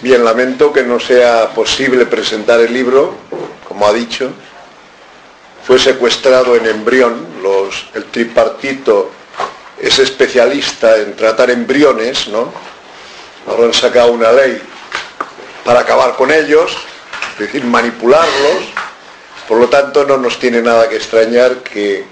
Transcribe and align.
Bien, 0.00 0.24
lamento 0.24 0.72
que 0.72 0.82
no 0.82 0.98
sea 0.98 1.50
posible 1.54 2.06
presentar 2.06 2.60
el 2.60 2.72
libro, 2.72 3.14
como 3.66 3.86
ha 3.86 3.92
dicho. 3.92 4.30
Fue 5.66 5.78
secuestrado 5.78 6.56
en 6.56 6.66
embrión. 6.66 7.28
El 7.94 8.04
tripartito 8.04 9.10
es 9.78 9.98
especialista 9.98 10.96
en 10.98 11.16
tratar 11.16 11.50
embriones, 11.50 12.28
¿no? 12.28 12.52
Ahora 13.46 13.64
han 13.64 13.74
sacado 13.74 14.12
una 14.12 14.30
ley 14.30 14.60
para 15.64 15.80
acabar 15.80 16.16
con 16.16 16.30
ellos, 16.30 16.76
es 17.32 17.38
decir, 17.38 17.64
manipularlos 17.64 18.70
por 19.50 19.58
lo 19.58 19.68
tanto, 19.68 20.04
no 20.04 20.16
nos 20.16 20.38
tiene 20.38 20.62
nada 20.62 20.88
que 20.88 20.94
extrañar 20.94 21.56
que 21.64 22.04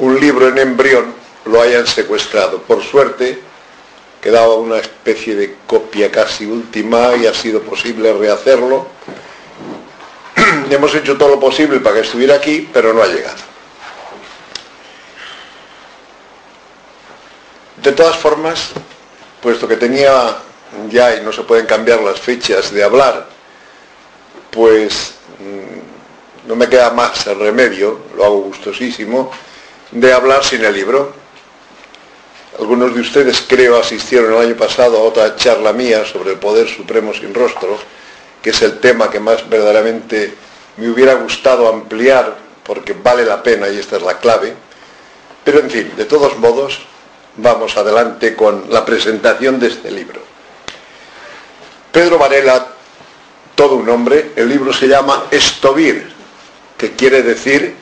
un 0.00 0.20
libro 0.20 0.48
en 0.48 0.58
embrión 0.58 1.14
lo 1.46 1.62
hayan 1.62 1.86
secuestrado. 1.86 2.60
Por 2.60 2.84
suerte, 2.84 3.40
quedaba 4.22 4.54
una 4.54 4.78
especie 4.78 5.34
de 5.34 5.56
copia 5.66 6.10
casi 6.10 6.46
última 6.46 7.16
y 7.16 7.26
ha 7.26 7.34
sido 7.34 7.60
posible 7.60 8.12
rehacerlo. 8.12 8.86
Hemos 10.70 10.94
hecho 10.94 11.18
todo 11.18 11.30
lo 11.30 11.40
posible 11.40 11.80
para 11.80 11.96
que 11.96 12.02
estuviera 12.02 12.36
aquí, 12.36 12.70
pero 12.72 12.94
no 12.94 13.02
ha 13.02 13.08
llegado. 13.08 13.42
De 17.82 17.90
todas 17.90 18.16
formas, 18.16 18.70
puesto 19.42 19.66
que 19.66 19.76
tenía 19.76 20.36
ya 20.88 21.16
y 21.16 21.22
no 21.22 21.32
se 21.32 21.42
pueden 21.42 21.66
cambiar 21.66 22.00
las 22.00 22.20
fechas 22.20 22.72
de 22.72 22.84
hablar, 22.84 23.26
pues 24.52 25.14
mm, 25.40 26.48
no 26.48 26.54
me 26.54 26.68
queda 26.68 26.90
más 26.90 27.26
el 27.26 27.40
remedio, 27.40 27.98
lo 28.16 28.24
hago 28.24 28.40
gustosísimo, 28.42 29.32
de 29.90 30.12
hablar 30.12 30.44
sin 30.44 30.64
el 30.64 30.74
libro. 30.74 31.21
Algunos 32.62 32.94
de 32.94 33.00
ustedes 33.00 33.44
creo 33.48 33.76
asistieron 33.76 34.34
el 34.34 34.38
año 34.38 34.56
pasado 34.56 34.96
a 34.96 35.00
otra 35.00 35.34
charla 35.34 35.72
mía 35.72 36.06
sobre 36.06 36.30
el 36.30 36.38
poder 36.38 36.68
supremo 36.68 37.12
sin 37.12 37.34
rostro, 37.34 37.76
que 38.40 38.50
es 38.50 38.62
el 38.62 38.78
tema 38.78 39.10
que 39.10 39.18
más 39.18 39.48
verdaderamente 39.50 40.32
me 40.76 40.88
hubiera 40.88 41.14
gustado 41.14 41.68
ampliar 41.68 42.36
porque 42.62 42.92
vale 42.92 43.24
la 43.24 43.42
pena 43.42 43.68
y 43.68 43.80
esta 43.80 43.96
es 43.96 44.02
la 44.02 44.16
clave. 44.18 44.54
Pero 45.42 45.58
en 45.58 45.70
fin, 45.70 45.90
de 45.96 46.04
todos 46.04 46.38
modos, 46.38 46.78
vamos 47.36 47.76
adelante 47.76 48.36
con 48.36 48.66
la 48.70 48.84
presentación 48.84 49.58
de 49.58 49.66
este 49.66 49.90
libro. 49.90 50.20
Pedro 51.90 52.16
Varela, 52.16 52.64
todo 53.56 53.74
un 53.74 53.88
hombre, 53.88 54.34
el 54.36 54.48
libro 54.48 54.72
se 54.72 54.86
llama 54.86 55.24
Estovir, 55.32 56.12
que 56.78 56.92
quiere 56.92 57.24
decir 57.24 57.74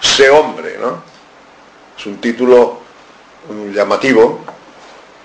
sé 0.00 0.30
hombre, 0.30 0.78
¿no? 0.80 1.02
Es 1.98 2.06
un 2.06 2.16
título 2.16 2.81
llamativo, 3.72 4.40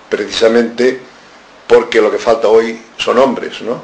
precisamente 0.08 1.00
porque 1.66 2.00
lo 2.00 2.10
que 2.10 2.18
falta 2.18 2.48
hoy 2.48 2.80
son 2.96 3.18
hombres, 3.18 3.60
¿no? 3.60 3.82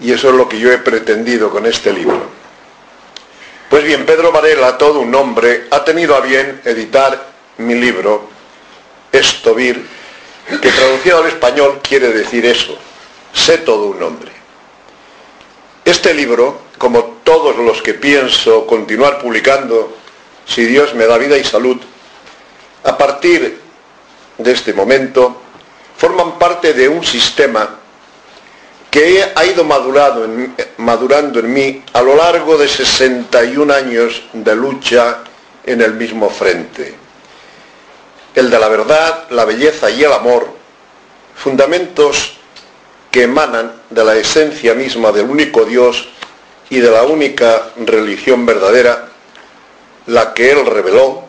Y 0.00 0.12
eso 0.12 0.30
es 0.30 0.34
lo 0.34 0.48
que 0.48 0.58
yo 0.58 0.72
he 0.72 0.78
pretendido 0.78 1.50
con 1.50 1.66
este 1.66 1.92
libro. 1.92 2.22
Pues 3.68 3.84
bien, 3.84 4.04
Pedro 4.04 4.32
Varela, 4.32 4.76
todo 4.76 5.00
un 5.00 5.14
hombre, 5.14 5.66
ha 5.70 5.84
tenido 5.84 6.14
a 6.14 6.20
bien 6.20 6.60
editar 6.64 7.30
mi 7.58 7.74
libro, 7.74 8.28
Estovir, 9.10 9.86
que 10.46 10.70
traducido 10.70 11.18
al 11.18 11.28
español 11.28 11.80
quiere 11.82 12.08
decir 12.08 12.44
eso, 12.46 12.76
sé 13.32 13.58
todo 13.58 13.86
un 13.86 14.02
hombre. 14.02 14.32
Este 15.84 16.14
libro 16.14 16.60
como 16.82 17.04
todos 17.22 17.56
los 17.58 17.80
que 17.80 17.94
pienso 17.94 18.66
continuar 18.66 19.20
publicando, 19.20 19.96
si 20.46 20.64
Dios 20.64 20.94
me 20.94 21.06
da 21.06 21.16
vida 21.16 21.38
y 21.38 21.44
salud, 21.44 21.76
a 22.84 22.98
partir 22.98 23.60
de 24.38 24.52
este 24.52 24.72
momento, 24.72 25.40
forman 25.96 26.38
parte 26.38 26.72
de 26.72 26.88
un 26.88 27.04
sistema 27.04 27.78
que 28.90 29.24
ha 29.34 29.44
ido 29.46 29.64
madurando 29.64 31.38
en 31.40 31.52
mí 31.52 31.82
a 31.92 32.02
lo 32.02 32.14
largo 32.14 32.58
de 32.58 32.68
61 32.68 33.72
años 33.72 34.22
de 34.32 34.54
lucha 34.54 35.20
en 35.64 35.80
el 35.80 35.94
mismo 35.94 36.28
frente. 36.28 36.94
El 38.34 38.50
de 38.50 38.58
la 38.58 38.68
verdad, 38.68 39.24
la 39.30 39.44
belleza 39.44 39.90
y 39.90 40.04
el 40.04 40.12
amor, 40.12 40.48
fundamentos 41.34 42.36
que 43.10 43.22
emanan 43.22 43.72
de 43.90 44.04
la 44.04 44.16
esencia 44.16 44.74
misma 44.74 45.12
del 45.12 45.30
único 45.30 45.64
Dios 45.64 46.08
y 46.70 46.80
de 46.80 46.90
la 46.90 47.02
única 47.02 47.70
religión 47.76 48.46
verdadera, 48.46 49.08
la 50.06 50.34
que 50.34 50.50
él 50.50 50.66
reveló, 50.66 51.24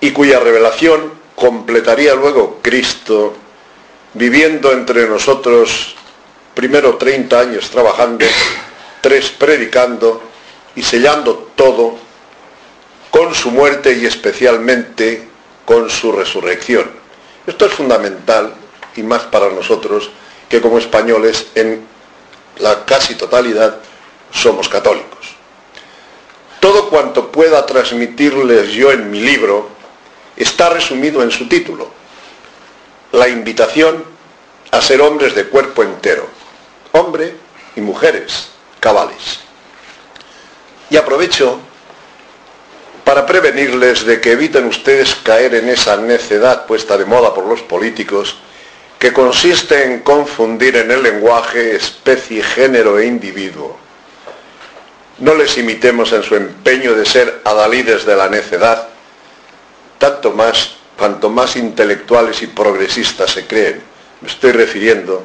y 0.00 0.12
cuya 0.12 0.40
revelación 0.40 1.12
completaría 1.34 2.14
luego 2.14 2.58
Cristo, 2.62 3.34
viviendo 4.14 4.72
entre 4.72 5.08
nosotros 5.08 5.94
primero 6.54 6.96
30 6.96 7.40
años 7.40 7.70
trabajando, 7.70 8.24
tres 9.00 9.30
predicando 9.30 10.22
y 10.74 10.82
sellando 10.82 11.50
todo 11.54 11.96
con 13.10 13.34
su 13.34 13.50
muerte 13.50 13.94
y 13.94 14.06
especialmente 14.06 15.28
con 15.64 15.90
su 15.90 16.12
resurrección. 16.12 16.90
Esto 17.46 17.66
es 17.66 17.72
fundamental 17.72 18.54
y 18.96 19.02
más 19.02 19.22
para 19.22 19.50
nosotros 19.50 20.10
que 20.48 20.60
como 20.60 20.78
españoles 20.78 21.46
en 21.54 21.86
la 22.58 22.84
casi 22.84 23.14
totalidad, 23.14 23.78
somos 24.32 24.68
católicos. 24.68 25.36
Todo 26.60 26.88
cuanto 26.88 27.30
pueda 27.30 27.64
transmitirles 27.64 28.70
yo 28.70 28.90
en 28.90 29.10
mi 29.10 29.20
libro 29.20 29.77
está 30.38 30.70
resumido 30.70 31.22
en 31.22 31.30
su 31.30 31.48
título, 31.48 31.90
la 33.12 33.28
invitación 33.28 34.04
a 34.70 34.80
ser 34.80 35.00
hombres 35.00 35.34
de 35.34 35.46
cuerpo 35.46 35.82
entero, 35.82 36.28
hombre 36.92 37.34
y 37.76 37.80
mujeres 37.80 38.48
cabales. 38.80 39.40
Y 40.90 40.96
aprovecho 40.96 41.60
para 43.04 43.24
prevenirles 43.24 44.04
de 44.04 44.20
que 44.20 44.32
eviten 44.32 44.66
ustedes 44.66 45.14
caer 45.14 45.54
en 45.54 45.68
esa 45.68 45.96
necedad 45.96 46.66
puesta 46.66 46.98
de 46.98 47.06
moda 47.06 47.34
por 47.34 47.46
los 47.46 47.62
políticos 47.62 48.36
que 48.98 49.12
consiste 49.12 49.84
en 49.84 50.00
confundir 50.00 50.76
en 50.76 50.90
el 50.90 51.02
lenguaje 51.02 51.76
especie, 51.76 52.42
género 52.42 52.98
e 52.98 53.06
individuo. 53.06 53.78
No 55.18 55.34
les 55.34 55.56
imitemos 55.56 56.12
en 56.12 56.22
su 56.22 56.36
empeño 56.36 56.94
de 56.94 57.06
ser 57.06 57.40
adalides 57.44 58.04
de 58.04 58.16
la 58.16 58.28
necedad, 58.28 58.88
tanto 59.98 60.32
más 60.32 60.78
cuanto 60.98 61.30
más 61.30 61.54
intelectuales 61.54 62.42
y 62.42 62.48
progresistas 62.48 63.30
se 63.30 63.46
creen. 63.46 63.82
Me 64.20 64.28
estoy 64.28 64.50
refiriendo 64.50 65.24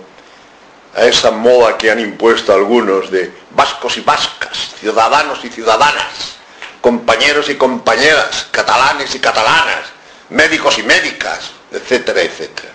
a 0.95 1.05
esa 1.05 1.31
moda 1.31 1.77
que 1.77 1.89
han 1.89 1.99
impuesto 1.99 2.53
algunos 2.53 3.09
de 3.09 3.33
vascos 3.51 3.97
y 3.97 4.01
vascas, 4.01 4.75
ciudadanos 4.79 5.43
y 5.43 5.49
ciudadanas, 5.49 6.35
compañeros 6.79 7.49
y 7.49 7.55
compañeras, 7.55 8.47
catalanes 8.51 9.15
y 9.15 9.19
catalanas, 9.19 9.85
médicos 10.29 10.77
y 10.77 10.83
médicas, 10.83 11.49
etcétera, 11.71 12.21
etcétera. 12.21 12.69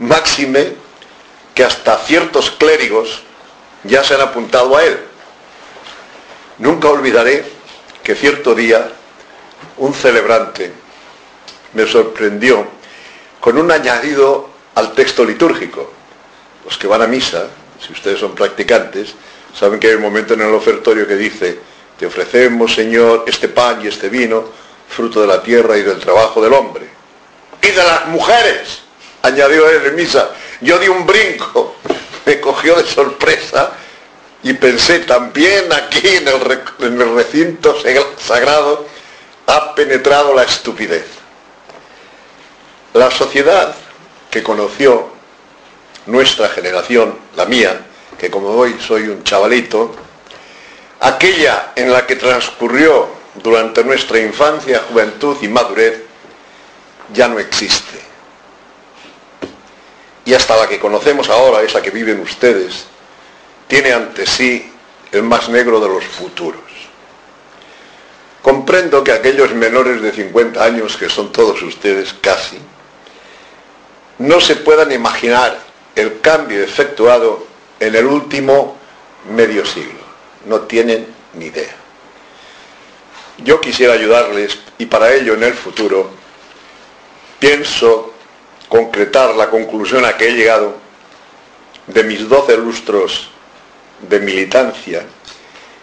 Máxime 0.00 0.74
que 1.54 1.64
hasta 1.64 1.98
ciertos 1.98 2.50
clérigos 2.50 3.22
ya 3.84 4.02
se 4.02 4.14
han 4.14 4.22
apuntado 4.22 4.76
a 4.76 4.84
él. 4.84 4.98
Nunca 6.58 6.88
olvidaré 6.88 7.44
que 8.02 8.16
cierto 8.16 8.56
día 8.56 8.90
un 9.78 9.94
celebrante 9.94 10.72
me 11.74 11.86
sorprendió 11.86 12.66
con 13.40 13.58
un 13.58 13.70
añadido 13.70 14.48
al 14.74 14.92
texto 14.92 15.24
litúrgico. 15.24 15.92
Los 16.64 16.76
que 16.76 16.86
van 16.86 17.02
a 17.02 17.06
misa, 17.06 17.46
si 17.84 17.92
ustedes 17.92 18.20
son 18.20 18.34
practicantes, 18.34 19.14
saben 19.54 19.80
que 19.80 19.88
hay 19.88 19.94
un 19.94 20.02
momento 20.02 20.34
en 20.34 20.42
el 20.42 20.54
ofertorio 20.54 21.06
que 21.06 21.16
dice, 21.16 21.58
te 21.98 22.06
ofrecemos, 22.06 22.74
Señor, 22.74 23.24
este 23.26 23.48
pan 23.48 23.80
y 23.82 23.88
este 23.88 24.08
vino, 24.08 24.44
fruto 24.88 25.20
de 25.20 25.26
la 25.26 25.42
tierra 25.42 25.76
y 25.76 25.82
del 25.82 25.98
trabajo 25.98 26.40
del 26.42 26.52
hombre. 26.52 26.86
Y 27.62 27.68
de 27.68 27.76
las 27.76 28.06
mujeres 28.06 28.80
añadió 29.22 29.68
él 29.68 29.86
en 29.86 29.94
misa. 29.94 30.30
Yo 30.60 30.78
di 30.78 30.88
un 30.88 31.06
brinco, 31.06 31.76
me 32.24 32.40
cogió 32.40 32.76
de 32.76 32.86
sorpresa 32.86 33.72
y 34.42 34.52
pensé 34.54 35.00
también 35.00 35.72
aquí 35.72 36.06
en 36.06 36.28
el, 36.28 37.14
recinto 37.14 37.76
sagrado 38.18 38.86
ha 39.48 39.74
penetrado 39.74 40.34
la 40.34 40.42
estupidez. 40.42 41.06
La 42.92 43.10
sociedad 43.10 43.74
que 44.30 44.42
conoció 44.42 45.08
nuestra 46.04 46.50
generación, 46.50 47.18
la 47.34 47.46
mía, 47.46 47.80
que 48.18 48.30
como 48.30 48.50
hoy 48.50 48.76
soy 48.78 49.08
un 49.08 49.24
chavalito, 49.24 49.94
aquella 51.00 51.72
en 51.76 51.90
la 51.90 52.06
que 52.06 52.16
transcurrió 52.16 53.08
durante 53.36 53.82
nuestra 53.84 54.18
infancia, 54.18 54.84
juventud 54.90 55.38
y 55.40 55.48
madurez, 55.48 56.02
ya 57.14 57.26
no 57.26 57.38
existe. 57.38 58.00
Y 60.26 60.34
hasta 60.34 60.58
la 60.58 60.68
que 60.68 60.78
conocemos 60.78 61.30
ahora, 61.30 61.62
esa 61.62 61.80
que 61.80 61.90
viven 61.90 62.20
ustedes, 62.20 62.84
tiene 63.66 63.94
ante 63.94 64.26
sí 64.26 64.70
el 65.10 65.22
más 65.22 65.48
negro 65.48 65.80
de 65.80 65.88
los 65.88 66.04
futuros. 66.04 66.67
Comprendo 68.42 69.02
que 69.02 69.12
aquellos 69.12 69.52
menores 69.52 70.00
de 70.00 70.12
50 70.12 70.62
años, 70.62 70.96
que 70.96 71.08
son 71.08 71.32
todos 71.32 71.60
ustedes 71.62 72.14
casi, 72.20 72.58
no 74.18 74.40
se 74.40 74.56
puedan 74.56 74.92
imaginar 74.92 75.58
el 75.94 76.20
cambio 76.20 76.62
efectuado 76.62 77.46
en 77.80 77.94
el 77.94 78.06
último 78.06 78.76
medio 79.30 79.64
siglo. 79.66 80.00
No 80.46 80.60
tienen 80.60 81.06
ni 81.34 81.46
idea. 81.46 81.74
Yo 83.38 83.60
quisiera 83.60 83.94
ayudarles 83.94 84.58
y 84.78 84.86
para 84.86 85.12
ello 85.12 85.34
en 85.34 85.44
el 85.44 85.54
futuro 85.54 86.10
pienso 87.38 88.14
concretar 88.68 89.34
la 89.34 89.48
conclusión 89.50 90.04
a 90.04 90.16
que 90.16 90.28
he 90.28 90.32
llegado 90.32 90.76
de 91.86 92.04
mis 92.04 92.28
doce 92.28 92.56
lustros 92.56 93.30
de 94.08 94.20
militancia 94.20 95.04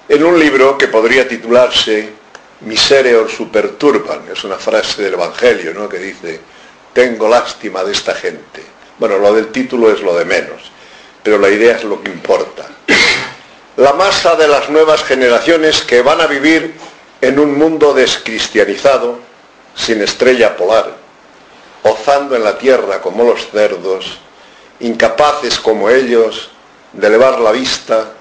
en 0.07 0.23
un 0.23 0.39
libro 0.39 0.77
que 0.77 0.87
podría 0.87 1.27
titularse 1.27 2.13
Misereor 2.61 3.29
superturban, 3.29 4.21
es 4.31 4.43
una 4.43 4.55
frase 4.55 5.03
del 5.03 5.13
Evangelio 5.13 5.73
¿no? 5.73 5.89
que 5.89 5.99
dice, 5.99 6.39
tengo 6.93 7.27
lástima 7.27 7.83
de 7.83 7.91
esta 7.91 8.15
gente. 8.15 8.63
Bueno, 8.97 9.17
lo 9.17 9.33
del 9.33 9.47
título 9.47 9.91
es 9.91 10.01
lo 10.01 10.15
de 10.15 10.25
menos, 10.25 10.71
pero 11.21 11.37
la 11.37 11.49
idea 11.49 11.75
es 11.75 11.83
lo 11.83 12.01
que 12.01 12.09
importa. 12.09 12.65
La 13.77 13.91
masa 13.91 14.35
de 14.35 14.47
las 14.47 14.69
nuevas 14.69 15.03
generaciones 15.03 15.81
que 15.81 16.01
van 16.01 16.21
a 16.21 16.27
vivir 16.27 16.75
en 17.19 17.39
un 17.39 17.57
mundo 17.57 17.93
descristianizado, 17.93 19.19
sin 19.75 20.01
estrella 20.01 20.55
polar, 20.55 20.95
ozando 21.83 22.37
en 22.37 22.43
la 22.45 22.57
tierra 22.57 23.01
como 23.01 23.25
los 23.25 23.49
cerdos, 23.51 24.17
incapaces 24.79 25.59
como 25.59 25.89
ellos 25.89 26.51
de 26.93 27.07
elevar 27.07 27.39
la 27.39 27.51
vista 27.51 28.13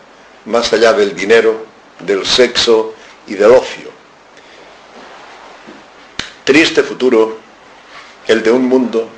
más 0.46 0.72
allá 0.72 0.92
del 0.92 1.14
dinero, 1.14 1.64
del 2.00 2.26
sexo 2.26 2.94
y 3.28 3.34
del 3.34 3.52
ocio. 3.52 3.93
Triste 6.44 6.82
futuro 6.82 7.38
el 8.26 8.42
de 8.42 8.50
un 8.50 8.68
mundo 8.68 9.08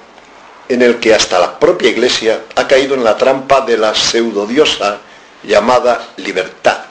en 0.69 0.83
el 0.83 0.99
que 1.01 1.13
hasta 1.13 1.41
la 1.41 1.59
propia 1.59 1.91
Iglesia 1.91 2.43
ha 2.55 2.69
caído 2.69 2.95
en 2.95 3.03
la 3.03 3.17
trampa 3.17 3.63
de 3.63 3.77
la 3.77 3.95
pseudodiosa 3.95 5.01
llamada 5.43 6.09
libertad. 6.19 6.85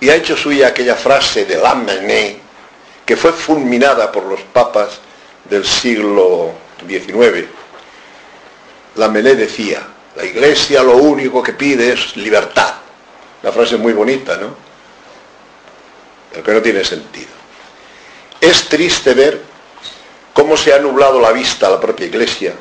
Y 0.00 0.08
ha 0.08 0.16
hecho 0.16 0.36
suya 0.36 0.68
aquella 0.68 0.94
frase 0.94 1.44
de 1.44 1.56
Lamennais 1.58 2.36
que 3.04 3.16
fue 3.16 3.32
fulminada 3.32 4.10
por 4.10 4.24
los 4.24 4.40
papas 4.40 5.00
del 5.44 5.66
siglo 5.66 6.52
XIX. 6.86 7.46
Lamennais 8.96 9.36
decía, 9.36 9.86
la 10.16 10.24
Iglesia 10.24 10.82
lo 10.82 10.96
único 10.96 11.42
que 11.42 11.52
pide 11.52 11.92
es 11.92 12.16
libertad. 12.16 12.74
Una 13.42 13.52
frase 13.52 13.76
muy 13.76 13.92
bonita, 13.92 14.36
¿no? 14.36 14.54
Pero 16.30 16.42
que 16.42 16.52
no 16.52 16.62
tiene 16.62 16.84
sentido. 16.84 17.33
Es 18.44 18.68
triste 18.68 19.14
ver 19.14 19.40
cómo 20.34 20.58
se 20.58 20.74
ha 20.74 20.78
nublado 20.78 21.18
la 21.18 21.32
vista 21.32 21.66
a 21.66 21.70
la 21.70 21.80
propia 21.80 22.04
Iglesia 22.04 22.52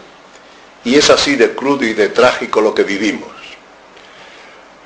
y 0.86 0.96
es 0.96 1.10
así 1.10 1.36
de 1.36 1.54
crudo 1.54 1.84
y 1.84 1.94
de 1.94 2.08
trágico 2.08 2.62
lo 2.62 2.74
que 2.74 2.84
vivimos. 2.84 3.34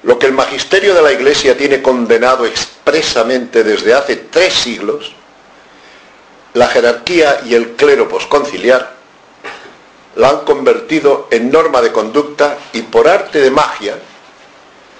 Lo 0.01 0.17
que 0.17 0.25
el 0.25 0.33
magisterio 0.33 0.95
de 0.95 1.03
la 1.03 1.11
Iglesia 1.11 1.55
tiene 1.55 1.83
condenado 1.83 2.47
expresamente 2.47 3.63
desde 3.63 3.93
hace 3.93 4.15
tres 4.15 4.55
siglos, 4.55 5.11
la 6.55 6.67
jerarquía 6.67 7.41
y 7.45 7.53
el 7.53 7.75
clero 7.75 8.09
posconciliar 8.09 8.95
la 10.15 10.29
han 10.29 10.39
convertido 10.45 11.27
en 11.29 11.51
norma 11.51 11.79
de 11.79 11.91
conducta 11.91 12.57
y 12.73 12.81
por 12.81 13.07
arte 13.07 13.39
de 13.39 13.51
magia, 13.51 13.99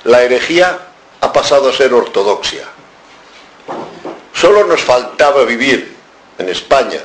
la 0.04 0.22
herejía 0.22 0.78
ha 1.22 1.34
pasado 1.34 1.70
a 1.70 1.74
ser 1.74 1.92
ortodoxia. 1.92 2.68
Solo 4.40 4.66
nos 4.66 4.82
faltaba 4.82 5.44
vivir 5.46 5.96
en 6.38 6.50
España 6.50 7.00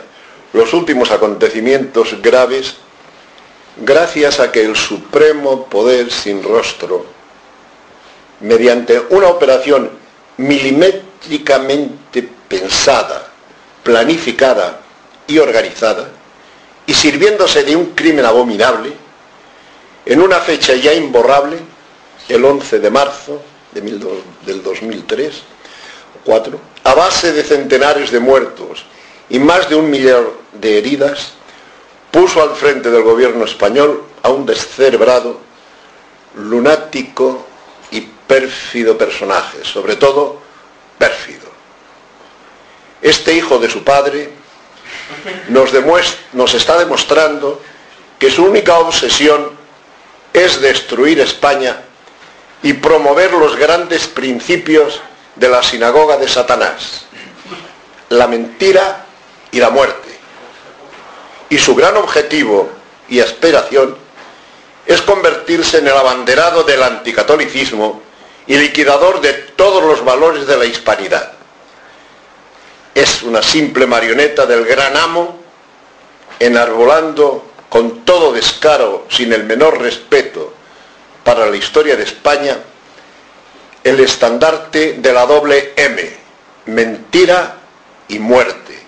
los 0.53 0.75
últimos 0.75 1.11
acontecimientos 1.11 2.21
graves 2.21 2.75
gracias 3.79 4.39
a 4.39 4.53
que 4.53 4.63
el 4.63 4.77
supremo 4.77 5.65
poder 5.65 6.13
sin 6.13 6.43
rostro, 6.43 7.07
mediante 8.41 9.01
una 9.09 9.29
operación 9.29 9.91
milimétricamente 10.37 12.29
pensada, 12.49 13.31
planificada 13.83 14.81
y 15.27 15.39
organizada, 15.39 16.11
y 16.85 16.93
sirviéndose 16.93 17.63
de 17.63 17.77
un 17.77 17.93
crimen 17.93 18.27
abominable, 18.27 18.93
en 20.05 20.21
una 20.21 20.39
fecha 20.41 20.75
ya 20.75 20.93
imborrable, 20.93 21.57
el 22.29 22.45
11 22.45 22.79
de 22.79 22.91
marzo 22.91 23.41
del 23.73 24.63
2003, 24.63 25.43
4, 26.25 26.72
a 26.85 26.95
base 26.95 27.33
de 27.33 27.43
centenares 27.43 28.11
de 28.11 28.21
muertos 28.21 28.85
y 29.29 29.39
más 29.39 29.69
de 29.69 29.77
un 29.77 29.91
millón 29.91 30.29
de 30.53 30.79
heridas, 30.79 31.33
puso 32.11 32.43
al 32.43 32.55
frente 32.55 32.91
del 32.91 33.03
gobierno 33.03 33.45
español 33.45 34.05
a 34.23 34.31
un 34.31 34.45
descerebrado, 34.45 35.41
lunático 36.37 37.47
y 37.91 38.01
pérfido 38.01 38.99
personaje, 38.99 39.65
sobre 39.65 39.97
todo 39.97 40.41
pérfido. 40.99 41.49
Este 43.01 43.35
hijo 43.35 43.59
de 43.59 43.71
su 43.71 43.83
padre 43.83 44.31
nos, 45.49 45.71
nos 46.33 46.55
está 46.55 46.79
demostrando 46.79 47.61
que 48.19 48.31
su 48.31 48.45
única 48.45 48.79
obsesión 48.79 49.51
es 50.33 50.61
destruir 50.61 51.21
España 51.21 51.83
y 52.63 52.75
promover 52.75 53.33
los 53.33 53.57
grandes 53.57 54.07
principios 54.07 55.01
de 55.37 55.49
la 55.49 55.63
sinagoga 55.63 56.17
de 56.17 56.29
Satanás, 56.29 57.03
la 58.09 58.27
mentira 58.27 59.05
y 59.51 59.59
la 59.59 59.71
muerte. 59.71 60.19
Y 61.49 61.59
su 61.59 61.75
gran 61.75 61.97
objetivo 61.97 62.71
y 63.09 63.21
aspiración 63.21 63.97
es 64.87 65.03
convertirse 65.03 65.79
en 65.79 65.87
el 65.87 65.97
abanderado 65.97 66.65
del 66.65 66.83
anticatolicismo 66.83 68.03
y 68.47 68.57
liquidador 68.57 69.21
de 69.21 69.33
todos 69.33 69.83
los 69.85 70.05
valores 70.05 70.47
de 70.47 70.57
la 70.57 70.65
hispanidad. 70.65 71.33
Es 72.95 73.23
una 73.23 73.43
simple 73.43 73.87
marioneta 73.87 74.45
del 74.47 74.65
gran 74.65 74.97
amo, 74.97 75.39
enarbolando 76.39 77.51
con 77.69 78.05
todo 78.05 78.33
descaro, 78.33 79.07
sin 79.09 79.33
el 79.33 79.45
menor 79.45 79.81
respeto 79.81 80.53
para 81.25 81.47
la 81.47 81.57
historia 81.57 81.97
de 81.97 82.03
España, 82.03 82.59
el 83.85 84.01
estandarte 84.01 84.95
de 84.95 85.13
la 85.13 85.27
doble 85.27 85.73
M, 85.77 86.11
mentira 86.67 87.57
y 88.09 88.19
muerte. 88.19 88.79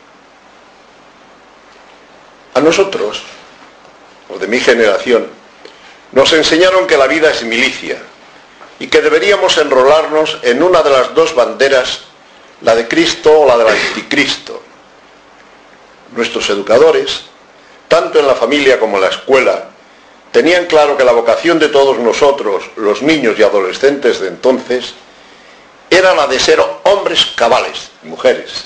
A 2.54 2.60
nosotros, 2.60 3.22
los 4.30 4.40
de 4.40 4.46
mi 4.46 4.60
generación, 4.60 5.26
nos 6.12 6.32
enseñaron 6.32 6.86
que 6.86 6.96
la 6.96 7.08
vida 7.08 7.30
es 7.30 7.42
milicia 7.42 7.98
y 8.78 8.86
que 8.86 9.00
deberíamos 9.00 9.58
enrolarnos 9.58 10.38
en 10.42 10.62
una 10.62 10.82
de 10.82 10.90
las 10.90 11.14
dos 11.14 11.34
banderas, 11.34 12.02
la 12.60 12.74
de 12.76 12.86
Cristo 12.86 13.40
o 13.40 13.46
la 13.46 13.56
del 13.56 13.68
anticristo. 13.68 14.62
Nuestros 16.14 16.48
educadores, 16.50 17.22
tanto 17.88 18.20
en 18.20 18.26
la 18.28 18.34
familia 18.36 18.78
como 18.78 18.96
en 18.96 19.02
la 19.02 19.08
escuela, 19.08 19.70
tenían 20.34 20.66
claro 20.66 20.96
que 20.96 21.04
la 21.04 21.12
vocación 21.12 21.60
de 21.60 21.68
todos 21.68 21.96
nosotros, 22.00 22.64
los 22.74 23.02
niños 23.02 23.38
y 23.38 23.44
adolescentes 23.44 24.18
de 24.18 24.26
entonces, 24.26 24.92
era 25.88 26.12
la 26.12 26.26
de 26.26 26.40
ser 26.40 26.60
hombres 26.82 27.24
cabales, 27.36 27.92
mujeres, 28.02 28.64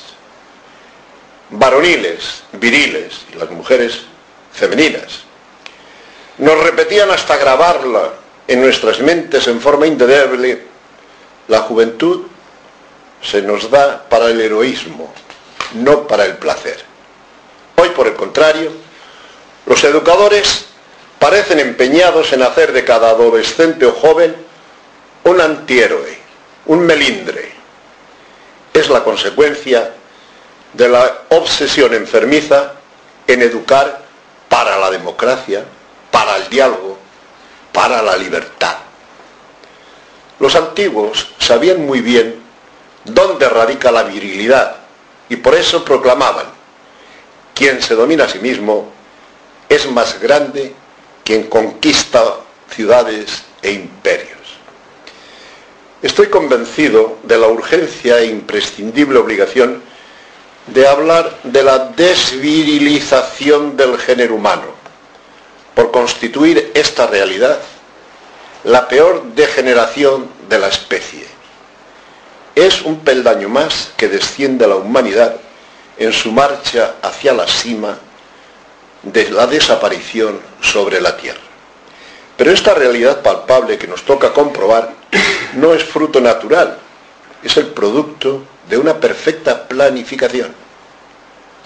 varoniles, 1.51 2.43
viriles, 2.53 3.21
y 3.31 3.37
las 3.37 3.51
mujeres 3.51 4.01
femeninas. 4.51 5.25
Nos 6.39 6.59
repetían 6.59 7.11
hasta 7.11 7.37
grabarla 7.37 8.15
en 8.47 8.63
nuestras 8.63 9.01
mentes 9.01 9.47
en 9.47 9.61
forma 9.61 9.87
indeleble, 9.87 10.63
la 11.49 11.61
juventud 11.61 12.29
se 13.21 13.43
nos 13.43 13.71
da 13.71 14.09
para 14.09 14.31
el 14.31 14.41
heroísmo, 14.41 15.13
no 15.75 16.07
para 16.07 16.25
el 16.25 16.39
placer. 16.39 16.83
Hoy, 17.77 17.91
por 17.91 18.07
el 18.07 18.15
contrario, 18.15 18.73
los 19.67 19.85
educadores 19.85 20.68
parecen 21.19 21.59
empeñados 21.59 22.33
en 22.33 22.43
hacer 22.43 22.73
de 22.73 22.85
cada 22.85 23.11
adolescente 23.11 23.87
o 23.87 23.93
joven 23.93 24.35
un 25.25 25.41
antihéroe, 25.41 26.19
un 26.67 26.81
melindre. 26.81 27.53
Es 28.73 28.89
la 28.89 29.03
consecuencia 29.03 29.93
de 30.73 30.89
la 30.89 31.23
obsesión 31.31 31.95
enfermiza 31.95 32.75
en 33.27 33.43
educar 33.43 34.03
para 34.49 34.79
la 34.79 34.91
democracia, 34.91 35.65
para 36.11 36.37
el 36.37 36.49
diálogo, 36.49 36.99
para 37.73 38.03
la 38.03 38.17
libertad. 38.17 38.77
Los 40.39 40.55
antiguos 40.55 41.35
sabían 41.39 41.85
muy 41.85 42.01
bien 42.01 42.41
dónde 43.05 43.49
radica 43.49 43.91
la 43.91 44.05
virilidad 44.05 44.77
y 45.29 45.37
por 45.37 45.55
eso 45.55 45.85
proclamaban, 45.85 46.47
quien 47.55 47.83
se 47.83 47.95
domina 47.95 48.25
a 48.25 48.29
sí 48.29 48.39
mismo 48.39 48.93
es 49.69 49.91
más 49.91 50.21
grande 50.21 50.75
quien 51.29 51.43
conquista 51.43 52.37
ciudades 52.75 53.45
e 53.61 53.73
imperios. 53.73 54.39
Estoy 56.01 56.29
convencido 56.29 57.19
de 57.23 57.37
la 57.37 57.49
urgencia 57.49 58.19
e 58.21 58.29
imprescindible 58.29 59.19
obligación 59.19 59.83
de 60.69 60.89
hablar 60.89 61.39
de 61.43 61.63
la 61.63 61.81
desvirilización 61.81 63.77
del 63.77 63.99
género 63.99 64.37
humano, 64.37 64.69
por 65.75 65.91
constituir 65.91 66.73
esta 66.73 67.07
realidad 67.07 67.59
la 68.65 68.89
peor 68.89 69.23
degeneración 69.35 70.31
de 70.49 70.59
la 70.59 70.69
especie. 70.69 71.27
Es 72.55 72.81
un 72.81 73.01
peldaño 73.01 73.51
más 73.51 73.93
que 73.99 74.09
desciende 74.09 74.67
la 74.67 74.77
humanidad 74.77 75.37
en 75.99 76.11
su 76.15 76.33
marcha 76.33 76.95
hacia 77.03 77.35
la 77.35 77.47
cima 77.47 77.99
de 79.03 79.31
la 79.31 79.47
desaparición 79.47 80.41
sobre 80.61 81.01
la 81.01 81.17
Tierra. 81.17 81.41
Pero 82.37 82.53
esta 82.53 82.75
realidad 82.75 83.23
palpable 83.23 83.79
que 83.79 83.89
nos 83.89 84.05
toca 84.05 84.33
comprobar 84.33 84.95
no 85.55 85.75
es 85.75 85.85
fruto 85.85 86.21
natural, 86.21 86.79
es 87.43 87.57
el 87.57 87.69
producto 87.69 88.45
de 88.69 88.79
una 88.79 88.95
perfecta 88.95 89.67
planificación. 89.67 90.55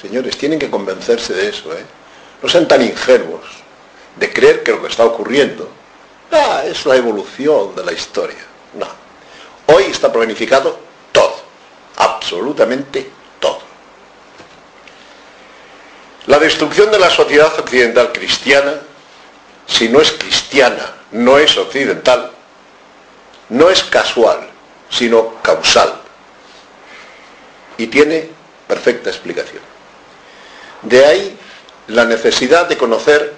Señores, 0.01 0.37
tienen 0.37 0.59
que 0.59 0.71
convencerse 0.71 1.33
de 1.33 1.49
eso, 1.49 1.73
¿eh? 1.73 1.85
No 2.43 2.49
sean 2.49 2.67
tan 2.67 2.83
ingenuos 2.83 3.45
de 4.17 4.33
creer 4.33 4.63
que 4.63 4.73
lo 4.73 4.83
que 4.83 4.89
está 4.89 5.05
ocurriendo 5.05 5.69
ah, 6.33 6.63
es 6.65 6.85
la 6.87 6.97
evolución 6.97 7.75
de 7.75 7.85
la 7.85 7.93
historia. 7.93 8.45
No. 8.75 8.87
Hoy 9.67 9.85
está 9.85 10.13
planificado 10.13 10.79
todo, 11.13 11.37
absolutamente 11.97 13.11
todo. 13.39 13.61
La 16.27 16.39
destrucción 16.39 16.91
de 16.91 16.99
la 16.99 17.11
sociedad 17.11 17.53
occidental 17.59 18.13
cristiana, 18.13 18.75
si 19.67 19.89
no 19.89 20.01
es 20.01 20.13
cristiana, 20.13 20.95
no 21.11 21.39
es 21.39 21.57
occidental, 21.57 22.31
no 23.49 23.69
es 23.69 23.83
casual, 23.83 24.49
sino 24.89 25.35
causal. 25.43 25.95
Y 27.77 27.89
tiene 27.89 28.29
perfecta 28.69 29.11
explicación. 29.11 29.63
De 30.83 31.05
ahí 31.05 31.39
la 31.89 32.05
necesidad 32.05 32.69
de 32.69 32.77
conocer 32.77 33.35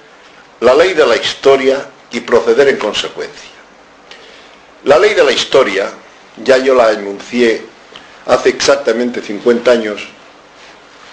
la 0.61 0.75
ley 0.75 0.93
de 0.93 1.07
la 1.07 1.17
historia 1.17 1.87
y 2.11 2.21
proceder 2.21 2.69
en 2.69 2.77
consecuencia. 2.77 3.51
La 4.85 4.99
ley 4.99 5.15
de 5.15 5.25
la 5.25 5.33
historia, 5.33 5.91
ya 6.37 6.59
yo 6.59 6.75
la 6.75 6.93
enuncié 6.93 7.63
hace 8.27 8.51
exactamente 8.51 9.23
50 9.23 9.71
años, 9.71 10.07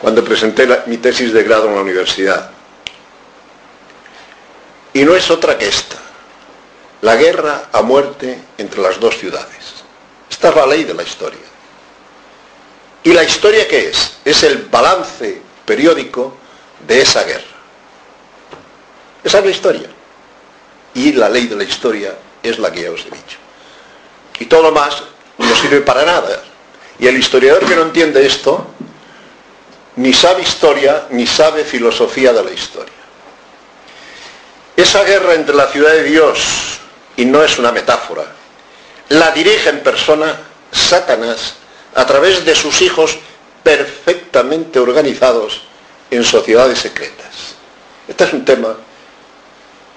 cuando 0.02 0.24
presenté 0.24 0.68
mi 0.88 0.98
tesis 0.98 1.32
de 1.32 1.44
grado 1.44 1.68
en 1.68 1.76
la 1.76 1.82
universidad. 1.82 2.50
Y 4.94 5.04
no 5.04 5.16
es 5.16 5.30
otra 5.30 5.58
que 5.58 5.68
esta, 5.68 5.98
la 7.02 7.16
guerra 7.16 7.70
a 7.72 7.82
muerte 7.84 8.40
entre 8.58 8.82
las 8.82 9.00
dos 9.00 9.18
ciudades. 9.18 9.84
Esta 10.30 10.50
es 10.50 10.56
la 10.56 10.66
ley 10.66 10.84
de 10.84 10.96
la 10.96 11.04
historia. 11.04 11.40
¿Y 13.04 13.14
la 13.14 13.24
historia 13.24 13.68
qué 13.68 13.90
es? 13.90 14.18
Es 14.26 14.42
el 14.44 14.64
balance 14.64 15.42
periódico 15.66 16.36
de 16.88 17.02
esa 17.02 17.24
guerra. 17.24 17.44
Esa 19.24 19.38
es 19.38 19.46
la 19.46 19.52
historia. 19.52 19.90
Y 20.96 21.14
la 21.14 21.30
ley 21.30 21.46
de 21.46 21.56
la 21.56 21.64
historia 21.64 22.16
es 22.42 22.58
la 22.58 22.72
que 22.72 22.82
ya 22.82 22.92
os 22.92 23.02
he 23.02 23.12
dicho. 23.12 23.38
Y 24.40 24.46
todo 24.46 24.64
lo 24.64 24.72
más 24.72 25.04
no 25.38 25.56
sirve 25.56 25.82
para 25.82 26.04
nada. 26.06 26.42
Y 27.00 27.08
el 27.08 27.18
historiador 27.18 27.66
que 27.66 27.76
no 27.76 27.84
entiende 27.84 28.26
esto, 28.26 28.68
ni 30.02 30.14
sabe 30.14 30.42
historia, 30.42 31.06
ni 31.12 31.28
sabe 31.28 31.64
filosofía 31.64 32.34
de 32.34 32.44
la 32.44 32.52
historia. 32.52 32.94
Esa 34.76 35.04
guerra 35.04 35.36
entre 35.36 35.54
la 35.54 35.68
ciudad 35.68 35.92
de 35.92 36.04
Dios, 36.04 36.80
y 37.18 37.26
no 37.26 37.44
es 37.44 37.60
una 37.60 37.72
metáfora, 37.72 38.26
la 39.10 39.30
dirige 39.32 39.70
en 39.70 39.84
persona 39.84 40.40
Satanás 40.72 41.56
a 41.94 42.06
través 42.08 42.44
de 42.46 42.56
sus 42.56 42.82
hijos 42.82 43.20
perfectamente 43.62 44.80
organizados 44.80 45.62
en 46.10 46.24
sociedades 46.24 46.80
secretas. 46.80 47.56
Este 48.08 48.24
es 48.24 48.34
un 48.34 48.44
tema 48.44 48.76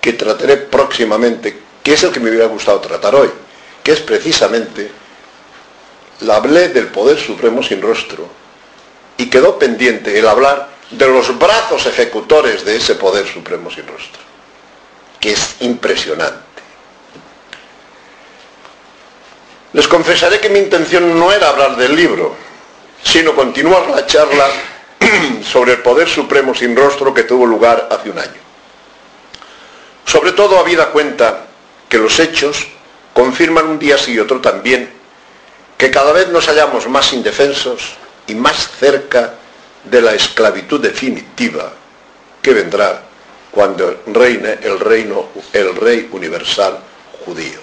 que 0.03 0.13
trataré 0.13 0.59
próximamente, 0.59 1.63
que 1.83 1.95
es 1.95 2.03
el 2.03 2.13
que 2.13 2.21
me 2.21 2.29
hubiera 2.29 2.47
gustado 2.47 2.79
tratar 2.81 3.15
hoy, 3.15 3.31
que 3.83 3.93
es 3.93 4.01
precisamente 4.01 4.91
la 6.21 6.37
hablé 6.37 6.69
del 6.69 6.89
poder 6.89 7.19
supremo 7.19 7.63
sin 7.63 7.81
rostro 7.81 8.44
y 9.17 9.31
quedó 9.31 9.59
pendiente 9.59 10.19
el 10.19 10.27
hablar 10.27 10.69
de 10.91 11.09
los 11.09 11.39
brazos 11.39 11.87
ejecutores 11.87 12.65
de 12.65 12.77
ese 12.77 12.95
poder 12.95 13.27
supremo 13.27 13.71
sin 13.71 13.87
rostro, 13.87 14.21
que 15.21 15.33
es 15.33 15.57
impresionante. 15.61 16.43
Les 19.73 19.89
confesaré 19.89 20.39
que 20.41 20.49
mi 20.49 20.61
intención 20.61 21.19
no 21.19 21.33
era 21.33 21.49
hablar 21.49 21.77
del 21.77 21.97
libro, 21.97 22.37
sino 23.03 23.35
continuar 23.35 23.89
la 23.91 24.07
charla 24.07 24.47
sobre 25.43 25.73
el 25.73 25.83
poder 25.83 26.09
supremo 26.09 26.55
sin 26.55 26.77
rostro 26.77 27.13
que 27.13 27.25
tuvo 27.25 27.45
lugar 27.45 27.89
hace 27.91 28.11
un 28.11 28.19
año. 28.19 28.41
Sobre 30.07 30.33
todo 30.33 30.59
habida 30.59 30.91
cuenta 30.91 31.47
que 31.89 31.99
los 31.99 32.21
hechos 32.21 32.69
confirman 33.13 33.67
un 33.67 33.79
día 33.79 33.99
sí 33.99 34.13
y 34.13 34.19
otro 34.21 34.41
también 34.41 34.93
que 35.77 35.91
cada 35.91 36.13
vez 36.13 36.29
nos 36.29 36.47
hallamos 36.47 36.89
más 36.89 37.13
indefensos 37.13 37.97
y 38.27 38.35
más 38.35 38.69
cerca 38.79 39.35
de 39.85 40.01
la 40.01 40.15
esclavitud 40.15 40.81
definitiva 40.81 41.73
que 42.41 42.55
vendrá 42.55 43.03
cuando 43.51 44.01
reine 44.07 44.59
el 44.63 44.81
reino, 44.81 45.27
el 45.53 45.77
rey 45.77 46.09
universal 46.11 46.79
judío. 47.25 47.61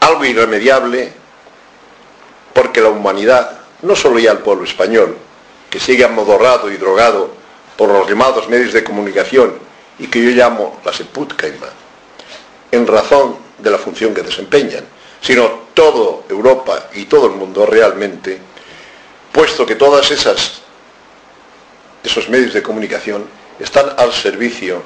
Algo 0.00 0.24
irremediable 0.24 1.12
porque 2.54 2.80
la 2.80 2.88
humanidad, 2.88 3.58
no 3.82 3.94
solo 3.94 4.18
ya 4.18 4.32
el 4.32 4.38
pueblo 4.38 4.64
español, 4.64 5.16
que 5.70 5.78
sigue 5.78 6.04
amodorrado 6.04 6.70
y 6.70 6.76
drogado 6.76 7.30
por 7.76 7.90
los 7.90 8.08
llamados 8.08 8.48
medios 8.48 8.72
de 8.72 8.82
comunicación 8.82 9.54
y 9.98 10.06
que 10.06 10.22
yo 10.22 10.30
llamo 10.30 10.80
la 10.84 10.92
seputcaima, 10.92 11.68
en 12.72 12.86
razón 12.86 13.36
de 13.58 13.70
la 13.70 13.78
función 13.78 14.14
que 14.14 14.22
desempeñan, 14.22 14.84
sino 15.20 15.68
toda 15.74 16.22
Europa 16.28 16.88
y 16.94 17.04
todo 17.04 17.26
el 17.26 17.32
mundo 17.32 17.66
realmente, 17.66 18.38
puesto 19.32 19.66
que 19.66 19.74
todas 19.74 20.10
esas 20.10 20.62
esos 22.02 22.28
medios 22.28 22.52
de 22.54 22.62
comunicación 22.62 23.24
están 23.58 23.92
al 23.96 24.12
servicio 24.12 24.82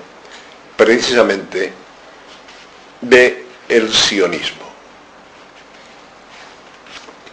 precisamente 0.76 1.72
de 3.00 3.46
el 3.68 3.92
sionismo. 3.92 4.62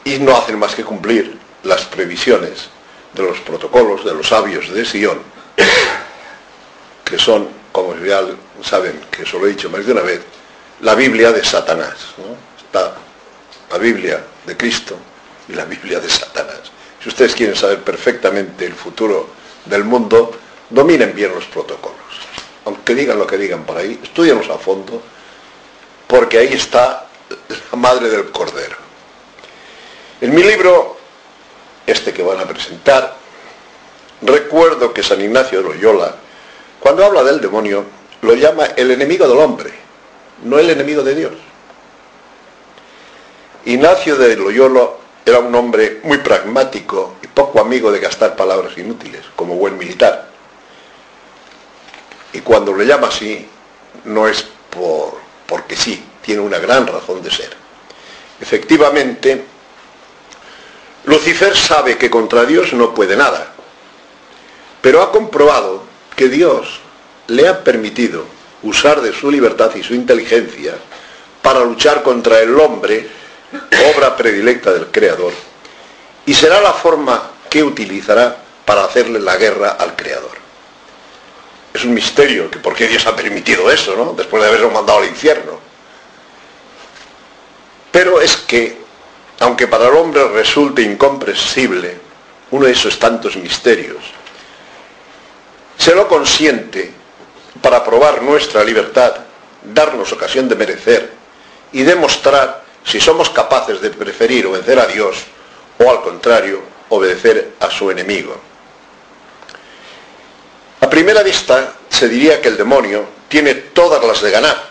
Y 0.04 0.20
no 0.20 0.36
hacen 0.36 0.60
más 0.60 0.76
que 0.76 0.84
cumplir 0.84 1.38
las 1.64 1.86
previsiones 1.86 2.70
de 3.14 3.24
los 3.24 3.40
protocolos 3.40 4.06
de 4.06 4.14
los 4.14 4.28
sabios 4.28 4.70
de 4.72 4.86
Sion, 4.86 5.20
que 7.04 7.18
son, 7.18 7.50
como 7.72 7.96
ya 7.98 8.22
saben, 8.64 9.00
que 9.12 9.24
eso 9.24 9.40
lo 9.40 9.48
he 9.48 9.50
dicho 9.50 9.70
más 9.70 9.86
de 9.86 9.92
una 9.92 10.02
vez, 10.02 10.22
la 10.82 10.96
Biblia 10.96 11.32
de 11.32 11.44
Satanás. 11.44 11.96
Está 12.70 12.94
la 13.72 13.80
Biblia 13.80 14.24
de 14.46 14.56
Cristo 14.56 14.96
y 15.48 15.54
la 15.54 15.66
Biblia 15.66 16.00
de 16.00 16.08
Satanás. 16.08 16.72
Si 17.02 17.10
ustedes 17.10 17.34
quieren 17.34 17.56
saber 17.56 17.80
perfectamente 17.80 18.64
el 18.64 18.74
futuro 18.74 19.28
del 19.66 19.86
mundo, 19.86 20.38
dominen 20.70 21.16
bien 21.16 21.34
los 21.34 21.46
protocolos. 21.46 21.98
Aunque 22.66 22.94
digan 22.94 23.18
lo 23.18 23.26
que 23.26 23.40
digan 23.40 23.64
por 23.64 23.76
ahí, 23.76 24.00
estudienlos 24.04 24.52
a 24.52 24.60
fondo, 24.60 25.02
porque 26.06 26.38
ahí 26.38 26.54
está 26.54 27.08
la 27.72 27.78
madre 27.80 28.08
del 28.08 28.30
cordero. 28.30 28.76
En 30.22 30.36
mi 30.36 30.44
libro 30.44 30.96
este 31.88 32.14
que 32.14 32.22
van 32.22 32.40
a 32.40 32.46
presentar, 32.46 33.16
recuerdo 34.22 34.94
que 34.94 35.02
San 35.02 35.20
Ignacio 35.22 35.64
de 35.64 35.70
Loyola, 35.70 36.14
cuando 36.80 37.04
habla 37.04 37.24
del 37.24 37.42
demonio, 37.42 37.84
lo 38.22 38.36
llama 38.36 38.66
el 38.78 38.92
enemigo 38.92 39.28
del 39.28 39.40
hombre, 39.40 39.74
no 40.44 40.60
el 40.60 40.70
enemigo 40.70 41.02
de 41.02 41.16
Dios. 41.16 41.49
Ignacio 43.66 44.16
de 44.16 44.36
Loyola 44.36 44.90
era 45.26 45.40
un 45.40 45.54
hombre 45.54 46.00
muy 46.04 46.20
pragmático 46.20 47.16
y 47.22 47.28
poco 47.28 47.60
amigo 47.60 47.92
de 47.92 48.00
gastar 48.00 48.36
palabras 48.36 48.78
inútiles, 48.78 49.22
como 49.36 49.56
buen 49.56 49.78
militar. 49.78 50.30
Y 52.34 52.40
cuando 52.40 52.76
le 52.76 52.86
llama 52.86 53.08
así, 53.08 53.48
no 54.06 54.28
es 54.28 54.46
por, 54.70 55.18
porque 55.46 55.76
sí, 55.76 56.04
tiene 56.22 56.42
una 56.42 56.60
gran 56.60 56.88
razón 56.88 57.22
de 57.22 57.32
ser. 57.32 57.50
Efectivamente, 58.40 59.44
Lucifer 61.06 61.56
sabe 61.56 61.98
que 61.98 62.10
contra 62.10 62.46
Dios 62.46 62.74
no 62.74 62.94
puede 62.94 63.16
nada, 63.16 63.54
pero 64.82 65.02
ha 65.02 65.12
comprobado 65.12 65.84
que 66.16 66.30
Dios 66.30 66.80
le 67.28 67.48
ha 67.48 67.64
permitido 67.64 68.26
usar 68.64 69.02
de 69.02 69.14
su 69.14 69.32
libertad 69.32 69.74
y 69.76 69.84
su 69.84 69.94
inteligencia 69.94 70.76
para 71.42 71.62
luchar 71.62 72.04
contra 72.04 72.40
el 72.40 72.60
hombre, 72.60 73.08
obra 73.96 74.16
predilecta 74.16 74.72
del 74.72 74.88
Creador, 74.88 75.34
y 76.26 76.34
será 76.34 76.62
la 76.62 76.74
forma 76.74 77.32
que 77.50 77.64
utilizará 77.64 78.38
para 78.66 78.86
hacerle 78.86 79.20
la 79.20 79.38
guerra 79.38 79.72
al 79.80 79.96
Creador. 79.96 80.38
Es 81.74 81.84
un 81.84 81.94
misterio 81.94 82.50
que 82.50 82.60
por 82.60 82.76
qué 82.76 82.88
Dios 82.88 83.06
ha 83.08 83.16
permitido 83.16 83.72
eso, 83.72 83.96
¿no? 83.96 84.14
Después 84.14 84.42
de 84.42 84.50
haberlo 84.50 84.70
mandado 84.70 85.00
al 85.00 85.06
infierno. 85.06 85.60
Pero 87.92 88.22
es 88.22 88.38
que, 88.38 88.78
aunque 89.40 89.68
para 89.68 89.88
el 89.88 89.96
hombre 89.96 90.28
resulte 90.30 90.82
incomprensible 90.82 91.98
uno 92.52 92.66
de 92.66 92.72
esos 92.72 92.98
tantos 93.00 93.36
misterios, 93.36 93.98
se 95.78 95.96
lo 95.96 96.08
consiente 96.08 96.92
para 97.62 97.84
probar 97.84 98.22
nuestra 98.22 98.64
libertad, 98.64 99.14
darnos 99.64 100.12
ocasión 100.12 100.48
de 100.48 100.56
merecer 100.56 101.12
y 101.72 101.84
demostrar 101.84 102.64
si 102.90 103.00
somos 103.00 103.30
capaces 103.30 103.82
de 103.82 103.92
preferir 103.92 104.48
obedecer 104.48 104.80
a 104.80 104.88
Dios 104.88 105.26
o 105.78 105.92
al 105.92 106.02
contrario, 106.02 106.60
obedecer 106.90 107.54
a 107.60 107.70
su 107.70 107.92
enemigo. 107.92 108.36
A 110.82 110.90
primera 110.90 111.22
vista 111.22 111.76
se 111.88 112.10
diría 112.10 112.42
que 112.42 112.48
el 112.48 112.58
demonio 112.58 113.06
tiene 113.28 113.54
todas 113.54 114.04
las 114.04 114.22
de 114.22 114.32
ganar. 114.32 114.70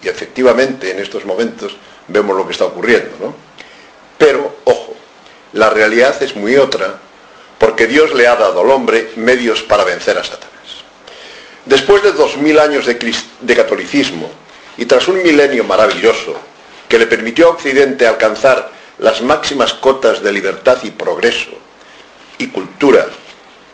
Y 0.00 0.08
efectivamente 0.08 0.92
en 0.92 1.00
estos 1.00 1.24
momentos 1.24 1.76
vemos 2.06 2.36
lo 2.36 2.46
que 2.46 2.52
está 2.52 2.66
ocurriendo, 2.66 3.16
¿no? 3.20 3.34
Pero, 4.16 4.58
ojo, 4.62 4.94
la 5.54 5.70
realidad 5.70 6.22
es 6.22 6.36
muy 6.36 6.56
otra 6.56 7.00
porque 7.58 7.88
Dios 7.88 8.14
le 8.14 8.28
ha 8.28 8.36
dado 8.36 8.60
al 8.60 8.70
hombre 8.70 9.10
medios 9.16 9.60
para 9.62 9.82
vencer 9.82 10.16
a 10.18 10.22
Satanás. 10.22 10.84
Después 11.64 12.00
de 12.04 12.12
dos 12.12 12.36
mil 12.36 12.60
años 12.60 12.86
de, 12.86 12.94
de 13.40 13.56
catolicismo 13.56 14.30
y 14.76 14.86
tras 14.86 15.08
un 15.08 15.20
milenio 15.20 15.64
maravilloso 15.64 16.53
que 16.94 16.98
le 17.00 17.06
permitió 17.08 17.48
a 17.48 17.50
Occidente 17.50 18.06
alcanzar 18.06 18.70
las 18.98 19.20
máximas 19.20 19.74
cotas 19.74 20.22
de 20.22 20.30
libertad 20.30 20.78
y 20.84 20.92
progreso 20.92 21.50
y 22.38 22.46
cultura, 22.46 23.08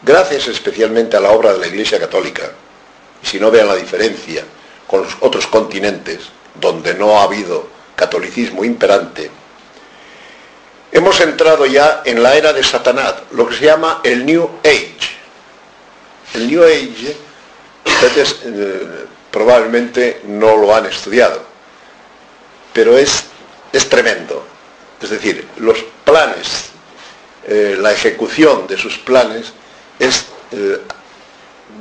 gracias 0.00 0.48
especialmente 0.48 1.18
a 1.18 1.20
la 1.20 1.28
obra 1.28 1.52
de 1.52 1.58
la 1.58 1.66
Iglesia 1.66 2.00
Católica, 2.00 2.50
si 3.22 3.38
no 3.38 3.50
vean 3.50 3.68
la 3.68 3.76
diferencia 3.76 4.42
con 4.86 5.02
los 5.02 5.12
otros 5.20 5.46
continentes 5.48 6.30
donde 6.58 6.94
no 6.94 7.20
ha 7.20 7.24
habido 7.24 7.68
catolicismo 7.94 8.64
imperante, 8.64 9.30
hemos 10.90 11.20
entrado 11.20 11.66
ya 11.66 12.00
en 12.06 12.22
la 12.22 12.34
era 12.36 12.54
de 12.54 12.64
Satanás, 12.64 13.16
lo 13.32 13.46
que 13.46 13.56
se 13.56 13.66
llama 13.66 14.00
el 14.02 14.24
New 14.24 14.48
Age. 14.64 14.96
El 16.32 16.48
New 16.50 16.64
Age 16.64 17.16
Ustedes 17.84 18.40
eh, 18.46 19.06
probablemente 19.30 20.22
no 20.24 20.56
lo 20.56 20.74
han 20.74 20.86
estudiado, 20.86 21.49
pero 22.72 22.96
es, 22.96 23.24
es 23.72 23.88
tremendo. 23.88 24.44
Es 25.00 25.10
decir, 25.10 25.46
los 25.56 25.78
planes, 26.04 26.70
eh, 27.46 27.76
la 27.78 27.92
ejecución 27.92 28.66
de 28.66 28.76
sus 28.76 28.98
planes 28.98 29.52
es... 29.98 30.26
Eh, 30.52 30.80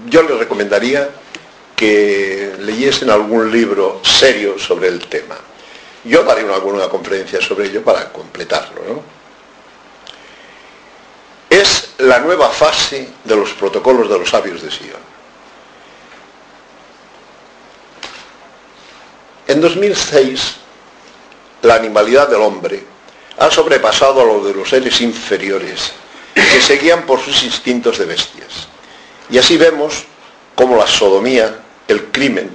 yo 0.08 0.22
les 0.24 0.38
recomendaría 0.38 1.10
que 1.76 2.56
leyesen 2.60 3.10
algún 3.10 3.52
libro 3.52 4.02
serio 4.04 4.60
sobre 4.60 4.88
el 4.88 5.00
tema. 5.08 5.38
Yo 6.04 6.24
daré 6.24 6.44
una, 6.44 6.56
alguna 6.56 6.88
conferencia 6.90 7.42
sobre 7.42 7.68
ello 7.68 7.84
para 7.84 8.12
completarlo. 8.12 9.04
Es 11.50 11.94
la 11.98 12.20
nueva 12.20 12.50
fase 12.50 13.10
de 13.24 13.36
los 13.36 13.52
protocolos 13.54 14.10
de 14.10 14.20
los 14.20 14.30
sabios 14.30 14.62
de 14.62 14.70
Sion. 14.70 15.10
En 19.48 19.62
2006, 19.62 20.58
la 21.62 21.76
animalidad 21.76 22.30
del 22.30 22.42
hombre 22.42 22.84
ha 23.38 23.50
sobrepasado 23.52 24.22
a 24.22 24.26
lo 24.26 24.44
de 24.44 24.54
los 24.54 24.70
seres 24.70 25.02
inferiores 25.02 25.92
que 26.34 26.62
seguían 26.62 27.06
por 27.06 27.20
sus 27.20 27.44
instintos 27.44 27.98
de 27.98 28.06
bestias. 28.06 28.68
Y 29.30 29.38
así 29.38 29.58
vemos 29.58 30.06
cómo 30.56 30.76
la 30.76 30.88
sodomía, 30.88 31.60
el 31.88 32.06
crimen, 32.06 32.50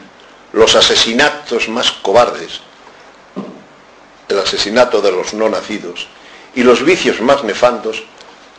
los 0.53 0.75
asesinatos 0.75 1.69
más 1.69 1.91
cobardes, 1.91 2.61
el 4.29 4.39
asesinato 4.39 5.01
de 5.01 5.13
los 5.13 5.35
no 5.35 5.49
nacidos 5.49 6.09
y 6.55 6.63
los 6.63 6.85
vicios 6.85 7.21
más 7.21 7.45
nefandos, 7.45 8.03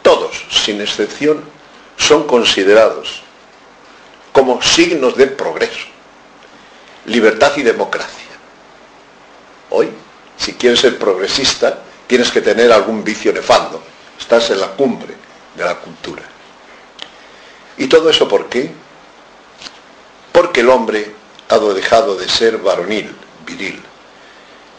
todos, 0.02 0.46
sin 0.50 0.82
excepción, 0.82 1.44
son 1.98 2.28
considerados 2.28 3.22
como 4.32 4.62
signos 4.62 5.16
de 5.16 5.28
progreso, 5.28 5.88
libertad 7.06 7.54
y 7.56 7.64
democracia. 7.64 8.26
Hoy, 9.70 9.90
si 10.38 10.54
quieres 10.54 10.80
ser 10.80 10.98
progresista, 10.98 11.80
tienes 12.08 12.32
que 12.32 12.42
tener 12.42 12.72
algún 12.72 13.04
vicio 13.04 13.32
nefando. 13.34 13.82
Estás 14.20 14.50
en 14.52 14.60
la 14.60 14.68
cumbre 14.68 15.14
de 15.56 15.64
la 15.64 15.76
cultura. 15.76 16.24
¿Y 17.78 17.88
todo 17.88 18.10
eso 18.10 18.28
por 18.28 18.48
qué? 18.48 18.72
Porque 20.32 20.62
el 20.62 20.70
hombre 20.70 21.12
ha 21.50 21.58
dejado 21.58 22.16
de 22.16 22.28
ser 22.28 22.58
varonil, 22.58 23.16
viril. 23.46 23.82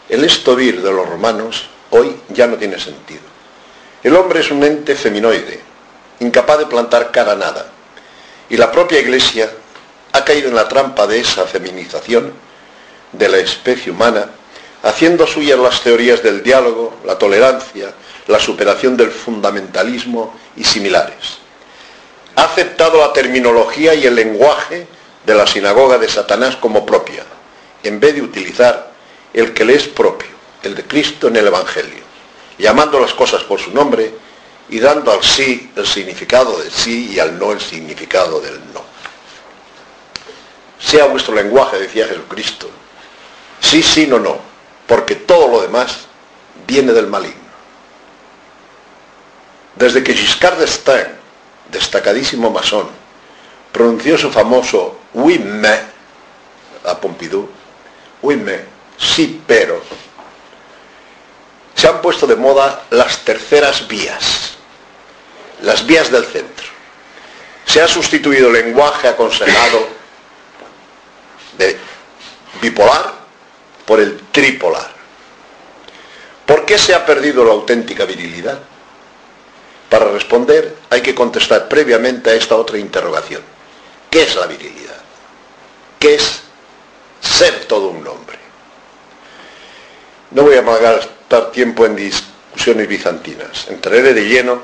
El 0.09 0.23
estovir 0.23 0.81
de 0.81 0.91
los 0.91 1.07
romanos 1.07 1.69
hoy 1.89 2.15
ya 2.29 2.47
no 2.47 2.57
tiene 2.57 2.79
sentido. 2.79 3.21
El 4.03 4.15
hombre 4.15 4.39
es 4.39 4.51
un 4.51 4.63
ente 4.63 4.95
feminoide, 4.95 5.59
incapaz 6.19 6.59
de 6.59 6.65
plantar 6.65 7.11
cara 7.11 7.33
a 7.33 7.35
nada. 7.35 7.71
Y 8.49 8.57
la 8.57 8.71
propia 8.71 8.99
Iglesia 8.99 9.51
ha 10.13 10.23
caído 10.23 10.49
en 10.49 10.55
la 10.55 10.67
trampa 10.67 11.07
de 11.07 11.19
esa 11.19 11.45
feminización 11.45 12.33
de 13.11 13.29
la 13.29 13.37
especie 13.37 13.91
humana 13.91 14.29
haciendo 14.87 15.27
suyas 15.27 15.59
las 15.59 15.81
teorías 15.81 16.23
del 16.23 16.41
diálogo, 16.41 16.99
la 17.03 17.17
tolerancia, 17.17 17.93
la 18.27 18.39
superación 18.39 18.95
del 18.95 19.11
fundamentalismo 19.11 20.33
y 20.55 20.63
similares. 20.63 21.39
Ha 22.35 22.45
aceptado 22.45 22.99
la 22.99 23.11
terminología 23.11 23.93
y 23.93 24.05
el 24.05 24.15
lenguaje 24.15 24.87
de 25.25 25.35
la 25.35 25.45
sinagoga 25.45 25.97
de 25.97 26.07
Satanás 26.07 26.55
como 26.55 26.85
propia, 26.85 27.23
en 27.83 27.99
vez 27.99 28.15
de 28.15 28.21
utilizar 28.21 28.93
el 29.33 29.53
que 29.53 29.65
le 29.65 29.75
es 29.75 29.89
propio, 29.89 30.29
el 30.63 30.73
de 30.73 30.83
Cristo 30.85 31.27
en 31.27 31.35
el 31.35 31.47
Evangelio, 31.47 32.03
llamando 32.57 32.97
las 32.97 33.13
cosas 33.13 33.43
por 33.43 33.59
su 33.59 33.71
nombre 33.71 34.13
y 34.69 34.79
dando 34.79 35.11
al 35.11 35.21
sí 35.21 35.69
el 35.75 35.85
significado 35.85 36.57
del 36.59 36.71
sí 36.71 37.11
y 37.13 37.19
al 37.19 37.37
no 37.37 37.51
el 37.51 37.59
significado 37.59 38.39
del 38.39 38.57
no. 38.73 38.83
Sea 40.79 41.07
vuestro 41.07 41.35
lenguaje, 41.35 41.77
decía 41.77 42.07
Jesucristo, 42.07 42.69
sí, 43.59 43.83
sí, 43.83 44.07
no, 44.07 44.19
no, 44.19 44.46
porque 44.87 45.15
todo 45.15 45.47
lo 45.49 45.61
demás 45.61 46.07
viene 46.65 46.93
del 46.93 47.07
maligno. 47.07 47.47
Desde 49.75 50.03
que 50.03 50.13
Giscard 50.13 50.57
d'Estaing, 50.57 51.13
destacadísimo 51.71 52.49
masón, 52.49 52.87
pronunció 53.71 54.17
su 54.17 54.31
famoso 54.31 54.97
oui 55.13 55.37
mais 55.37 55.81
a 56.83 56.95
Pompidou, 56.95 57.49
oui 58.23 58.37
mais, 58.37 58.61
sí 58.97 59.41
pero, 59.45 59.83
se 61.75 61.87
han 61.87 62.01
puesto 62.01 62.25
de 62.25 62.35
moda 62.35 62.83
las 62.89 63.19
terceras 63.19 63.87
vías, 63.87 64.57
las 65.61 65.85
vías 65.85 66.09
del 66.09 66.25
centro. 66.25 66.65
Se 67.65 67.81
ha 67.81 67.87
sustituido 67.87 68.47
el 68.47 68.53
lenguaje 68.53 69.09
aconsejado 69.09 69.87
de 71.57 71.77
bipolar 72.61 73.26
por 73.87 74.01
el 74.01 74.19
tripolar. 74.31 74.91
¿Por 76.45 76.65
qué 76.65 76.77
se 76.77 76.93
ha 76.93 77.05
perdido 77.05 77.43
la 77.43 77.53
auténtica 77.53 78.05
virilidad? 78.05 78.59
Para 79.89 80.11
responder 80.11 80.75
hay 80.89 81.01
que 81.01 81.15
contestar 81.15 81.69
previamente 81.69 82.29
a 82.29 82.33
esta 82.33 82.57
otra 82.57 82.77
interrogación. 82.77 83.41
¿Qué 84.11 84.23
es 84.23 84.35
la 84.35 84.45
virilidad? 84.45 84.97
¿Qué 85.97 86.15
es 86.15 86.41
ser 87.21 87.65
todo 87.65 87.87
un 87.87 88.05
hombre? 88.05 88.37
No 90.31 90.43
voy 90.43 90.57
a 90.57 90.61
malgastar 90.61 91.51
tiempo 91.51 91.85
en 91.85 91.95
discusiones 91.95 92.87
bizantinas. 92.87 93.67
Entraré 93.69 94.13
de 94.13 94.25
lleno 94.25 94.61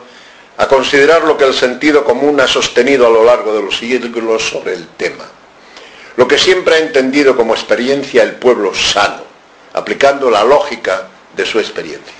a 0.57 0.67
considerar 0.67 1.23
lo 1.23 1.37
que 1.37 1.45
el 1.45 1.53
sentido 1.53 2.03
común 2.03 2.41
ha 2.41 2.47
sostenido 2.47 3.07
a 3.07 3.09
lo 3.09 3.23
largo 3.23 3.55
de 3.55 3.63
los 3.63 3.77
siglos 3.77 4.43
sobre 4.43 4.73
el 4.73 4.87
tema 4.89 5.25
lo 6.15 6.27
que 6.27 6.37
siempre 6.37 6.75
ha 6.75 6.79
entendido 6.79 7.35
como 7.35 7.53
experiencia 7.53 8.23
el 8.23 8.33
pueblo 8.33 8.73
sano, 8.73 9.23
aplicando 9.73 10.29
la 10.29 10.43
lógica 10.43 11.07
de 11.35 11.45
su 11.45 11.59
experiencia. 11.59 12.13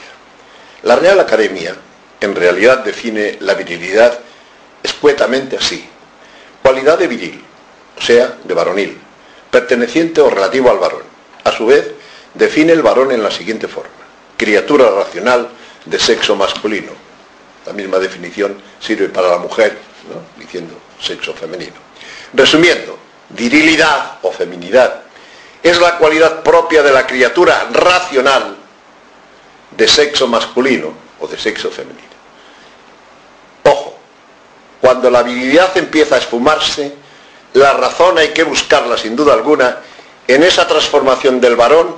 La 0.84 0.96
Real 0.96 1.20
Academia 1.20 1.76
en 2.20 2.36
realidad 2.36 2.80
define 2.80 3.38
la 3.42 3.54
virilidad 3.54 4.20
escuetamente 4.82 5.58
así. 5.58 5.88
Cualidad 6.62 6.98
de 6.98 7.08
viril, 7.08 7.44
o 7.98 8.02
sea, 8.02 8.38
de 8.44 8.54
varonil, 8.54 8.98
perteneciente 9.52 10.22
o 10.22 10.30
relativo 10.30 10.72
al 10.72 10.80
varón. 10.80 11.04
A 11.44 11.52
su 11.52 11.66
vez, 11.66 11.92
define 12.34 12.74
el 12.74 12.82
varón 12.82 13.12
en 13.12 13.22
la 13.22 13.30
siguiente 13.30 13.68
forma. 13.68 13.92
Criatura 14.38 14.90
racional 14.90 15.50
de 15.86 16.00
sexo 16.00 16.36
masculino. 16.36 16.92
La 17.66 17.74
misma 17.74 18.00
definición 18.00 18.62
sirve 18.80 19.10
para 19.10 19.30
la 19.30 19.38
mujer 19.38 19.78
diciendo 20.38 20.74
sexo 21.00 21.34
femenino. 21.34 21.76
Resumiendo, 22.34 22.98
virilidad 23.30 24.18
o 24.22 24.32
feminidad 24.32 25.02
es 25.62 25.80
la 25.80 25.98
cualidad 25.98 26.44
propia 26.44 26.84
de 26.84 26.92
la 26.92 27.08
criatura 27.08 27.68
racional 27.72 28.58
de 29.72 29.88
sexo 29.88 30.28
masculino 30.28 30.94
o 31.20 31.28
de 31.28 31.38
sexo 31.38 31.72
femenino. 31.72 32.14
Ojo, 33.64 33.98
cuando 34.82 35.10
la 35.10 35.24
virilidad 35.24 35.76
empieza 35.78 36.16
a 36.16 36.18
esfumarse, 36.20 36.94
la 37.54 37.74
razón 37.74 38.18
hay 38.18 38.30
que 38.30 38.44
buscarla 38.44 38.98
sin 38.98 39.16
duda 39.16 39.34
alguna 39.34 39.78
en 40.28 40.44
esa 40.44 40.68
transformación 40.68 41.40
del 41.40 41.56
varón 41.56 41.96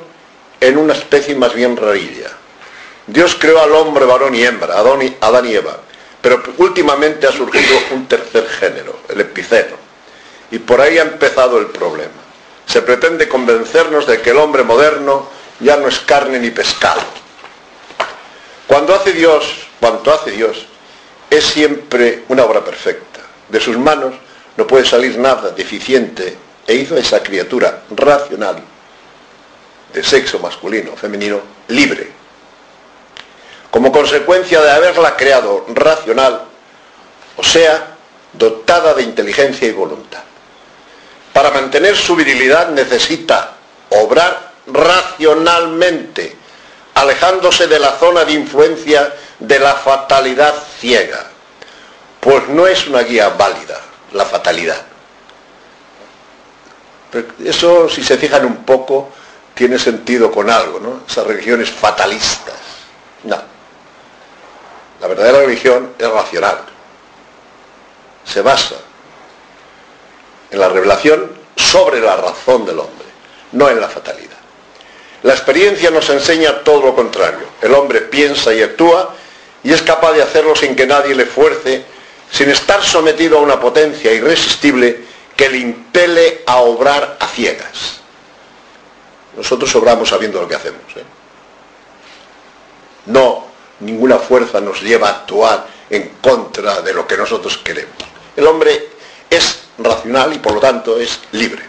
en 0.59 0.77
una 0.77 0.93
especie 0.93 1.35
más 1.35 1.53
bien 1.53 1.75
rarilla. 1.75 2.29
Dios 3.07 3.35
creó 3.39 3.61
al 3.61 3.71
hombre 3.71 4.05
varón 4.05 4.35
y 4.35 4.43
hembra, 4.43 4.79
Adán 4.79 5.45
y 5.45 5.53
Eva, 5.53 5.77
pero 6.21 6.41
últimamente 6.57 7.27
ha 7.27 7.31
surgido 7.31 7.77
un 7.91 8.07
tercer 8.07 8.47
género, 8.47 8.99
el 9.09 9.21
epiceno, 9.21 9.85
y 10.51 10.60
por 10.60 10.81
ahí 10.81 10.97
ha 10.97 11.03
empezado 11.03 11.58
el 11.60 11.67
problema. 11.67 12.13
Se 12.65 12.81
pretende 12.81 13.27
convencernos 13.27 14.08
de 14.08 14.21
que 14.21 14.31
el 14.31 14.38
hombre 14.38 14.63
moderno 14.63 15.29
ya 15.60 15.77
no 15.77 15.88
es 15.88 15.99
carne 15.99 16.39
ni 16.39 16.51
pescado. 16.51 17.01
Cuando 18.67 18.95
hace 18.95 19.13
Dios, 19.13 19.45
cuanto 19.79 20.13
hace 20.13 20.31
Dios, 20.31 20.65
es 21.29 21.45
siempre 21.45 22.23
una 22.29 22.43
obra 22.43 22.63
perfecta. 22.63 23.21
De 23.49 23.60
sus 23.60 23.77
manos 23.77 24.15
no 24.58 24.65
puede 24.65 24.86
salir 24.86 25.17
nada 25.17 25.51
deficiente 25.51 26.38
e 26.65 26.73
hizo 26.73 26.95
a 26.95 26.99
esa 26.99 27.21
criatura 27.21 27.84
racional 27.91 28.62
de 29.93 30.03
sexo 30.03 30.39
masculino 30.39 30.93
o 30.93 30.97
femenino 30.97 31.39
libre. 31.67 32.10
Como 33.69 33.91
consecuencia 33.91 34.62
de 34.62 34.71
haberla 34.71 35.15
creado 35.15 35.65
racional, 35.73 36.43
o 37.38 37.43
sea, 37.43 37.95
dotada 38.34 38.93
de 38.93 39.03
inteligencia 39.03 39.67
y 39.67 39.71
voluntad. 39.71 40.23
Para 41.36 41.52
mantener 41.52 41.98
su 41.98 42.15
virilidad 42.15 42.69
necesita 42.69 43.56
obrar 43.89 44.54
racionalmente, 44.67 46.34
alejándose 46.93 47.67
de 47.67 47.78
la 47.78 47.91
zona 47.98 48.24
de 48.24 48.32
influencia 48.32 49.13
de 49.38 49.60
la 49.60 49.74
fatalidad 49.74 50.54
ciega, 50.80 51.30
pues 52.21 52.48
no 52.48 52.65
es 52.65 52.88
una 52.88 53.02
guía 53.02 53.28
válida 53.28 53.78
la 54.13 54.24
fatalidad. 54.24 54.82
eso, 57.43 57.89
si 57.89 58.02
se 58.02 58.17
fijan 58.17 58.45
un 58.45 58.63
poco, 58.63 59.10
tiene 59.54 59.78
sentido 59.78 60.32
con 60.32 60.50
algo, 60.50 60.80
¿no? 60.80 61.02
Esas 61.06 61.28
religiones 61.28 61.69
fatalistas. 61.69 62.56
No. 63.26 63.41
La 65.02 65.08
verdadera 65.08 65.39
religión 65.39 65.95
es 66.00 66.10
racional. 66.10 66.60
Se 68.24 68.41
basa 68.41 68.76
en 70.55 70.61
la 70.61 70.69
revelación 70.69 71.31
sobre 71.55 71.99
la 71.99 72.15
razón 72.15 72.65
del 72.65 72.79
hombre, 72.79 73.05
no 73.51 73.69
en 73.69 73.79
la 73.79 73.89
fatalidad. 73.89 74.37
La 75.23 75.33
experiencia 75.33 75.91
nos 75.91 76.09
enseña 76.09 76.63
todo 76.63 76.81
lo 76.81 76.95
contrario. 76.95 77.45
El 77.61 77.73
hombre 77.73 78.01
piensa 78.01 78.53
y 78.53 78.61
actúa 78.61 79.13
y 79.63 79.73
es 79.73 79.81
capaz 79.81 80.13
de 80.13 80.23
hacerlo 80.23 80.55
sin 80.55 80.75
que 80.75 80.87
nadie 80.87 81.13
le 81.13 81.25
fuerce 81.25 81.83
sin 82.31 82.49
estar 82.49 82.83
sometido 82.83 83.37
a 83.37 83.41
una 83.41 83.59
potencia 83.59 84.11
irresistible 84.13 85.03
que 85.35 85.49
le 85.49 85.57
impele 85.57 86.43
a 86.45 86.57
obrar 86.57 87.17
a 87.19 87.27
ciegas. 87.27 87.99
Nosotros 89.35 89.73
obramos 89.75 90.09
sabiendo 90.09 90.41
lo 90.41 90.47
que 90.47 90.55
hacemos. 90.55 90.81
¿eh? 90.95 91.03
No, 93.07 93.47
ninguna 93.81 94.17
fuerza 94.19 94.61
nos 94.61 94.81
lleva 94.81 95.09
a 95.09 95.11
actuar 95.11 95.67
en 95.89 96.09
contra 96.21 96.81
de 96.81 96.93
lo 96.93 97.05
que 97.05 97.17
nosotros 97.17 97.57
queremos. 97.57 97.95
El 98.35 98.47
hombre 98.47 98.89
es 99.29 99.64
racional 99.77 100.33
y 100.33 100.39
por 100.39 100.53
lo 100.53 100.59
tanto 100.59 100.99
es 100.99 101.19
libre. 101.31 101.63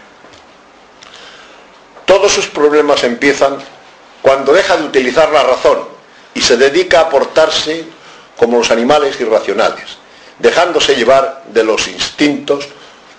Todos 2.05 2.31
sus 2.31 2.47
problemas 2.47 3.03
empiezan 3.03 3.57
cuando 4.21 4.53
deja 4.53 4.77
de 4.77 4.85
utilizar 4.85 5.29
la 5.31 5.43
razón 5.43 5.79
y 6.33 6.41
se 6.41 6.57
dedica 6.57 7.01
a 7.01 7.09
portarse 7.09 7.85
como 8.37 8.57
los 8.57 8.71
animales 8.71 9.19
irracionales, 9.19 9.97
dejándose 10.39 10.95
llevar 10.95 11.43
de 11.47 11.63
los 11.63 11.87
instintos 11.87 12.67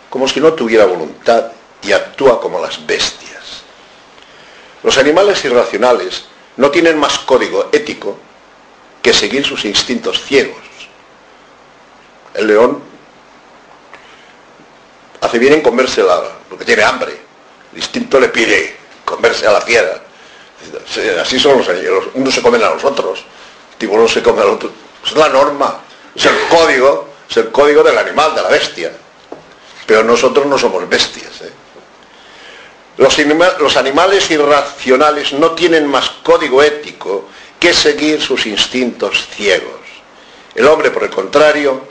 como 0.09 0.27
si 0.29 0.41
no 0.41 0.55
tuviera 0.55 0.87
voluntad 0.87 1.53
y 1.83 1.93
actúa 1.93 2.41
como 2.41 2.61
las 2.61 2.85
bestias. 2.87 3.63
Los 4.83 4.97
animales 4.97 5.45
irracionales 5.45 6.25
no 6.57 6.71
tienen 6.71 6.99
más 6.99 7.19
código 7.21 7.69
ético 7.73 8.17
que 9.03 9.13
seguir 9.13 9.45
sus 9.45 9.65
instintos 9.65 10.23
ciegos. 10.25 10.57
El 12.35 12.47
león 12.47 12.88
hace 15.21 15.39
bien 15.39 15.55
en 15.55 15.61
comerse 15.61 16.03
la, 16.03 16.23
porque 16.49 16.65
tiene 16.65 16.83
hambre. 16.83 17.19
El 17.73 17.79
instinto 17.79 18.19
le 18.19 18.29
pide 18.29 18.77
comerse 19.05 19.47
a 19.47 19.53
la 19.53 19.61
fiera. 19.61 20.03
Así 21.21 21.39
son 21.39 21.59
los 21.59 21.69
animales. 21.69 22.05
Unos 22.15 22.35
se 22.35 22.43
comen 22.43 22.63
a 22.63 22.71
los 22.71 22.85
otros. 22.85 23.21
El 23.73 23.79
tiburón 23.79 24.09
se 24.09 24.23
come 24.23 24.43
al 24.43 24.49
otro. 24.49 24.71
Es 25.05 25.13
la 25.13 25.29
norma. 25.29 25.81
Es 26.15 26.25
el 26.27 26.37
código 26.49 27.09
es 27.29 27.37
el 27.37 27.51
código 27.51 27.83
del 27.83 27.99
animal, 27.99 28.35
de 28.35 28.43
la 28.43 28.49
bestia. 28.49 28.93
Pero 29.87 30.03
nosotros 30.03 30.47
no 30.47 30.59
somos 30.59 30.89
bestias. 30.89 31.43
¿eh? 31.43 31.53
Los, 32.97 33.17
los 33.61 33.77
animales 33.77 34.31
irracionales 34.31 35.33
no 35.33 35.53
tienen 35.53 35.87
más 35.87 36.11
código 36.23 36.63
ético 36.63 37.27
que 37.61 37.75
seguir 37.75 38.21
sus 38.23 38.47
instintos 38.47 39.27
ciegos. 39.29 39.81
El 40.55 40.67
hombre, 40.67 40.91
por 40.91 41.05
el 41.05 41.11
contrario, 41.11 41.83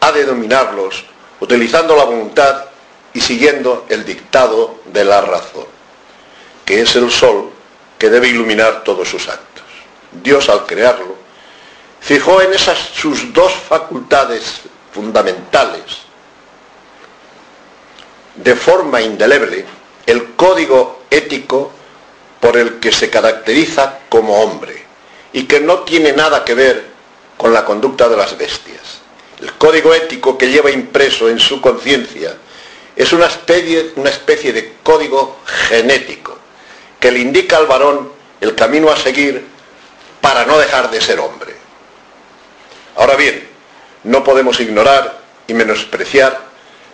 ha 0.00 0.12
de 0.12 0.24
dominarlos 0.24 1.04
utilizando 1.40 1.96
la 1.96 2.04
voluntad 2.04 2.64
y 3.12 3.20
siguiendo 3.20 3.86
el 3.88 4.04
dictado 4.04 4.80
de 4.86 5.04
la 5.04 5.20
razón, 5.20 5.66
que 6.64 6.80
es 6.80 6.94
el 6.96 7.10
sol 7.10 7.50
que 7.98 8.10
debe 8.10 8.28
iluminar 8.28 8.82
todos 8.84 9.08
sus 9.08 9.28
actos. 9.28 9.64
Dios 10.22 10.48
al 10.48 10.66
crearlo 10.66 11.16
fijó 12.00 12.40
en 12.40 12.52
esas 12.54 12.78
sus 12.78 13.32
dos 13.32 13.52
facultades 13.52 14.62
fundamentales 14.92 15.82
de 18.36 18.56
forma 18.56 19.00
indeleble 19.00 19.64
el 20.06 20.34
código 20.34 21.02
ético 21.10 21.72
por 22.40 22.56
el 22.56 22.80
que 22.80 22.90
se 22.90 23.10
caracteriza 23.10 23.98
como 24.08 24.42
hombre 24.42 24.84
y 25.32 25.44
que 25.44 25.60
no 25.60 25.80
tiene 25.80 26.12
nada 26.12 26.44
que 26.44 26.54
ver 26.54 26.86
con 27.36 27.52
la 27.52 27.64
conducta 27.64 28.08
de 28.08 28.16
las 28.16 28.36
bestias. 28.36 29.00
El 29.40 29.52
código 29.54 29.94
ético 29.94 30.36
que 30.36 30.50
lleva 30.50 30.70
impreso 30.70 31.28
en 31.28 31.38
su 31.38 31.60
conciencia 31.60 32.36
es 32.96 33.12
una 33.12 33.26
especie, 33.26 34.52
de 34.52 34.74
código 34.82 35.38
genético 35.68 36.38
que 36.98 37.10
le 37.10 37.20
indica 37.20 37.56
al 37.56 37.66
varón 37.66 38.12
el 38.40 38.54
camino 38.54 38.90
a 38.90 38.96
seguir 38.96 39.46
para 40.20 40.44
no 40.44 40.58
dejar 40.58 40.90
de 40.90 41.00
ser 41.00 41.18
hombre. 41.18 41.54
Ahora 42.96 43.16
bien, 43.16 43.48
no 44.04 44.22
podemos 44.22 44.60
ignorar 44.60 45.18
y 45.46 45.54
menospreciar 45.54 46.40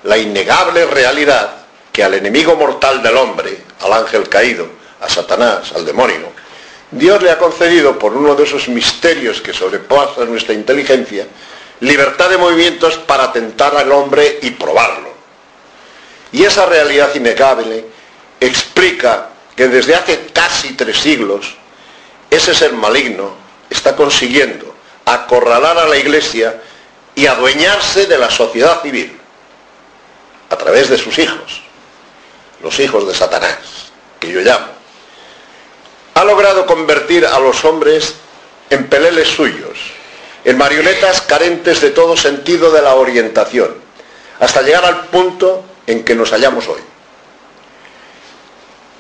la 0.05 0.17
innegable 0.17 0.87
realidad 0.87 1.57
que 1.93 2.05
al 2.05 2.15
enemigo 2.15 2.55
mortal 2.57 3.03
del 3.03 3.17
hombre, 3.17 3.59
al 3.81 3.93
ángel 3.93 4.29
caído, 4.29 4.69
a 5.01 5.09
Satanás, 5.09 5.73
al 5.75 5.85
demonio, 5.85 6.31
Dios 6.91 7.21
le 7.23 7.31
ha 7.31 7.39
concedido 7.39 7.99
por 7.99 8.15
uno 8.15 8.35
de 8.35 8.45
esos 8.45 8.69
misterios 8.69 9.41
que 9.41 9.53
sobrepasan 9.53 10.31
nuestra 10.31 10.55
inteligencia, 10.55 11.27
libertad 11.81 12.31
de 12.31 12.39
movimientos 12.39 12.97
para 12.99 13.33
tentar 13.33 13.75
al 13.77 13.91
hombre 13.91 14.39
y 14.43 14.51
probarlo. 14.51 15.16
Y 16.33 16.45
esa 16.45 16.67
realidad 16.67 17.15
innegable 17.15 17.85
explica 18.41 19.31
que 19.55 19.69
desde 19.69 19.95
hace 19.95 20.27
casi 20.33 20.75
tres 20.75 20.99
siglos 20.99 21.55
ese 22.31 22.55
ser 22.55 22.73
maligno 22.73 23.35
está 23.71 23.97
consiguiendo 23.97 24.75
acorralar 25.05 25.79
a 25.79 25.87
la 25.87 25.97
iglesia 25.97 26.61
y 27.15 27.27
adueñarse 27.27 28.07
de 28.07 28.19
la 28.19 28.31
sociedad 28.31 28.83
civil 28.83 29.17
a 30.51 30.57
través 30.57 30.91
de 30.91 30.99
sus 30.99 31.19
hijos, 31.19 31.63
los 32.63 32.79
hijos 32.79 33.07
de 33.07 33.15
Satanás, 33.15 33.91
que 34.21 34.31
yo 34.31 34.41
llamo. 34.41 34.67
Ha 36.15 36.25
logrado 36.25 36.67
convertir 36.67 37.25
a 37.27 37.39
los 37.39 37.65
hombres 37.65 38.15
en 38.69 38.89
peleles 38.89 39.29
suyos, 39.29 39.79
en 40.45 40.59
marionetas 40.59 41.21
carentes 41.23 41.81
de 41.81 41.91
todo 41.91 42.17
sentido 42.17 42.71
de 42.71 42.83
la 42.83 42.95
orientación, 42.95 43.75
hasta 44.41 44.63
llegar 44.63 44.85
al 44.85 45.07
punto 45.07 45.65
en 45.87 46.05
que 46.05 46.15
nos 46.15 46.31
hallamos 46.31 46.69
hoy. 46.69 46.81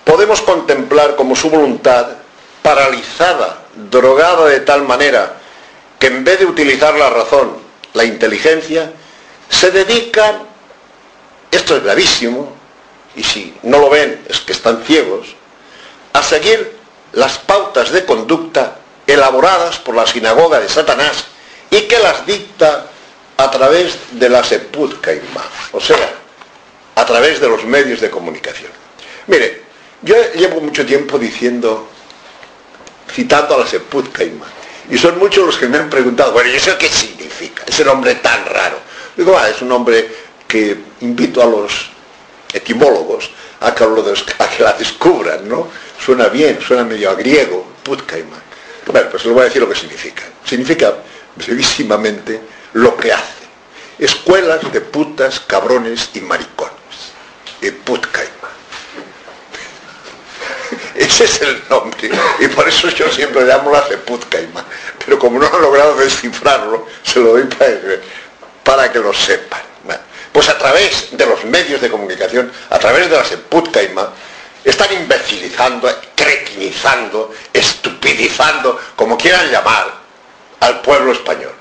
Podemos 0.04 0.40
contemplar 0.40 1.16
como 1.16 1.34
su 1.34 1.50
voluntad, 1.50 2.06
paralizada, 2.62 3.64
drogada 3.74 4.46
de 4.46 4.60
tal 4.60 4.82
manera, 4.82 5.34
que 5.98 6.06
en 6.06 6.24
vez 6.24 6.38
de 6.38 6.46
utilizar 6.46 6.94
la 6.94 7.10
razón 7.10 7.66
la 7.96 8.04
inteligencia, 8.04 8.92
se 9.48 9.70
dedican, 9.70 10.42
esto 11.50 11.76
es 11.76 11.82
gravísimo, 11.82 12.54
y 13.16 13.24
si 13.24 13.56
no 13.62 13.78
lo 13.78 13.88
ven 13.88 14.22
es 14.28 14.40
que 14.40 14.52
están 14.52 14.84
ciegos, 14.84 15.28
a 16.12 16.22
seguir 16.22 16.76
las 17.12 17.38
pautas 17.38 17.90
de 17.90 18.04
conducta 18.04 18.76
elaboradas 19.06 19.78
por 19.78 19.94
la 19.94 20.06
sinagoga 20.06 20.60
de 20.60 20.68
Satanás 20.68 21.24
y 21.70 21.82
que 21.82 21.98
las 21.98 22.26
dicta 22.26 22.86
a 23.38 23.50
través 23.50 23.96
de 24.12 24.28
la 24.28 24.44
Seputcaima, 24.44 25.42
o 25.72 25.80
sea, 25.80 26.10
a 26.96 27.04
través 27.04 27.40
de 27.40 27.48
los 27.48 27.64
medios 27.64 28.00
de 28.00 28.10
comunicación. 28.10 28.70
Mire, 29.26 29.62
yo 30.02 30.14
llevo 30.34 30.60
mucho 30.60 30.84
tiempo 30.84 31.18
diciendo, 31.18 31.88
citando 33.12 33.54
a 33.54 33.58
la 33.58 33.66
Seputcaima, 33.66 34.46
y 34.90 34.98
son 34.98 35.18
muchos 35.18 35.46
los 35.46 35.58
que 35.58 35.68
me 35.68 35.78
han 35.78 35.90
preguntado, 35.90 36.32
bueno, 36.32 36.50
¿y 36.50 36.56
eso 36.56 36.76
qué 36.78 36.88
significa? 36.88 37.64
Ese 37.66 37.84
nombre 37.84 38.14
tan 38.16 38.46
raro. 38.46 38.78
Digo, 39.16 39.36
ah, 39.38 39.48
es 39.48 39.60
un 39.62 39.68
nombre 39.68 40.08
que 40.48 40.76
invito 41.00 41.42
a 41.42 41.46
los 41.46 41.90
etimólogos 42.52 43.30
a 43.60 43.74
que, 43.74 43.84
a 43.84 44.48
que 44.48 44.62
la 44.62 44.72
descubran, 44.72 45.48
¿no? 45.48 45.68
Suena 45.98 46.28
bien, 46.28 46.58
suena 46.66 46.84
medio 46.84 47.10
a 47.10 47.14
griego, 47.14 47.66
Putkaima. 47.82 48.36
Bueno, 48.86 49.08
pues 49.10 49.24
les 49.24 49.34
voy 49.34 49.42
a 49.42 49.46
decir 49.46 49.60
lo 49.60 49.68
que 49.68 49.74
significa. 49.74 50.22
Significa, 50.44 50.94
brevísimamente, 51.34 52.40
lo 52.74 52.96
que 52.96 53.12
hace. 53.12 53.44
Escuelas 53.98 54.72
de 54.72 54.80
putas, 54.80 55.40
cabrones 55.40 56.10
y 56.14 56.20
maricones. 56.20 56.75
Y 57.66 57.70
Putkaima. 57.72 58.48
Ese 60.94 61.24
es 61.24 61.40
el 61.42 61.62
nombre. 61.68 62.10
Y 62.38 62.46
por 62.48 62.68
eso 62.68 62.88
yo 62.90 63.10
siempre 63.10 63.44
llamo 63.44 63.72
la 63.72 63.80
de. 63.82 63.98
Pero 65.04 65.18
como 65.18 65.40
no 65.40 65.46
han 65.46 65.60
logrado 65.60 65.96
descifrarlo, 65.96 66.86
se 67.02 67.18
lo 67.18 67.32
doy 67.32 67.48
para 68.62 68.92
que, 68.92 69.00
lo 69.00 69.12
sepan. 69.12 69.60
pues 70.32 70.48
a 70.48 70.58
través 70.58 71.08
de 71.16 71.26
los 71.26 71.44
medios 71.44 71.80
de 71.80 71.90
comunicación, 71.90 72.52
a 72.70 72.78
través 72.78 73.10
de 73.10 73.16
la 73.16 73.24
Seputkaima, 73.24 74.12
están 74.64 74.92
imbecilizando, 74.92 75.88
cretinizando, 76.14 77.34
estupidizando, 77.52 78.80
como 78.94 79.16
quieran 79.18 79.50
llamar, 79.50 79.92
al 80.60 80.80
pueblo 80.82 81.12
español. 81.12 81.54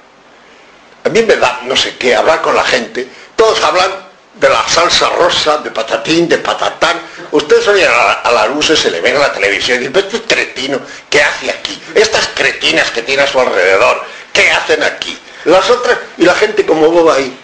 A 1.03 1.09
mí 1.09 1.23
me 1.23 1.35
da 1.35 1.61
no 1.63 1.75
sé 1.75 1.97
qué 1.97 2.15
hablar 2.15 2.41
con 2.41 2.55
la 2.55 2.63
gente. 2.63 3.07
Todos 3.35 3.63
hablan 3.63 4.04
de 4.35 4.49
la 4.49 4.67
salsa 4.67 5.09
rosa, 5.09 5.57
de 5.59 5.71
patatín, 5.71 6.27
de 6.27 6.37
patatán. 6.37 6.99
Ustedes 7.31 7.67
oyen 7.67 7.89
a 7.89 8.31
la, 8.31 8.47
luz 8.47 8.67
se 8.67 8.91
le 8.91 8.99
ven 9.01 9.15
en 9.15 9.21
la 9.21 9.31
televisión 9.31 9.81
y 9.81 9.87
dicen, 9.87 10.05
este 10.05 10.21
cretino, 10.21 10.79
¿qué 11.09 11.21
hace 11.21 11.49
aquí? 11.49 11.81
Estas 11.93 12.27
cretinas 12.35 12.91
que 12.91 13.01
tiene 13.01 13.23
a 13.23 13.27
su 13.27 13.39
alrededor, 13.39 14.03
¿qué 14.33 14.51
hacen 14.51 14.83
aquí? 14.83 15.17
Las 15.45 15.69
otras, 15.69 15.97
y 16.17 16.25
la 16.25 16.35
gente 16.35 16.65
como 16.65 16.89
boba 16.89 17.15
ahí. 17.15 17.37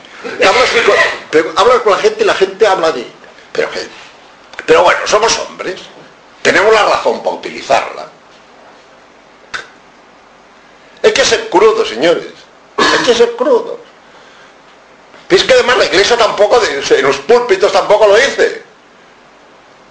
Hablas 0.45 0.69
con, 1.31 1.79
con 1.79 1.91
la 1.93 1.99
gente 1.99 2.23
y 2.23 2.25
la 2.25 2.35
gente 2.35 2.67
habla 2.67 2.91
de... 2.91 3.05
Pero, 3.53 3.69
pero 4.65 4.83
bueno, 4.83 4.99
somos 5.05 5.37
hombres. 5.39 5.79
Tenemos 6.41 6.73
la 6.73 6.85
razón 6.85 7.23
para 7.23 7.35
utilizarla. 7.35 8.09
Hay 11.03 11.13
que 11.13 11.25
ser 11.25 11.49
crudo, 11.49 11.85
señores. 11.85 12.27
Hay 12.77 13.05
que 13.05 13.15
ser 13.15 13.35
crudo. 13.35 13.80
Es 15.31 15.45
que 15.45 15.53
además 15.53 15.77
la 15.77 15.85
iglesia 15.85 16.17
tampoco, 16.17 16.61
en 16.61 17.03
los 17.03 17.17
púlpitos 17.19 17.71
tampoco 17.71 18.05
lo 18.05 18.17
dice. 18.17 18.63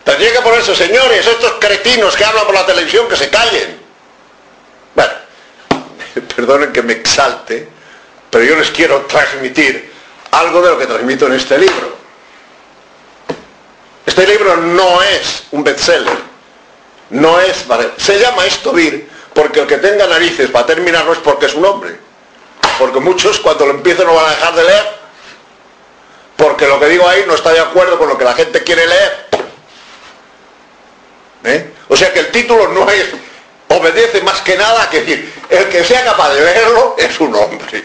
Tendría 0.05 0.33
que 0.33 0.40
ponerse, 0.42 0.76
señores, 0.76 1.26
estos 1.26 1.53
cretinos 1.59 2.14
que 2.14 2.24
hablan 2.24 2.44
por 2.44 2.55
la 2.55 2.66
televisión, 2.66 3.09
que 3.09 3.16
se 3.16 3.31
callen. 3.31 3.81
Bueno, 4.94 5.12
perdonen 6.37 6.72
que 6.72 6.83
me 6.83 6.92
exalte, 6.92 7.66
pero 8.31 8.44
yo 8.44 8.57
les 8.57 8.70
quiero 8.70 9.00
transmitir 9.07 9.90
algo 10.31 10.61
de 10.61 10.70
lo 10.70 10.79
que 10.79 10.87
transmito 10.87 11.26
en 11.26 11.33
este 11.33 11.57
libro. 11.57 11.96
Este 14.05 14.26
libro 14.26 14.57
no 14.59 15.03
es 15.03 15.44
un 15.53 15.64
bestseller, 15.64 16.18
no 17.11 17.40
es, 17.40 17.64
se 17.96 18.18
llama 18.18 18.44
esto 18.44 18.72
vir 18.72 19.09
porque 19.33 19.61
el 19.61 19.66
que 19.66 19.79
tenga 19.79 20.07
narices 20.07 20.50
para 20.50 20.66
terminarlo 20.66 21.12
es 21.12 21.18
porque 21.20 21.46
es 21.46 21.55
un 21.55 21.64
hombre. 21.64 21.98
Porque 22.79 23.00
muchos 23.00 23.38
cuando 23.40 23.66
lo 23.66 23.72
empiecen 23.72 24.07
no 24.07 24.14
van 24.14 24.26
a 24.26 24.31
dejar 24.31 24.55
de 24.55 24.64
leer. 24.64 25.00
Porque 26.40 26.66
lo 26.66 26.81
que 26.81 26.87
digo 26.87 27.07
ahí 27.07 27.24
no 27.26 27.35
está 27.35 27.53
de 27.53 27.61
acuerdo 27.61 27.98
con 27.98 28.09
lo 28.09 28.16
que 28.16 28.24
la 28.24 28.33
gente 28.33 28.64
quiere 28.64 28.87
leer. 28.87 29.26
¿Eh? 31.44 31.70
O 31.88 31.94
sea 31.94 32.11
que 32.14 32.20
el 32.20 32.31
título 32.31 32.68
no 32.68 32.90
es, 32.90 33.09
obedece 33.68 34.22
más 34.22 34.40
que 34.40 34.57
nada 34.57 34.85
a 34.85 34.88
que 34.88 35.00
decir, 35.03 35.35
el 35.50 35.68
que 35.68 35.85
sea 35.85 36.03
capaz 36.03 36.33
de 36.33 36.40
leerlo 36.40 36.96
es 36.96 37.20
un 37.20 37.35
hombre. 37.35 37.85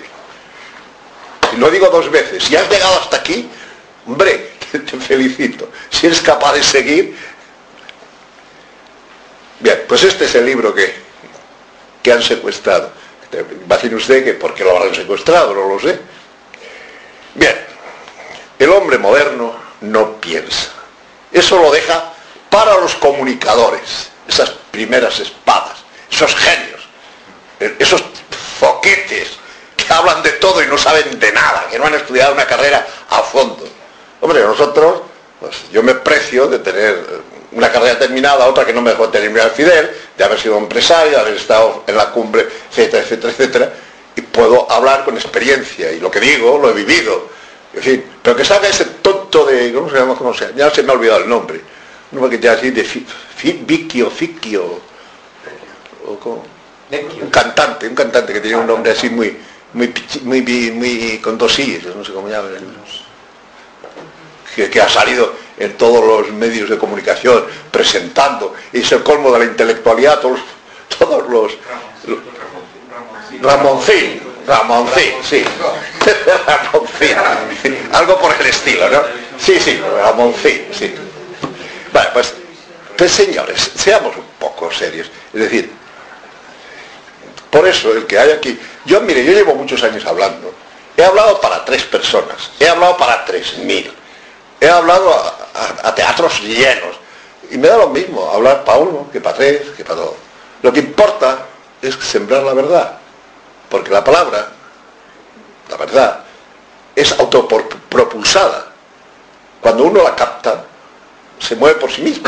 Y 1.51 1.57
lo 1.57 1.69
digo 1.69 1.87
dos 1.87 2.09
veces, 2.09 2.45
si 2.45 2.55
has 2.55 2.69
llegado 2.69 2.97
hasta 2.97 3.17
aquí, 3.17 3.49
hombre, 4.07 4.51
te 4.71 4.97
felicito. 4.99 5.69
Si 5.89 6.07
eres 6.07 6.21
capaz 6.21 6.53
de 6.53 6.63
seguir. 6.63 7.17
Bien, 9.59 9.83
pues 9.85 10.01
este 10.03 10.25
es 10.25 10.35
el 10.35 10.45
libro 10.45 10.73
que, 10.73 10.95
que 12.01 12.11
han 12.13 12.23
secuestrado. 12.23 12.89
Decir 13.67 13.93
usted 13.95 14.23
que 14.23 14.33
por 14.35 14.53
qué 14.53 14.63
lo 14.63 14.77
habrán 14.77 14.95
secuestrado, 14.95 15.53
no 15.53 15.67
lo 15.67 15.79
sé. 15.79 15.99
Bien, 17.33 17.65
el 18.59 18.69
hombre 18.69 18.97
moderno 18.97 19.53
no 19.81 20.13
piensa. 20.21 20.71
Eso 21.31 21.59
lo 21.59 21.71
deja 21.71 22.13
para 22.49 22.77
los 22.77 22.95
comunicadores, 22.95 24.09
esas 24.27 24.51
primeras 24.71 25.19
espadas, 25.19 25.77
esos 26.09 26.33
genios, 26.35 26.87
esos 27.79 28.03
foquetes 28.59 29.31
que 29.75 29.93
hablan 29.93 30.23
de 30.23 30.31
todo 30.31 30.63
y 30.63 30.67
no 30.67 30.77
saben 30.77 31.19
de 31.19 31.31
nada, 31.31 31.67
que 31.69 31.77
no 31.77 31.85
han 31.85 31.95
estudiado 31.95 32.33
una 32.33 32.45
carrera 32.45 32.85
a 33.09 33.19
fondo. 33.19 33.67
Hombre, 34.21 34.41
nosotros, 34.41 35.01
pues 35.39 35.69
yo 35.71 35.83
me 35.83 35.95
precio 35.95 36.47
de 36.47 36.59
tener 36.59 37.23
una 37.51 37.71
carrera 37.71 37.99
terminada, 37.99 38.47
otra 38.47 38.65
que 38.65 38.73
no 38.73 38.81
me 38.81 38.91
dejó 38.91 39.09
terminar 39.09 39.51
Fidel, 39.51 39.91
de 40.17 40.23
haber 40.23 40.39
sido 40.39 40.57
empresario, 40.57 41.11
de 41.11 41.19
haber 41.19 41.35
estado 41.35 41.83
en 41.87 41.95
la 41.97 42.11
cumbre, 42.11 42.47
etcétera, 42.69 43.03
etcétera, 43.03 43.33
etcétera, 43.33 43.73
y 44.15 44.21
puedo 44.21 44.69
hablar 44.71 45.03
con 45.03 45.15
experiencia, 45.15 45.91
y 45.91 45.99
lo 45.99 46.09
que 46.09 46.19
digo 46.19 46.57
lo 46.57 46.69
he 46.69 46.73
vivido. 46.73 47.34
Pero 48.23 48.35
que 48.35 48.45
salga 48.45 48.67
ese 48.67 48.85
tonto 49.01 49.45
de, 49.45 49.73
¿cómo 49.73 49.89
se 49.89 49.97
llama? 49.97 50.15
¿Cómo 50.15 50.33
se 50.33 50.45
llama? 50.45 50.57
Ya 50.57 50.71
se 50.71 50.83
me 50.83 50.91
ha 50.91 50.95
olvidado 50.95 51.23
el 51.23 51.29
nombre. 51.29 51.61
Uno 52.11 52.29
que 52.29 52.39
ya 52.39 52.53
así 52.53 52.71
de 52.71 52.85
Vicchio, 53.65 54.09
Ficchio, 54.09 54.79
un 56.07 57.29
cantante, 57.29 57.87
un 57.87 57.95
cantante 57.95 58.33
que 58.33 58.39
tiene 58.39 58.57
un 58.57 58.67
nombre 58.67 58.91
así 58.91 59.09
muy, 59.09 59.37
muy, 59.73 59.93
muy, 60.23 60.71
muy, 60.71 61.19
con 61.21 61.37
dos 61.37 61.57
no 61.59 62.05
sé 62.05 62.13
cómo 62.13 62.29
llama 62.29 62.49
que, 64.55 64.81
ha 64.81 64.87
salido 64.87 65.33
en 65.57 65.73
todos 65.77 66.05
los 66.05 66.31
medios 66.33 66.69
de 66.69 66.77
comunicación 66.77 67.43
presentando, 67.71 68.53
y 68.71 68.79
es 68.79 68.91
el 68.91 69.03
colmo 69.03 69.31
de 69.31 69.39
la 69.39 69.45
intelectualidad, 69.45 70.19
todos, 70.21 70.39
todos 70.97 71.29
los... 71.29 71.51
Ramoncín, 73.41 74.21
Ramoncín, 74.47 75.13
sí. 75.23 75.43
Ramoncín. 76.45 77.89
Algo 77.93 78.19
por 78.19 78.33
el 78.39 78.45
estilo, 78.45 78.89
¿no? 78.89 79.01
Sí, 79.39 79.59
sí, 79.59 79.81
Ramoncín, 79.97 80.67
sí. 80.71 80.93
Bueno, 81.91 82.09
pues, 82.13 82.33
pues 82.97 83.11
señores, 83.11 83.71
seamos 83.75 84.15
un 84.15 84.25
poco 84.39 84.71
serios. 84.71 85.09
Es 85.33 85.39
decir, 85.39 85.71
por 87.49 87.67
eso 87.67 87.91
el 87.93 88.05
que 88.05 88.19
hay 88.19 88.31
aquí, 88.31 88.59
yo 88.85 89.01
mire, 89.01 89.23
yo 89.23 89.31
llevo 89.31 89.55
muchos 89.55 89.81
años 89.83 90.05
hablando. 90.05 90.53
He 90.97 91.03
hablado 91.03 91.41
para 91.41 91.65
tres 91.65 91.83
personas, 91.83 92.51
he 92.59 92.67
hablado 92.67 92.95
para 92.97 93.25
tres 93.25 93.57
mil 93.57 93.93
He 94.59 94.69
hablado 94.69 95.13
a, 95.83 95.93
teatros 95.95 96.41
llenos 96.41 96.95
y 97.51 97.57
me 97.57 97.67
da 97.67 97.77
lo 97.77 97.89
mismo 97.89 98.29
hablar 98.31 98.63
para 98.63 98.79
uno 98.79 99.09
que 99.11 99.21
para 99.21 99.35
tres, 99.35 99.61
que 99.75 99.83
para 99.83 100.01
dos. 100.01 100.15
Lo 100.61 100.71
que 100.71 100.79
importa 100.79 101.45
es 101.81 101.95
sembrar 101.95 102.43
la 102.43 102.53
verdad, 102.53 102.97
porque 103.69 103.91
la 103.91 104.03
palabra, 104.03 104.49
la 105.69 105.77
verdad, 105.77 106.23
es 106.95 107.11
autopropulsada. 107.19 108.71
Cuando 109.61 109.83
uno 109.83 110.03
la 110.03 110.15
capta, 110.15 110.63
se 111.39 111.55
mueve 111.55 111.79
por 111.79 111.91
sí 111.91 112.01
mismo. 112.01 112.27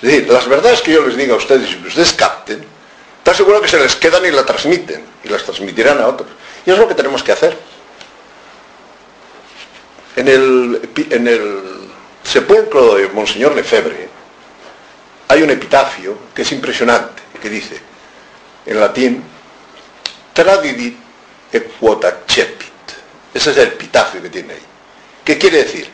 Es 0.00 0.02
decir, 0.02 0.28
las 0.32 0.46
verdades 0.46 0.80
que 0.80 0.92
yo 0.92 1.04
les 1.04 1.16
diga 1.16 1.34
a 1.34 1.38
ustedes 1.38 1.72
y 1.72 1.76
que 1.76 1.88
ustedes 1.88 2.12
capten, 2.12 2.64
está 3.18 3.34
seguro 3.34 3.60
que 3.60 3.68
se 3.68 3.80
les 3.80 3.96
quedan 3.96 4.24
y 4.24 4.30
la 4.30 4.46
transmiten, 4.46 5.04
y 5.24 5.28
las 5.28 5.42
transmitirán 5.42 6.00
a 6.00 6.06
otros. 6.06 6.28
Y 6.64 6.70
es 6.70 6.78
lo 6.78 6.86
que 6.86 6.94
tenemos 6.94 7.22
que 7.22 7.32
hacer. 7.32 7.58
En 10.14 10.28
el, 10.28 11.88
sepulcro 12.22 12.96
de 12.96 13.08
Monseñor 13.08 13.54
Lefebvre 13.54 14.08
hay 15.28 15.42
un 15.42 15.50
epitafio 15.50 16.18
que 16.34 16.42
es 16.42 16.52
impresionante, 16.52 17.22
que 17.40 17.48
dice, 17.48 17.80
en 18.66 18.80
latín, 18.80 19.24
tradidit 20.38 20.96
et 21.52 21.66
quota 21.80 22.22
cepit. 22.28 22.94
Ese 23.34 23.50
es 23.50 23.56
el 23.56 23.68
epitafio 23.68 24.22
que 24.22 24.30
tiene 24.30 24.54
ahí. 24.54 24.66
¿Qué 25.24 25.36
quiere 25.36 25.64
decir? 25.64 25.88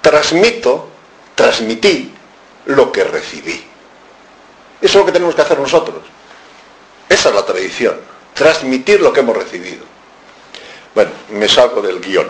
Transmito, 0.00 0.88
transmití 1.34 2.12
lo 2.66 2.90
que 2.90 3.04
recibí. 3.04 3.64
Eso 4.80 4.88
es 4.88 4.94
lo 4.94 5.06
que 5.06 5.12
tenemos 5.12 5.34
que 5.34 5.42
hacer 5.42 5.58
nosotros. 5.58 6.02
Esa 7.08 7.28
es 7.28 7.34
la 7.34 7.44
tradición, 7.44 8.00
transmitir 8.32 9.00
lo 9.00 9.12
que 9.12 9.20
hemos 9.20 9.36
recibido. 9.36 9.84
Bueno, 10.94 11.10
me 11.30 11.48
salgo 11.48 11.82
del 11.82 12.00
guion. 12.00 12.28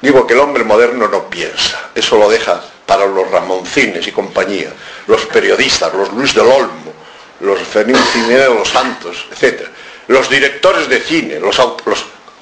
Digo 0.00 0.26
que 0.26 0.32
el 0.32 0.40
hombre 0.40 0.64
moderno 0.64 1.08
no 1.08 1.28
piensa, 1.28 1.90
eso 1.94 2.16
lo 2.16 2.28
deja 2.28 2.62
para 2.86 3.06
los 3.06 3.30
Ramoncines 3.30 4.06
y 4.06 4.12
compañía, 4.12 4.72
los 5.06 5.24
periodistas, 5.26 5.94
los 5.94 6.12
Luis 6.12 6.34
del 6.34 6.46
Olmo, 6.46 7.03
los 7.40 7.60
Fermín 7.60 7.96
de 8.28 8.48
los 8.48 8.68
Santos, 8.68 9.26
etc. 9.32 9.68
Los 10.08 10.28
directores 10.28 10.88
de 10.88 11.00
cine, 11.00 11.40
los, 11.40 11.58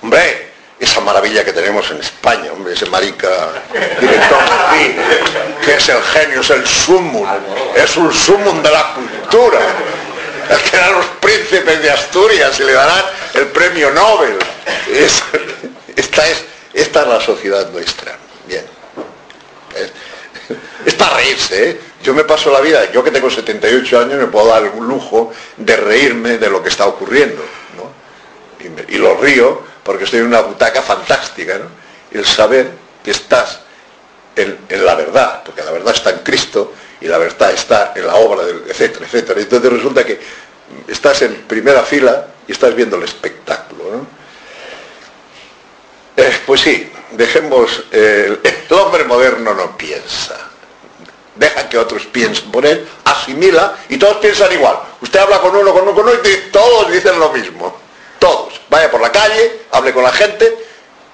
Hombre, 0.03 0.51
esa 0.81 1.01
maravilla 1.01 1.45
que 1.45 1.53
tenemos 1.53 1.89
en 1.93 2.01
España, 2.01 2.51
hombre, 2.53 2.75
ese 2.75 2.87
marica 2.87 3.29
director 4.01 4.39
de 4.43 4.79
cine, 4.79 5.05
que 5.65 5.75
es 5.75 5.89
el 5.89 6.03
genio, 6.03 6.41
es 6.41 6.51
el 6.51 6.67
sumum, 6.67 7.27
es 7.77 7.97
un 7.97 8.13
sumum 8.13 8.63
de 8.63 8.71
la 8.71 8.95
cultura. 8.95 9.61
El 10.51 10.59
que 10.59 10.77
eran 10.77 10.93
los 10.95 11.07
príncipes 11.21 11.83
de 11.83 11.91
Asturias 11.91 12.59
y 12.59 12.65
le 12.65 12.73
darán 12.73 13.05
el 13.35 13.47
premio 13.47 13.93
Nobel. 13.93 14.37
esta, 15.97 16.29
es, 16.29 16.45
esta 16.75 17.03
es 17.03 17.09
la 17.09 17.21
sociedad 17.21 17.71
nuestra. 17.71 18.19
Bien. 18.47 18.65
Es, 20.85 20.95
para 20.95 21.17
reírse, 21.17 21.71
¿eh? 21.71 21.81
Yo 22.03 22.15
me 22.15 22.25
paso 22.25 22.51
la 22.51 22.61
vida, 22.61 22.91
yo 22.91 23.05
que 23.05 23.11
tengo 23.11 23.31
78 23.31 24.01
años, 24.01 24.19
me 24.19 24.27
puedo 24.27 24.49
dar 24.49 24.65
un 24.75 24.89
lujo 24.89 25.33
de 25.57 25.77
reírme 25.77 26.39
de 26.39 26.51
lo 26.51 26.63
que 26.63 26.69
está 26.69 26.87
ocurriendo. 26.87 27.43
Y, 28.61 28.95
y 28.95 28.99
lo 28.99 29.17
río 29.17 29.63
porque 29.83 30.05
estoy 30.05 30.21
en 30.21 30.27
una 30.27 30.41
butaca 30.41 30.83
fantástica, 30.83 31.59
¿no? 31.59 31.67
El 32.13 32.25
saber 32.25 32.71
que 33.03 33.11
estás 33.11 33.61
en, 34.37 34.59
la 34.69 34.95
verdad, 34.95 35.43
porque 35.45 35.63
la 35.63 35.73
verdad 35.73 35.95
está 35.95 36.11
en 36.11 36.19
Cristo 36.19 36.73
y 37.01 37.07
la 37.07 37.19
verdad 37.19 37.53
está 37.53 37.93
en 37.97 38.07
la 38.07 38.15
obra, 38.17 38.45
del, 38.45 38.65
etcétera, 38.69 39.07
etcétera. 39.07 39.41
Entonces 39.41 39.73
resulta 39.73 40.05
que 40.05 40.21
estás 40.89 41.23
en 41.23 41.35
primera 41.43 41.83
fila 41.83 42.29
y 42.47 42.53
estás 42.53 42.75
viendo 42.75 42.97
el 42.97 43.05
espectáculo, 43.05 43.85
¿no? 43.91 44.07
Eh, 46.15 46.33
pues 46.47 46.61
sí, 46.61 46.93
dejemos, 47.13 47.85
el 47.91 48.39
hombre 48.71 49.05
moderno 49.05 49.55
no 49.55 49.77
piensa. 49.77 50.52
Deja 51.35 51.69
que 51.69 51.79
otros 51.79 52.05
piensen 52.07 52.51
por 52.51 52.67
él, 52.67 52.87
asimila 53.05 53.77
y 53.89 53.97
todos 53.97 54.19
piensan 54.19 54.53
igual. 54.53 54.77
Usted 55.01 55.21
habla 55.21 55.41
con 55.41 55.57
uno, 55.57 55.73
con 55.73 55.83
uno, 55.83 55.95
con 55.95 56.05
uno 56.05 56.15
y 56.23 56.51
todos 56.51 56.91
dicen 56.91 57.19
lo 57.19 57.31
mismo. 57.31 57.77
Todos. 58.19 58.61
Vaya 58.69 58.91
por 58.91 59.01
la 59.01 59.11
calle, 59.11 59.63
hable 59.71 59.93
con 59.93 60.03
la 60.03 60.13
gente 60.13 60.55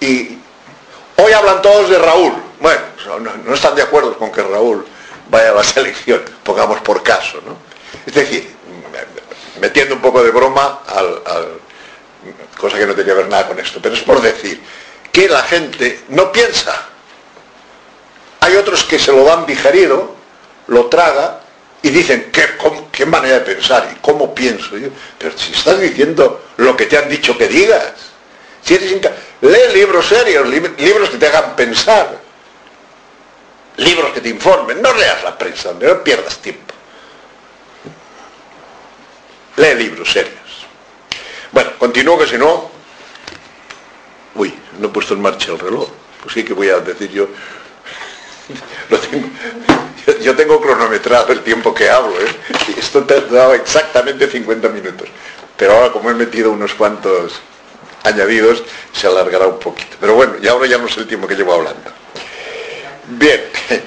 y 0.01 0.39
hoy 1.17 1.33
hablan 1.33 1.63
todos 1.63 1.89
de 1.89 1.99
Raúl. 1.99 2.35
Bueno, 2.61 2.81
no, 3.45 3.55
están 3.55 3.75
de 3.75 3.83
acuerdo 3.83 4.19
con 4.19 4.33
que 4.33 4.43
Raúl 4.43 4.85
vaya 5.31 5.51
a 5.51 5.55
la 5.55 5.65
selección, 5.65 6.23
pongamos 6.43 6.81
por 6.81 7.03
caso, 7.03 7.41
¿no? 7.47 7.57
Es 8.07 8.15
decir, 8.15 8.55
metiendo 9.61 9.95
un 9.95 10.01
poco 10.01 10.23
de 10.23 10.31
broma 10.31 10.81
al, 10.87 11.23
cosa 12.59 12.77
que 12.77 12.87
no 12.87 12.95
tiene 12.95 13.11
que 13.11 13.17
ver 13.17 13.29
nada 13.29 13.47
con 13.47 13.59
esto, 13.59 13.81
pero 13.81 13.95
es 13.95 14.03
por 14.03 14.21
decir 14.21 14.61
que 15.13 15.29
la 15.29 15.43
gente 15.43 16.05
no 16.09 16.33
piensa. 16.33 16.88
Hay 18.41 18.57
otros 18.57 18.85
que 18.85 18.99
se 18.99 19.13
lo 19.13 19.25
dan 19.25 19.47
digerido, 19.47 20.15
lo 20.69 20.87
traga 20.87 21.41
y 21.83 21.91
dicen, 21.91 22.31
¿qué, 22.33 22.45
¿qué, 22.93 23.07
manera 23.07 23.41
de 23.41 23.55
pensar? 23.55 23.89
¿Y 23.93 23.99
cómo 24.01 24.35
pienso 24.35 24.77
yo? 24.77 24.89
Pero 25.19 25.37
si 25.37 25.53
estás 25.53 25.81
diciendo 25.81 26.47
lo 26.57 26.77
que 26.77 26.87
te 26.87 26.99
han 26.99 27.09
dicho 27.09 27.37
que 27.37 27.49
digas, 27.49 27.93
si 28.63 28.75
eres 28.75 28.93
lee 29.41 29.73
libros 29.75 30.07
serios, 30.07 30.47
libros 30.49 31.11
que 31.11 31.17
te 31.17 31.27
hagan 31.27 31.57
pensar, 31.57 32.19
libros 33.77 34.13
que 34.13 34.21
te 34.21 34.29
informen, 34.29 34.83
no 34.83 34.93
leas 34.93 35.23
la 35.23 35.39
prensa, 35.39 35.73
no 35.73 36.03
pierdas 36.03 36.39
tiempo. 36.39 36.75
Lee 39.57 39.75
libros 39.75 40.13
serios. 40.13 40.67
Bueno, 41.53 41.71
continúo 41.79 42.19
que 42.19 42.27
si 42.27 42.39
no... 42.39 42.71
Uy, 44.35 44.55
no 44.79 44.89
he 44.89 44.91
puesto 44.91 45.15
en 45.15 45.23
marcha 45.23 45.53
el 45.53 45.59
reloj. 45.59 45.89
Pues 46.23 46.35
sí 46.35 46.45
que 46.45 46.53
voy 46.53 46.69
a 46.69 46.79
decir 46.79 47.11
yo 47.11 47.29
yo, 50.23 50.37
tengo 50.37 50.61
cronometrado 50.61 51.33
el 51.33 51.43
tiempo 51.43 51.75
que 51.75 51.89
hablo, 51.89 52.19
¿eh? 52.21 52.29
esto 52.79 53.05
te 53.05 53.15
ha 53.15 53.21
dado 53.21 53.55
exactamente 53.55 54.27
50 54.27 54.69
minutos. 54.69 55.09
Pero 55.57 55.73
ahora 55.75 55.93
como 55.93 56.11
he 56.11 56.15
metido 56.15 56.53
unos 56.53 56.75
cuantos 56.75 57.41
añadidos, 58.05 58.63
se 58.93 59.07
alargará 59.07 59.47
un 59.47 59.59
poquito. 59.59 59.97
Pero 60.01 60.15
bueno, 60.15 60.35
y 60.41 60.49
ahora 60.49 60.67
ya 60.67 60.79
no 60.79 60.89
sé 60.89 61.01
el 61.01 61.09
tiempo 61.09 61.27
que 61.27 61.35
llevo 61.35 61.55
hablando. 61.55 61.91
Bien. 63.09 63.43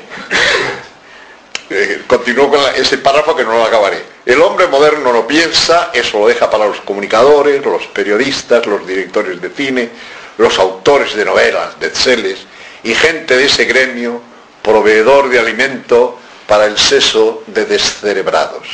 Eh, 1.73 2.03
continúo 2.05 2.49
con 2.49 2.59
ese 2.75 2.97
párrafo 2.97 3.33
que 3.33 3.45
no 3.45 3.53
lo 3.53 3.63
acabaré. 3.63 4.03
El 4.25 4.41
hombre 4.41 4.67
moderno 4.67 5.13
no 5.13 5.25
piensa, 5.25 5.89
eso 5.93 6.19
lo 6.19 6.27
deja 6.27 6.49
para 6.49 6.65
los 6.65 6.81
comunicadores, 6.81 7.63
los 7.65 7.87
periodistas, 7.87 8.65
los 8.65 8.85
directores 8.85 9.41
de 9.41 9.49
cine, 9.51 9.89
los 10.37 10.59
autores 10.59 11.15
de 11.15 11.23
novelas, 11.23 11.79
de 11.79 11.89
celes 11.91 12.45
y 12.83 12.93
gente 12.93 13.37
de 13.37 13.45
ese 13.45 13.63
gremio 13.63 14.21
proveedor 14.61 15.29
de 15.29 15.39
alimento 15.39 16.17
para 16.47 16.65
el 16.65 16.77
seso 16.77 17.43
de 17.47 17.65
descerebrados. 17.65 18.67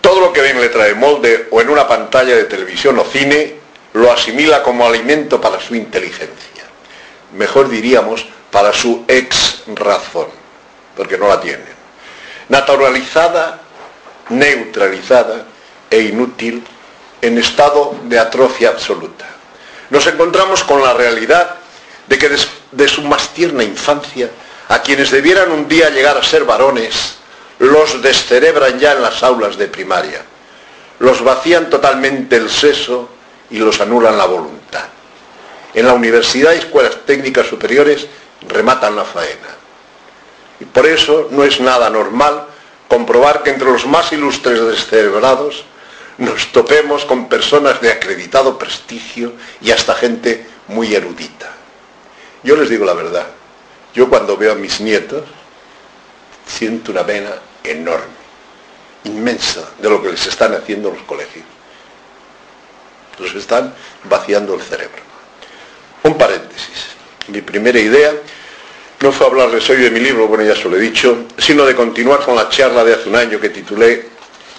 Todo 0.00 0.20
lo 0.20 0.32
que 0.32 0.40
ve 0.40 0.50
en 0.50 0.60
letra 0.60 0.84
de 0.84 0.94
molde 0.94 1.48
o 1.50 1.60
en 1.60 1.68
una 1.68 1.86
pantalla 1.86 2.34
de 2.34 2.44
televisión 2.44 2.98
o 2.98 3.04
cine 3.04 3.56
lo 3.92 4.10
asimila 4.10 4.62
como 4.62 4.86
alimento 4.86 5.40
para 5.40 5.60
su 5.60 5.74
inteligencia. 5.74 6.64
Mejor 7.36 7.68
diríamos, 7.68 8.26
para 8.50 8.72
su 8.72 9.04
ex 9.08 9.62
razón, 9.74 10.26
porque 10.96 11.16
no 11.16 11.28
la 11.28 11.40
tienen. 11.40 11.72
Naturalizada, 12.48 13.60
neutralizada 14.28 15.46
e 15.90 16.00
inútil 16.00 16.62
en 17.22 17.38
estado 17.38 17.94
de 18.04 18.18
atrofia 18.18 18.70
absoluta. 18.70 19.26
Nos 19.90 20.06
encontramos 20.06 20.64
con 20.64 20.82
la 20.82 20.92
realidad 20.92 21.56
de 22.06 22.18
que 22.18 22.30
de 22.72 22.88
su 22.88 23.02
más 23.02 23.28
tierna 23.34 23.62
infancia 23.62 24.30
a 24.68 24.80
quienes 24.82 25.10
debieran 25.10 25.50
un 25.52 25.68
día 25.68 25.90
llegar 25.90 26.16
a 26.16 26.22
ser 26.22 26.44
varones, 26.44 27.16
los 27.58 28.02
descerebran 28.02 28.78
ya 28.78 28.92
en 28.92 29.02
las 29.02 29.22
aulas 29.22 29.56
de 29.56 29.68
primaria, 29.68 30.22
los 30.98 31.22
vacían 31.22 31.70
totalmente 31.70 32.36
el 32.36 32.50
seso 32.50 33.08
y 33.50 33.58
los 33.58 33.80
anulan 33.80 34.16
la 34.16 34.26
voluntad. 34.26 34.84
En 35.74 35.86
la 35.86 35.92
universidad 35.92 36.54
y 36.54 36.58
escuelas 36.58 36.98
técnicas 37.06 37.46
superiores 37.46 38.06
rematan 38.48 38.96
la 38.96 39.04
faena. 39.04 39.56
Y 40.60 40.64
por 40.64 40.86
eso 40.86 41.28
no 41.30 41.44
es 41.44 41.60
nada 41.60 41.88
normal 41.90 42.46
comprobar 42.88 43.42
que 43.42 43.50
entre 43.50 43.70
los 43.70 43.86
más 43.86 44.12
ilustres 44.12 44.60
descerebrados 44.60 45.64
nos 46.18 46.52
topemos 46.52 47.04
con 47.04 47.28
personas 47.28 47.80
de 47.80 47.90
acreditado 47.90 48.58
prestigio 48.58 49.32
y 49.60 49.70
hasta 49.70 49.94
gente 49.94 50.46
muy 50.68 50.94
erudita. 50.94 51.61
Yo 52.42 52.56
les 52.56 52.68
digo 52.68 52.84
la 52.84 52.94
verdad, 52.94 53.26
yo 53.94 54.08
cuando 54.08 54.36
veo 54.36 54.52
a 54.52 54.56
mis 54.56 54.80
nietos, 54.80 55.22
siento 56.46 56.90
una 56.90 57.06
pena 57.06 57.30
enorme, 57.62 58.06
inmensa, 59.04 59.68
de 59.78 59.88
lo 59.88 60.02
que 60.02 60.10
les 60.10 60.26
están 60.26 60.54
haciendo 60.54 60.90
los 60.90 61.02
colegios. 61.02 61.44
Los 63.18 63.34
están 63.34 63.74
vaciando 64.04 64.54
el 64.54 64.62
cerebro. 64.62 65.02
Un 66.02 66.18
paréntesis. 66.18 66.88
Mi 67.28 67.42
primera 67.42 67.78
idea 67.78 68.12
no 69.00 69.12
fue 69.12 69.26
hablarles 69.26 69.68
hoy 69.70 69.76
de 69.76 69.90
mi 69.90 70.00
libro, 70.00 70.26
bueno 70.26 70.44
ya 70.44 70.56
se 70.56 70.68
lo 70.68 70.76
he 70.76 70.80
dicho, 70.80 71.26
sino 71.38 71.64
de 71.64 71.76
continuar 71.76 72.24
con 72.24 72.34
la 72.34 72.48
charla 72.48 72.82
de 72.82 72.94
hace 72.94 73.08
un 73.08 73.16
año 73.16 73.38
que 73.38 73.50
titulé 73.50 74.06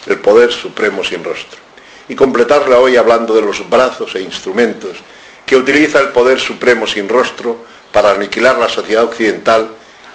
El 0.06 0.20
Poder 0.20 0.52
Supremo 0.52 1.04
sin 1.04 1.24
Rostro. 1.24 1.60
Y 2.08 2.16
completarla 2.16 2.80
hoy 2.80 2.96
hablando 2.96 3.34
de 3.34 3.42
los 3.42 3.68
brazos 3.70 4.16
e 4.16 4.22
instrumentos 4.22 4.98
que 5.46 5.56
utiliza 5.56 6.00
el 6.00 6.10
Poder 6.10 6.40
Supremo 6.40 6.88
sin 6.88 7.10
Rostro 7.10 7.66
para 7.94 8.12
aniquilar 8.12 8.58
la 8.58 8.68
sociedad 8.68 9.06
occidental 9.06 9.70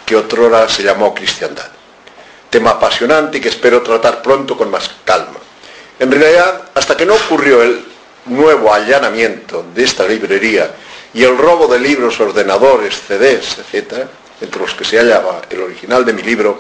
que 0.05 0.17
otrora 0.17 0.69
se 0.69 0.83
llamó 0.83 1.15
cristiandad. 1.15 1.69
Tema 2.51 2.71
apasionante 2.71 3.41
que 3.41 3.49
espero 3.49 3.83
tratar 3.83 4.21
pronto 4.21 4.57
con 4.57 4.71
más 4.71 4.91
calma. 5.05 5.39
En 5.99 6.11
realidad, 6.11 6.63
hasta 6.75 6.97
que 6.97 7.07
no 7.07 7.15
ocurrió 7.15 7.63
el 7.63 7.85
nuevo 8.27 8.75
allanamiento 8.75 9.65
de 9.75 9.85
esta 9.85 10.07
librería 10.07 10.75
y 11.15 11.23
el 11.23 11.39
robo 11.39 11.69
de 11.69 11.79
libros, 11.79 12.21
ordenadores, 12.21 12.95
CDs, 13.07 13.59
etc., 13.59 14.07
entre 14.41 14.61
los 14.61 14.75
que 14.75 14.85
se 14.85 14.99
hallaba 14.99 15.43
el 15.49 15.61
original 15.61 16.05
de 16.05 16.13
mi 16.13 16.23
libro, 16.23 16.59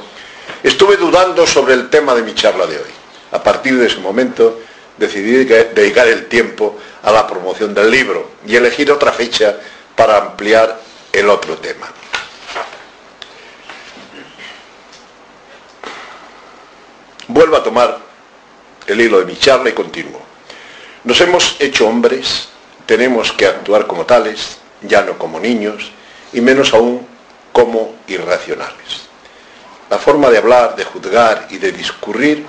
estuve 0.63 0.97
dudando 0.97 1.47
sobre 1.47 1.75
el 1.75 1.91
tema 1.91 2.15
de 2.15 2.23
mi 2.23 2.35
charla 2.35 2.67
de 2.67 2.77
hoy. 2.77 2.91
A 3.33 3.43
partir 3.43 3.77
de 3.77 3.87
ese 3.87 3.99
momento 3.99 4.61
decidí 4.97 5.45
dedicar 5.45 6.09
el 6.09 6.27
tiempo 6.27 6.77
a 7.03 7.13
la 7.13 7.27
promoción 7.27 7.75
del 7.75 7.91
libro 7.91 8.31
y 8.47 8.57
elegir 8.57 8.91
otra 8.91 9.13
fecha 9.13 9.57
para 9.95 10.17
ampliar 10.17 10.88
el 11.13 11.29
otro 11.29 11.57
tema. 11.59 11.89
Vuelvo 17.29 17.57
a 17.57 17.63
tomar 17.63 17.99
el 18.87 19.01
hilo 19.01 19.19
de 19.19 19.27
mi 19.27 19.37
charla 19.37 19.69
y 19.69 19.75
continúo. 19.75 20.21
Nos 21.05 21.21
hemos 21.21 21.57
hecho 21.61 21.87
hombres, 21.87 22.49
tenemos 22.87 23.33
que 23.33 23.47
actuar 23.47 23.87
como 23.87 24.07
tales, 24.07 24.59
ya 24.83 25.03
no 25.03 25.19
como 25.19 25.39
niños, 25.39 25.91
y 26.33 26.41
menos 26.41 26.73
aún 26.73 27.07
como 27.53 27.97
irracionales. 28.07 29.09
La 29.91 29.99
forma 29.99 30.31
de 30.31 30.39
hablar, 30.39 30.77
de 30.77 30.85
juzgar 30.85 31.49
y 31.51 31.59
de 31.59 31.73
discurrir 31.73 32.45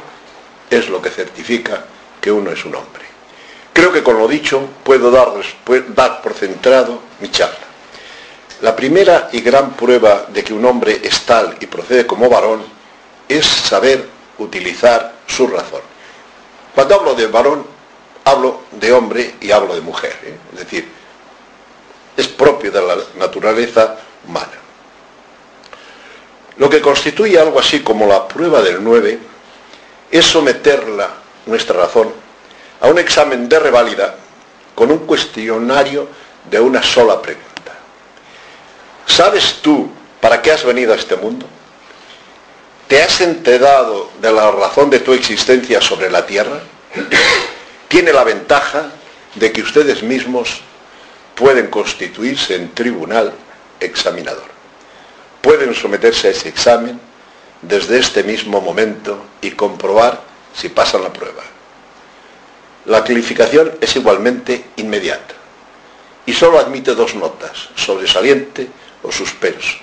es 0.69 0.89
lo 0.89 1.01
que 1.01 1.09
certifica 1.09 1.85
que 2.19 2.31
uno 2.31 2.51
es 2.51 2.65
un 2.65 2.75
hombre. 2.75 3.03
Creo 3.73 3.91
que 3.91 4.03
con 4.03 4.17
lo 4.17 4.27
dicho 4.27 4.67
puedo 4.83 5.09
dar, 5.11 5.29
dar 5.95 6.21
por 6.21 6.33
centrado 6.33 7.01
mi 7.19 7.29
charla. 7.31 7.68
La 8.61 8.75
primera 8.75 9.29
y 9.31 9.39
gran 9.39 9.71
prueba 9.71 10.25
de 10.27 10.43
que 10.43 10.53
un 10.53 10.65
hombre 10.65 10.99
es 11.01 11.21
tal 11.21 11.55
y 11.61 11.65
procede 11.65 12.05
como 12.05 12.29
varón 12.29 12.61
es 13.27 13.45
saber 13.45 14.05
utilizar 14.37 15.13
su 15.27 15.47
razón. 15.47 15.81
Cuando 16.75 16.95
hablo 16.95 17.15
de 17.15 17.27
varón, 17.27 17.65
hablo 18.25 18.63
de 18.71 18.91
hombre 18.91 19.35
y 19.39 19.51
hablo 19.51 19.75
de 19.75 19.81
mujer. 19.81 20.17
¿eh? 20.23 20.37
Es 20.53 20.59
decir, 20.59 20.89
es 22.17 22.27
propio 22.27 22.69
de 22.71 22.81
la 22.81 22.97
naturaleza 23.17 23.95
humana. 24.27 24.59
Lo 26.57 26.69
que 26.69 26.81
constituye 26.81 27.39
algo 27.39 27.59
así 27.59 27.79
como 27.79 28.05
la 28.07 28.27
prueba 28.27 28.61
del 28.61 28.83
9 28.83 29.19
es 30.11 30.25
someterla, 30.25 31.09
nuestra 31.45 31.77
razón, 31.77 32.11
a 32.81 32.87
un 32.87 32.99
examen 32.99 33.47
de 33.47 33.59
reválida 33.59 34.15
con 34.75 34.91
un 34.91 34.99
cuestionario 34.99 36.07
de 36.49 36.59
una 36.59 36.83
sola 36.83 37.21
pregunta. 37.21 37.48
¿Sabes 39.09 39.59
tú 39.61 39.89
para 40.21 40.41
qué 40.41 40.51
has 40.51 40.63
venido 40.63 40.93
a 40.93 40.95
este 40.95 41.15
mundo? 41.15 41.45
¿Te 42.87 43.01
has 43.03 43.19
enterado 43.21 44.09
de 44.21 44.31
la 44.31 44.49
razón 44.51 44.89
de 44.89 44.99
tu 44.99 45.13
existencia 45.13 45.81
sobre 45.81 46.09
la 46.09 46.25
tierra? 46.25 46.61
Tiene 47.89 48.13
la 48.13 48.23
ventaja 48.23 48.91
de 49.35 49.51
que 49.51 49.61
ustedes 49.61 50.03
mismos 50.03 50.61
pueden 51.35 51.67
constituirse 51.67 52.55
en 52.55 52.73
tribunal 52.73 53.33
examinador. 53.79 54.47
Pueden 55.41 55.73
someterse 55.73 56.27
a 56.27 56.31
ese 56.31 56.47
examen 56.47 56.99
desde 57.61 57.99
este 57.99 58.23
mismo 58.23 58.61
momento 58.61 59.21
y 59.41 59.51
comprobar 59.51 60.21
si 60.53 60.69
pasan 60.69 61.03
la 61.03 61.11
prueba. 61.11 61.43
La 62.85 63.03
calificación 63.03 63.73
es 63.81 63.95
igualmente 63.95 64.65
inmediata 64.77 65.33
y 66.25 66.33
solo 66.33 66.59
admite 66.59 66.95
dos 66.95 67.15
notas, 67.15 67.69
sobresaliente 67.75 68.69
o 69.03 69.11
suspenso. 69.11 69.77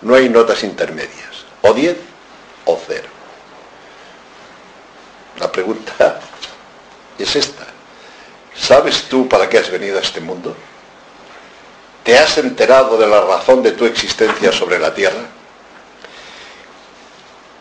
No 0.00 0.14
hay 0.14 0.28
notas 0.28 0.62
intermedias, 0.64 1.44
o 1.62 1.72
10 1.72 1.96
o 2.64 2.80
0. 2.86 3.02
La 5.38 5.50
pregunta 5.50 6.20
es 7.18 7.36
esta. 7.36 7.66
¿Sabes 8.54 9.04
tú 9.08 9.28
para 9.28 9.48
qué 9.48 9.58
has 9.58 9.70
venido 9.70 9.98
a 9.98 10.02
este 10.02 10.20
mundo? 10.20 10.54
¿Te 12.02 12.18
has 12.18 12.36
enterado 12.38 12.98
de 12.98 13.06
la 13.06 13.20
razón 13.20 13.62
de 13.62 13.72
tu 13.72 13.86
existencia 13.86 14.52
sobre 14.52 14.78
la 14.78 14.92
tierra? 14.92 15.22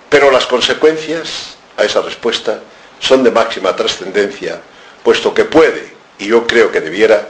Pero 0.10 0.32
las 0.32 0.46
consecuencias 0.46 1.56
a 1.78 1.84
esa 1.84 2.02
respuesta 2.02 2.60
son 3.00 3.24
de 3.24 3.32
máxima 3.32 3.76
trascendencia, 3.76 4.60
puesto 5.04 5.34
que 5.34 5.46
puede, 5.46 5.94
y 6.20 6.28
yo 6.28 6.46
creo 6.46 6.72
que 6.72 6.82
debiera, 6.82 7.30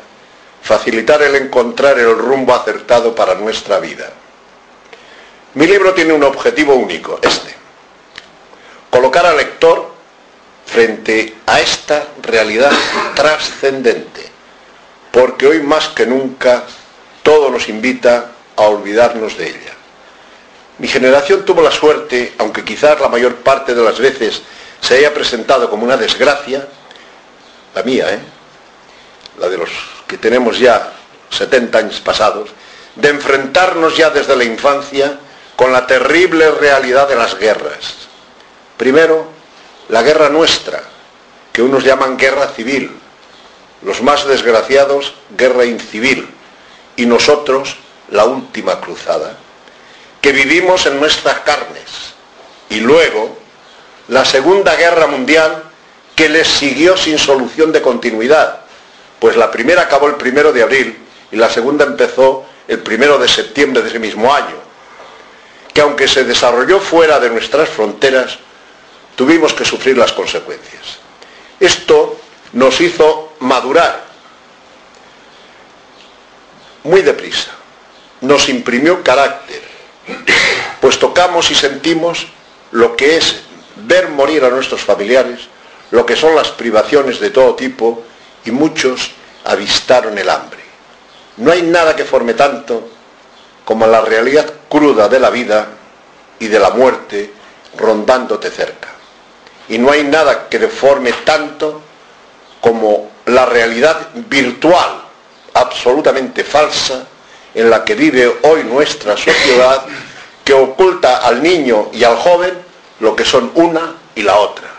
facilitar 0.61 1.21
el 1.23 1.35
encontrar 1.35 1.97
el 1.99 2.17
rumbo 2.17 2.53
acertado 2.53 3.15
para 3.15 3.35
nuestra 3.35 3.79
vida. 3.79 4.11
Mi 5.53 5.67
libro 5.67 5.93
tiene 5.93 6.13
un 6.13 6.23
objetivo 6.23 6.75
único, 6.75 7.19
este. 7.21 7.53
Colocar 8.89 9.25
al 9.25 9.37
lector 9.37 9.91
frente 10.65 11.35
a 11.45 11.59
esta 11.59 12.07
realidad 12.21 12.71
trascendente, 13.15 14.29
porque 15.11 15.47
hoy 15.47 15.59
más 15.61 15.89
que 15.89 16.05
nunca 16.05 16.63
todo 17.23 17.49
nos 17.49 17.67
invita 17.67 18.31
a 18.55 18.61
olvidarnos 18.63 19.37
de 19.37 19.49
ella. 19.49 19.73
Mi 20.77 20.87
generación 20.87 21.45
tuvo 21.45 21.61
la 21.61 21.71
suerte, 21.71 22.33
aunque 22.37 22.63
quizás 22.63 22.99
la 22.99 23.09
mayor 23.09 23.35
parte 23.37 23.75
de 23.75 23.83
las 23.83 23.99
veces 23.99 24.41
se 24.79 24.95
haya 24.97 25.13
presentado 25.13 25.69
como 25.69 25.83
una 25.83 25.97
desgracia, 25.97 26.67
la 27.75 27.83
mía, 27.83 28.13
¿eh? 28.13 28.19
la 29.37 29.47
de 29.47 29.57
los 29.57 29.69
que 30.11 30.17
tenemos 30.17 30.59
ya 30.59 30.91
70 31.29 31.77
años 31.77 32.01
pasados, 32.01 32.49
de 32.97 33.07
enfrentarnos 33.07 33.95
ya 33.95 34.09
desde 34.09 34.35
la 34.35 34.43
infancia 34.43 35.17
con 35.55 35.71
la 35.71 35.87
terrible 35.87 36.51
realidad 36.51 37.07
de 37.07 37.15
las 37.15 37.39
guerras. 37.39 38.09
Primero, 38.75 39.25
la 39.87 40.03
guerra 40.03 40.27
nuestra, 40.27 40.83
que 41.53 41.61
unos 41.61 41.85
llaman 41.85 42.17
guerra 42.17 42.49
civil, 42.49 42.91
los 43.83 44.01
más 44.01 44.27
desgraciados 44.27 45.13
guerra 45.37 45.63
incivil, 45.63 46.27
y 46.97 47.05
nosotros 47.05 47.77
la 48.09 48.25
última 48.25 48.81
cruzada 48.81 49.37
que 50.19 50.33
vivimos 50.33 50.87
en 50.87 50.99
nuestras 50.99 51.39
carnes. 51.39 52.15
Y 52.69 52.81
luego, 52.81 53.37
la 54.09 54.25
Segunda 54.25 54.75
Guerra 54.75 55.07
Mundial 55.07 55.63
que 56.17 56.27
les 56.27 56.49
siguió 56.49 56.97
sin 56.97 57.17
solución 57.17 57.71
de 57.71 57.81
continuidad, 57.81 58.60
pues 59.21 59.37
la 59.37 59.51
primera 59.51 59.83
acabó 59.83 60.07
el 60.07 60.15
primero 60.15 60.51
de 60.51 60.63
abril 60.63 60.97
y 61.31 61.35
la 61.35 61.47
segunda 61.47 61.85
empezó 61.85 62.43
el 62.67 62.79
primero 62.79 63.19
de 63.19 63.27
septiembre 63.27 63.83
de 63.83 63.89
ese 63.89 63.99
mismo 63.99 64.33
año, 64.33 64.55
que 65.71 65.81
aunque 65.81 66.07
se 66.07 66.23
desarrolló 66.23 66.79
fuera 66.79 67.19
de 67.19 67.29
nuestras 67.29 67.69
fronteras, 67.69 68.39
tuvimos 69.15 69.53
que 69.53 69.63
sufrir 69.63 69.95
las 69.95 70.11
consecuencias. 70.11 70.97
Esto 71.59 72.19
nos 72.53 72.81
hizo 72.81 73.33
madurar 73.41 74.05
muy 76.83 77.03
deprisa, 77.03 77.51
nos 78.21 78.49
imprimió 78.49 79.03
carácter, 79.03 79.61
pues 80.81 80.97
tocamos 80.97 81.51
y 81.51 81.53
sentimos 81.53 82.25
lo 82.71 82.95
que 82.95 83.17
es 83.17 83.41
ver 83.75 84.09
morir 84.09 84.43
a 84.45 84.49
nuestros 84.49 84.81
familiares, 84.81 85.41
lo 85.91 86.07
que 86.07 86.15
son 86.15 86.35
las 86.35 86.47
privaciones 86.49 87.19
de 87.19 87.29
todo 87.29 87.53
tipo, 87.53 88.03
y 88.45 88.51
muchos 88.51 89.11
avistaron 89.45 90.17
el 90.17 90.29
hambre. 90.29 90.61
No 91.37 91.51
hay 91.51 91.61
nada 91.61 91.95
que 91.95 92.05
forme 92.05 92.33
tanto 92.33 92.89
como 93.65 93.87
la 93.87 94.01
realidad 94.01 94.51
cruda 94.69 95.07
de 95.07 95.19
la 95.19 95.29
vida 95.29 95.67
y 96.39 96.47
de 96.47 96.59
la 96.59 96.71
muerte 96.71 97.33
rondándote 97.77 98.49
cerca. 98.49 98.89
Y 99.69 99.77
no 99.77 99.91
hay 99.91 100.03
nada 100.03 100.49
que 100.49 100.59
deforme 100.59 101.13
tanto 101.23 101.81
como 102.59 103.11
la 103.25 103.45
realidad 103.45 104.09
virtual, 104.13 105.03
absolutamente 105.53 106.43
falsa, 106.43 107.05
en 107.53 107.69
la 107.69 107.83
que 107.83 107.95
vive 107.95 108.39
hoy 108.43 108.63
nuestra 108.63 109.15
sociedad 109.17 109.85
que 110.43 110.53
oculta 110.53 111.17
al 111.17 111.41
niño 111.41 111.89
y 111.93 112.03
al 112.03 112.17
joven 112.17 112.53
lo 112.99 113.15
que 113.15 113.25
son 113.25 113.51
una 113.55 113.95
y 114.15 114.23
la 114.23 114.37
otra. 114.37 114.69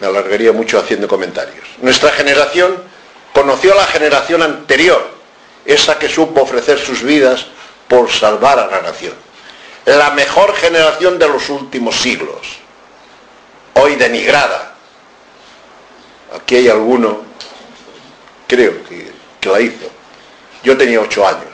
Me 0.00 0.06
alargaría 0.06 0.52
mucho 0.52 0.78
haciendo 0.78 1.08
comentarios. 1.08 1.66
Nuestra 1.80 2.10
generación 2.12 2.82
conoció 3.32 3.72
a 3.72 3.76
la 3.76 3.86
generación 3.86 4.42
anterior, 4.42 5.06
esa 5.64 5.98
que 5.98 6.08
supo 6.08 6.42
ofrecer 6.42 6.78
sus 6.78 7.02
vidas 7.02 7.46
por 7.88 8.10
salvar 8.10 8.58
a 8.58 8.66
la 8.66 8.82
nación. 8.82 9.14
La 9.84 10.10
mejor 10.10 10.54
generación 10.54 11.18
de 11.18 11.28
los 11.28 11.48
últimos 11.48 11.96
siglos, 11.96 12.58
hoy 13.74 13.94
denigrada. 13.96 14.74
Aquí 16.34 16.56
hay 16.56 16.68
alguno, 16.68 17.22
creo 18.46 18.82
que 18.84 19.12
la 19.48 19.60
hizo. 19.60 19.86
Yo 20.62 20.76
tenía 20.76 21.00
ocho 21.00 21.26
años, 21.26 21.44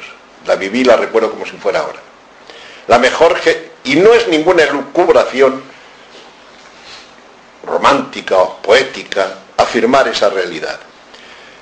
la 0.47 0.57
viví, 0.57 0.85
la 0.85 0.97
recuerdo 0.97 1.31
como 1.31 1.45
si 1.45 1.53
fuera 1.53 1.81
ahora. 1.81 2.01
La 2.87 2.99
mejor, 2.99 3.39
y 3.85 3.97
no 3.97 4.13
es 4.15 4.27
ninguna 4.29 4.65
elucubración 4.65 5.63
romántica 7.65 8.37
o 8.37 8.63
poética 8.63 9.39
afirmar 9.57 10.09
esa 10.09 10.29
realidad. 10.31 10.79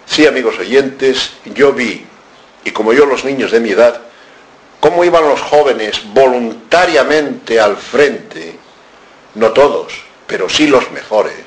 Sí, 0.07 0.27
amigos 0.27 0.59
oyentes, 0.59 1.33
yo 1.45 1.73
vi, 1.73 2.05
y 2.65 2.71
como 2.73 2.93
yo 2.93 3.07
los 3.07 3.25
niños 3.25 3.53
de 3.53 3.61
mi 3.61 3.71
edad, 3.71 4.01
cómo 4.81 5.05
iban 5.05 5.29
los 5.29 5.41
jóvenes 5.41 6.03
voluntariamente 6.13 7.61
al 7.61 7.77
frente, 7.77 8.57
no 9.35 9.53
todos, 9.53 9.93
pero 10.27 10.49
sí 10.49 10.67
los 10.67 10.91
mejores, 10.91 11.45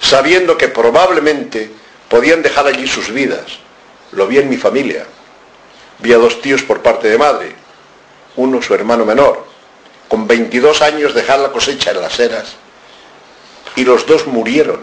sabiendo 0.00 0.58
que 0.58 0.68
probablemente 0.68 1.70
podían 2.08 2.42
dejar 2.42 2.66
allí 2.66 2.86
sus 2.86 3.10
vidas. 3.10 3.58
Lo 4.10 4.26
vi 4.26 4.38
en 4.38 4.50
mi 4.50 4.58
familia. 4.58 5.06
Vi 6.00 6.12
a 6.12 6.18
dos 6.18 6.42
tíos 6.42 6.62
por 6.62 6.82
parte 6.82 7.08
de 7.08 7.16
madre, 7.16 7.54
uno 8.36 8.60
su 8.60 8.74
hermano 8.74 9.06
menor, 9.06 9.46
con 10.08 10.26
22 10.26 10.82
años 10.82 11.14
dejar 11.14 11.38
la 11.38 11.52
cosecha 11.52 11.92
en 11.92 12.00
las 12.00 12.18
eras, 12.18 12.56
y 13.76 13.84
los 13.84 14.06
dos 14.06 14.26
murieron, 14.26 14.80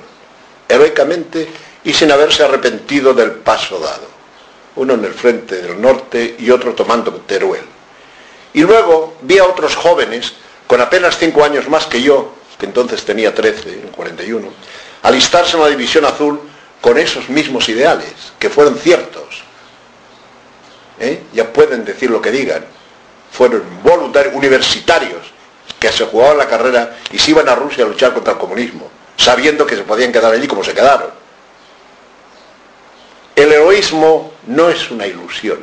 heroicamente 0.68 1.48
y 1.84 1.94
sin 1.94 2.12
haberse 2.12 2.44
arrepentido 2.44 3.14
del 3.14 3.32
paso 3.32 3.80
dado, 3.80 4.08
uno 4.76 4.94
en 4.94 5.06
el 5.06 5.14
frente 5.14 5.62
del 5.62 5.80
norte 5.80 6.36
y 6.40 6.50
otro 6.52 6.74
tomando 6.74 7.12
Teruel. 7.26 7.64
Y 8.54 8.62
luego 8.62 9.18
vi 9.22 9.38
a 9.38 9.46
otros 9.46 9.76
jóvenes, 9.76 10.34
con 10.68 10.82
apenas 10.82 11.18
cinco 11.18 11.44
años 11.44 11.68
más 11.70 11.86
que 11.86 12.02
yo, 12.02 12.34
que 12.58 12.66
entonces 12.66 13.04
tenía 13.06 13.34
13, 13.34 13.74
en 13.74 13.88
41, 13.90 14.48
alistarse 15.04 15.56
en 15.56 15.64
la 15.64 15.70
División 15.70 16.06
Azul 16.06 16.40
con 16.82 16.98
esos 16.98 17.30
mismos 17.30 17.70
ideales, 17.70 18.14
que 18.38 18.50
fueron 18.50 18.78
ciertos. 18.78 19.44
¿Eh? 21.00 21.24
Ya 21.34 21.52
pueden 21.54 21.86
decir 21.86 22.10
lo 22.10 22.22
que 22.22 22.32
digan. 22.32 22.66
Fueron 23.32 23.64
voluntarios, 23.84 24.36
universitarios, 24.36 25.32
que 25.80 25.92
se 25.92 26.06
jugaban 26.06 26.38
la 26.38 26.48
carrera 26.48 26.98
y 27.12 27.20
se 27.20 27.32
iban 27.32 27.48
a 27.48 27.56
Rusia 27.56 27.86
a 27.86 27.88
luchar 27.88 28.14
contra 28.14 28.34
el 28.34 28.40
comunismo, 28.40 28.90
sabiendo 29.18 29.66
que 29.66 29.76
se 29.76 29.84
podían 29.84 30.12
quedar 30.12 30.34
allí 30.34 30.48
como 30.48 30.64
se 30.64 30.74
quedaron. 30.74 31.10
El 33.36 33.52
heroísmo 33.52 34.34
no 34.48 34.70
es 34.70 34.92
una 34.92 35.08
ilusión, 35.08 35.60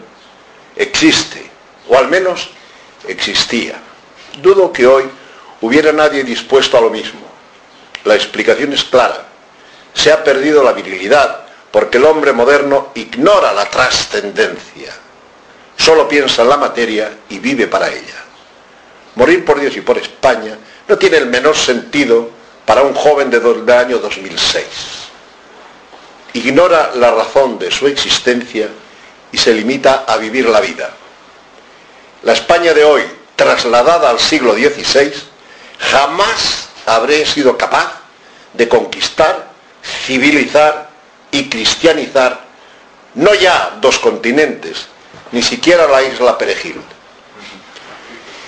existe, 0.74 1.50
o 1.88 1.98
al 1.98 2.08
menos 2.08 2.48
existía. 3.06 3.74
Dudo 4.40 4.72
que 4.72 4.86
hoy 4.86 5.04
hubiera 5.60 5.92
nadie 5.92 6.24
dispuesto 6.24 6.78
a 6.78 6.80
lo 6.80 6.90
mismo. 6.90 7.20
La 8.04 8.14
explicación 8.14 8.72
es 8.72 8.84
clara 8.84 9.26
se 9.96 10.12
ha 10.12 10.22
perdido 10.22 10.62
la 10.62 10.72
virilidad, 10.72 11.46
porque 11.70 11.96
el 11.96 12.04
hombre 12.04 12.32
moderno 12.32 12.90
ignora 12.94 13.52
la 13.52 13.64
trascendencia, 13.64 14.92
solo 15.76 16.06
piensa 16.06 16.42
en 16.42 16.50
la 16.50 16.58
materia 16.58 17.10
y 17.30 17.38
vive 17.38 17.66
para 17.66 17.88
ella. 17.88 18.25
Morir 19.16 19.44
por 19.44 19.58
Dios 19.58 19.76
y 19.76 19.80
por 19.80 19.98
España 19.98 20.56
no 20.88 20.96
tiene 20.96 21.16
el 21.16 21.26
menor 21.26 21.56
sentido 21.56 22.30
para 22.64 22.82
un 22.82 22.94
joven 22.94 23.30
de 23.30 23.40
del 23.40 23.70
año 23.70 23.98
2006. 23.98 24.64
Ignora 26.34 26.92
la 26.94 27.10
razón 27.12 27.58
de 27.58 27.70
su 27.70 27.86
existencia 27.86 28.68
y 29.32 29.38
se 29.38 29.54
limita 29.54 30.04
a 30.06 30.16
vivir 30.18 30.48
la 30.48 30.60
vida. 30.60 30.90
La 32.22 32.34
España 32.34 32.74
de 32.74 32.84
hoy, 32.84 33.02
trasladada 33.36 34.10
al 34.10 34.20
siglo 34.20 34.52
XVI, 34.52 35.12
jamás 35.78 36.68
habré 36.84 37.24
sido 37.24 37.56
capaz 37.56 38.00
de 38.52 38.68
conquistar, 38.68 39.48
civilizar 39.82 40.90
y 41.30 41.48
cristianizar 41.48 42.44
no 43.14 43.32
ya 43.34 43.78
dos 43.80 43.98
continentes, 43.98 44.86
ni 45.32 45.42
siquiera 45.42 45.86
la 45.88 46.02
isla 46.02 46.36
Perejil. 46.36 46.82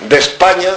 De 0.01 0.17
España, 0.17 0.71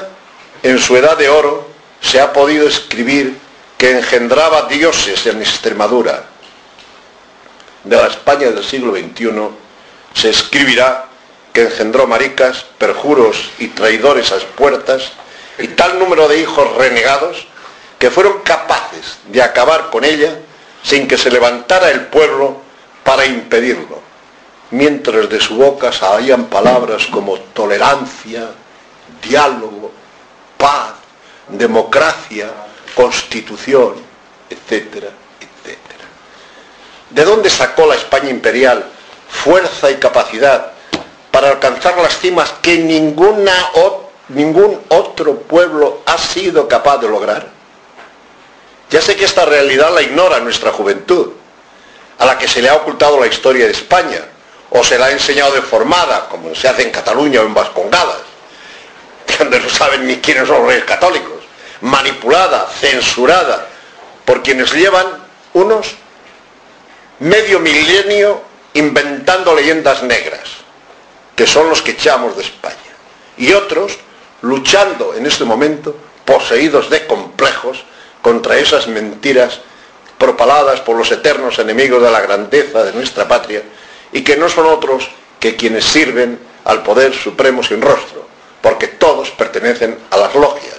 en 0.62 0.78
su 0.78 0.96
edad 0.96 1.16
de 1.16 1.28
oro, 1.28 1.68
se 2.00 2.20
ha 2.20 2.32
podido 2.32 2.66
escribir 2.66 3.38
que 3.78 3.98
engendraba 3.98 4.62
dioses 4.62 5.26
en 5.26 5.40
Extremadura. 5.40 6.24
De 7.84 7.96
la 7.96 8.08
España 8.08 8.50
del 8.50 8.64
siglo 8.64 8.92
XXI 8.92 9.30
se 10.14 10.30
escribirá 10.30 11.06
que 11.52 11.62
engendró 11.62 12.06
maricas, 12.06 12.64
perjuros 12.78 13.50
y 13.58 13.68
traidores 13.68 14.32
a 14.32 14.38
puertas 14.56 15.12
y 15.58 15.68
tal 15.68 15.98
número 15.98 16.28
de 16.28 16.40
hijos 16.40 16.76
renegados 16.76 17.46
que 17.98 18.10
fueron 18.10 18.40
capaces 18.40 19.18
de 19.28 19.42
acabar 19.42 19.90
con 19.90 20.04
ella 20.04 20.38
sin 20.82 21.06
que 21.06 21.18
se 21.18 21.30
levantara 21.30 21.90
el 21.90 22.06
pueblo 22.06 22.56
para 23.04 23.26
impedirlo, 23.26 24.00
mientras 24.70 25.28
de 25.28 25.40
su 25.40 25.56
boca 25.56 25.92
salían 25.92 26.46
palabras 26.46 27.06
como 27.06 27.38
tolerancia, 27.38 28.50
diálogo, 29.20 29.90
paz, 30.56 30.92
democracia, 31.48 32.50
constitución, 32.94 33.94
etcétera, 34.48 35.08
etcétera. 35.40 36.04
¿De 37.10 37.24
dónde 37.24 37.50
sacó 37.50 37.86
la 37.86 37.94
España 37.94 38.30
imperial 38.30 38.84
fuerza 39.28 39.90
y 39.90 39.96
capacidad 39.96 40.72
para 41.30 41.50
alcanzar 41.50 41.96
las 41.98 42.18
cimas 42.18 42.52
que 42.62 42.78
ninguna, 42.78 43.70
ningún 44.28 44.80
otro 44.88 45.38
pueblo 45.40 46.02
ha 46.06 46.18
sido 46.18 46.68
capaz 46.68 46.98
de 46.98 47.08
lograr? 47.08 47.48
Ya 48.90 49.00
sé 49.00 49.16
que 49.16 49.24
esta 49.24 49.46
realidad 49.46 49.92
la 49.94 50.02
ignora 50.02 50.38
nuestra 50.40 50.70
juventud, 50.70 51.32
a 52.18 52.26
la 52.26 52.38
que 52.38 52.46
se 52.46 52.60
le 52.60 52.68
ha 52.68 52.74
ocultado 52.74 53.18
la 53.18 53.26
historia 53.26 53.64
de 53.64 53.72
España, 53.72 54.20
o 54.70 54.84
se 54.84 54.98
la 54.98 55.06
ha 55.06 55.10
enseñado 55.10 55.52
deformada, 55.52 56.28
como 56.28 56.54
se 56.54 56.68
hace 56.68 56.82
en 56.82 56.90
Cataluña 56.90 57.40
o 57.40 57.44
en 57.44 57.54
Vascongadas, 57.54 58.31
no 59.60 59.68
saben 59.68 60.06
ni 60.06 60.16
quiénes 60.16 60.46
son 60.48 60.58
los 60.58 60.68
reyes 60.68 60.84
católicos, 60.84 61.42
manipulada, 61.80 62.68
censurada, 62.80 63.66
por 64.24 64.42
quienes 64.42 64.72
llevan 64.72 65.06
unos 65.54 65.94
medio 67.18 67.60
milenio 67.60 68.42
inventando 68.74 69.54
leyendas 69.54 70.02
negras, 70.02 70.42
que 71.36 71.46
son 71.46 71.68
los 71.68 71.82
que 71.82 71.92
echamos 71.92 72.36
de 72.36 72.42
España, 72.42 72.76
y 73.36 73.52
otros 73.52 73.98
luchando 74.40 75.14
en 75.14 75.26
este 75.26 75.44
momento, 75.44 75.96
poseídos 76.24 76.90
de 76.90 77.06
complejos, 77.06 77.84
contra 78.22 78.56
esas 78.56 78.86
mentiras 78.86 79.60
propaladas 80.16 80.80
por 80.80 80.96
los 80.96 81.10
eternos 81.10 81.58
enemigos 81.58 82.00
de 82.02 82.10
la 82.10 82.20
grandeza 82.20 82.84
de 82.84 82.92
nuestra 82.92 83.26
patria, 83.26 83.62
y 84.12 84.22
que 84.22 84.36
no 84.36 84.48
son 84.48 84.66
otros 84.66 85.08
que 85.40 85.56
quienes 85.56 85.84
sirven 85.84 86.38
al 86.64 86.82
poder 86.82 87.12
supremo 87.14 87.62
sin 87.62 87.82
rostro, 87.82 88.28
porque 88.62 88.86
todos 88.86 89.30
pertenecen 89.32 89.98
a 90.10 90.16
las 90.16 90.34
logias. 90.34 90.78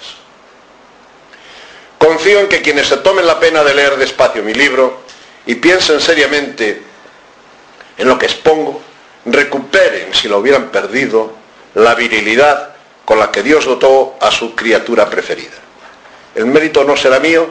Confío 1.99 2.39
en 2.39 2.47
que 2.47 2.61
quienes 2.61 2.88
se 2.88 2.97
tomen 2.97 3.27
la 3.27 3.39
pena 3.39 3.63
de 3.63 3.75
leer 3.75 3.97
despacio 3.97 4.41
mi 4.41 4.53
libro 4.53 5.01
y 5.45 5.55
piensen 5.55 5.99
seriamente 5.99 6.81
en 7.97 8.07
lo 8.07 8.17
que 8.17 8.25
expongo, 8.25 8.81
recuperen, 9.25 10.13
si 10.13 10.27
lo 10.27 10.39
hubieran 10.39 10.69
perdido, 10.69 11.34
la 11.75 11.95
virilidad 11.95 12.75
con 13.05 13.19
la 13.19 13.31
que 13.31 13.43
Dios 13.43 13.65
dotó 13.65 14.15
a 14.19 14.31
su 14.31 14.55
criatura 14.55 15.09
preferida. 15.09 15.51
El 16.36 16.45
mérito 16.47 16.84
no 16.84 16.97
será 16.97 17.19
mío, 17.19 17.47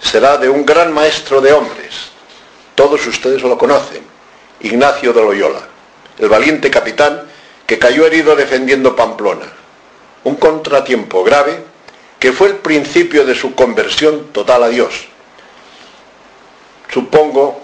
será 0.00 0.38
de 0.38 0.48
un 0.48 0.64
gran 0.64 0.92
maestro 0.92 1.40
de 1.40 1.52
hombres. 1.52 2.10
Todos 2.74 3.06
ustedes 3.06 3.42
lo 3.42 3.58
conocen, 3.58 4.02
Ignacio 4.60 5.12
de 5.12 5.22
Loyola, 5.22 5.60
el 6.18 6.28
valiente 6.28 6.70
capitán 6.70 7.22
que 7.66 7.78
cayó 7.78 8.06
herido 8.06 8.34
defendiendo 8.36 8.96
Pamplona. 8.96 9.63
Un 10.24 10.36
contratiempo 10.36 11.22
grave 11.24 11.62
que 12.18 12.32
fue 12.32 12.48
el 12.48 12.56
principio 12.56 13.24
de 13.24 13.34
su 13.34 13.54
conversión 13.54 14.32
total 14.32 14.62
a 14.64 14.68
Dios. 14.68 15.06
Supongo 16.92 17.60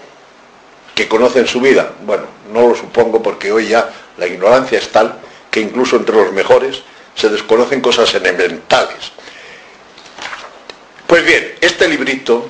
que 0.93 1.07
conocen 1.07 1.47
su 1.47 1.59
vida. 1.61 1.93
Bueno, 2.03 2.25
no 2.53 2.67
lo 2.67 2.75
supongo 2.75 3.23
porque 3.23 3.51
hoy 3.51 3.69
ya 3.69 3.89
la 4.17 4.27
ignorancia 4.27 4.77
es 4.77 4.89
tal 4.89 5.19
que 5.49 5.59
incluso 5.61 5.95
entre 5.95 6.15
los 6.15 6.31
mejores 6.31 6.83
se 7.15 7.29
desconocen 7.29 7.81
cosas 7.81 8.13
elementales. 8.13 9.11
Pues 11.07 11.25
bien, 11.25 11.55
este 11.59 11.87
librito 11.87 12.47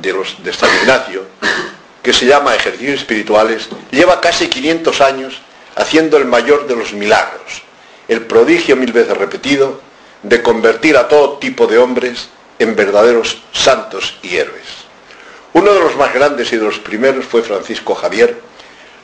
de, 0.00 0.52
San 0.52 0.70
Ignacio, 0.80 1.26
que 2.02 2.12
se 2.12 2.26
llama 2.26 2.54
Ejercicios 2.54 3.00
Espirituales, 3.00 3.68
lleva 3.90 4.20
casi 4.20 4.48
500 4.48 5.00
años 5.00 5.42
haciendo 5.74 6.16
el 6.16 6.24
mayor 6.24 6.66
de 6.66 6.76
los 6.76 6.92
milagros, 6.92 7.63
el 8.08 8.22
prodigio 8.26 8.76
mil 8.76 8.92
veces 8.92 9.16
repetido 9.16 9.80
de 10.22 10.42
convertir 10.42 10.96
a 10.96 11.08
todo 11.08 11.38
tipo 11.38 11.66
de 11.66 11.78
hombres 11.78 12.28
en 12.58 12.76
verdaderos 12.76 13.42
santos 13.52 14.16
y 14.22 14.36
héroes. 14.36 14.84
Uno 15.52 15.72
de 15.72 15.80
los 15.80 15.96
más 15.96 16.12
grandes 16.12 16.52
y 16.52 16.56
de 16.56 16.64
los 16.64 16.78
primeros 16.78 17.24
fue 17.24 17.42
Francisco 17.42 17.94
Javier, 17.94 18.40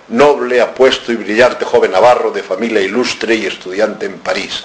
noble, 0.09 0.61
apuesto 0.61 1.13
y 1.13 1.17
brillante 1.17 1.65
joven 1.65 1.93
navarro 1.93 2.31
de 2.31 2.43
familia 2.43 2.81
ilustre 2.81 3.37
y 3.37 3.47
estudiante 3.47 4.07
en 4.07 4.19
París, 4.19 4.65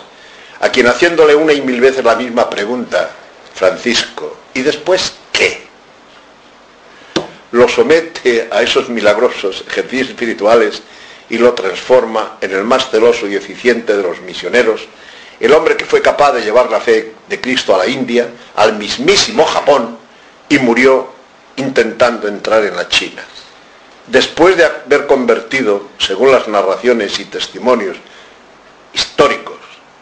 a 0.60 0.70
quien 0.70 0.88
haciéndole 0.88 1.36
una 1.36 1.54
y 1.54 1.62
mil 1.62 1.80
veces 1.80 2.04
la 2.04 2.16
misma 2.16 2.50
pregunta, 2.50 3.12
Francisco, 3.54 4.38
¿y 4.54 4.62
después 4.62 5.14
qué? 5.32 5.66
Lo 7.52 7.68
somete 7.68 8.50
a 8.52 8.62
esos 8.62 8.90
milagrosos 8.90 9.64
ejercicios 9.68 10.10
espirituales 10.10 10.82
y 11.30 11.38
lo 11.38 11.54
transforma 11.54 12.38
en 12.42 12.52
el 12.52 12.64
más 12.64 12.90
celoso 12.90 13.28
y 13.28 13.36
eficiente 13.36 13.96
de 13.96 14.04
los 14.04 14.22
misioneros, 14.22 14.88
el 15.40 15.54
hombre 15.54 15.76
que 15.76 15.86
fue 15.86 16.02
capaz 16.02 16.34
de 16.34 16.42
llevar 16.42 16.70
la 16.70 16.80
fe 16.80 17.14
de 17.28 17.42
Cristo 17.42 17.76
a 17.76 17.80
la 17.80 17.88
India, 17.88 18.30
al 18.56 18.78
mismísimo 18.78 19.46
Japón, 19.46 19.98
y 20.48 20.60
murió 20.60 21.10
intentando 21.58 22.28
entrar 22.28 22.64
en 22.64 22.76
la 22.76 22.88
China. 22.88 23.24
Después 24.08 24.56
de 24.56 24.66
haber 24.66 25.08
convertido, 25.08 25.90
según 25.98 26.32
las 26.32 26.48
narraciones 26.48 27.20
y 27.20 27.26
testimonios 27.26 27.98
históricos 28.94 29.58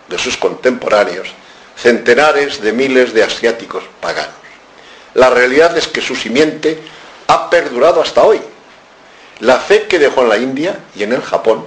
de 0.10 0.20
sus 0.20 0.38
contemporáneos, 0.38 1.30
centenares 1.78 2.62
de 2.62 2.74
miles 2.74 3.14
de 3.14 3.24
asiáticos 3.24 3.84
paganos. 4.02 4.36
La 5.14 5.30
realidad 5.30 5.78
es 5.78 5.88
que 5.88 6.02
su 6.02 6.16
simiente 6.16 6.80
ha 7.28 7.50
perdurado 7.50 8.02
hasta 8.02 8.24
hoy. 8.24 8.42
La 9.40 9.58
fe 9.58 9.88
que 9.88 10.00
dejó 10.00 10.22
en 10.22 10.30
la 10.30 10.38
India 10.38 10.80
y 10.96 11.04
en 11.04 11.14
el 11.14 11.22
Japón 11.22 11.66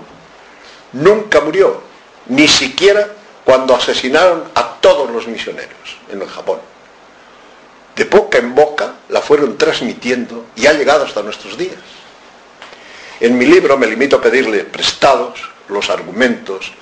nunca 0.93 1.41
murió, 1.41 1.83
ni 2.27 2.49
siquiera 2.49 3.09
cuando 3.45 3.75
asesinaron 3.75 4.45
a 4.55 4.77
todos 4.81 5.11
los 5.11 5.27
misioneros 5.27 5.99
en 6.11 6.23
el 6.23 6.29
Japón 6.29 6.59
de 7.97 8.05
boca 8.05 8.39
en 8.39 8.55
boca 8.55 8.93
la 9.09 9.23
fueron 9.23 9.57
transmitiendo 9.57 10.45
y 10.55 10.67
ha 10.67 10.75
llegado 10.75 11.05
hasta 11.07 11.23
nuestros 11.23 11.57
días. 11.57 11.81
En 13.21 13.39
mi 13.39 13.47
libro 13.47 13.79
me 13.79 13.87
limito 13.87 14.17
a 14.17 14.21
pedirle 14.21 14.65
prestados 14.65 15.41
los 15.69 15.89
argumentos 15.89 16.73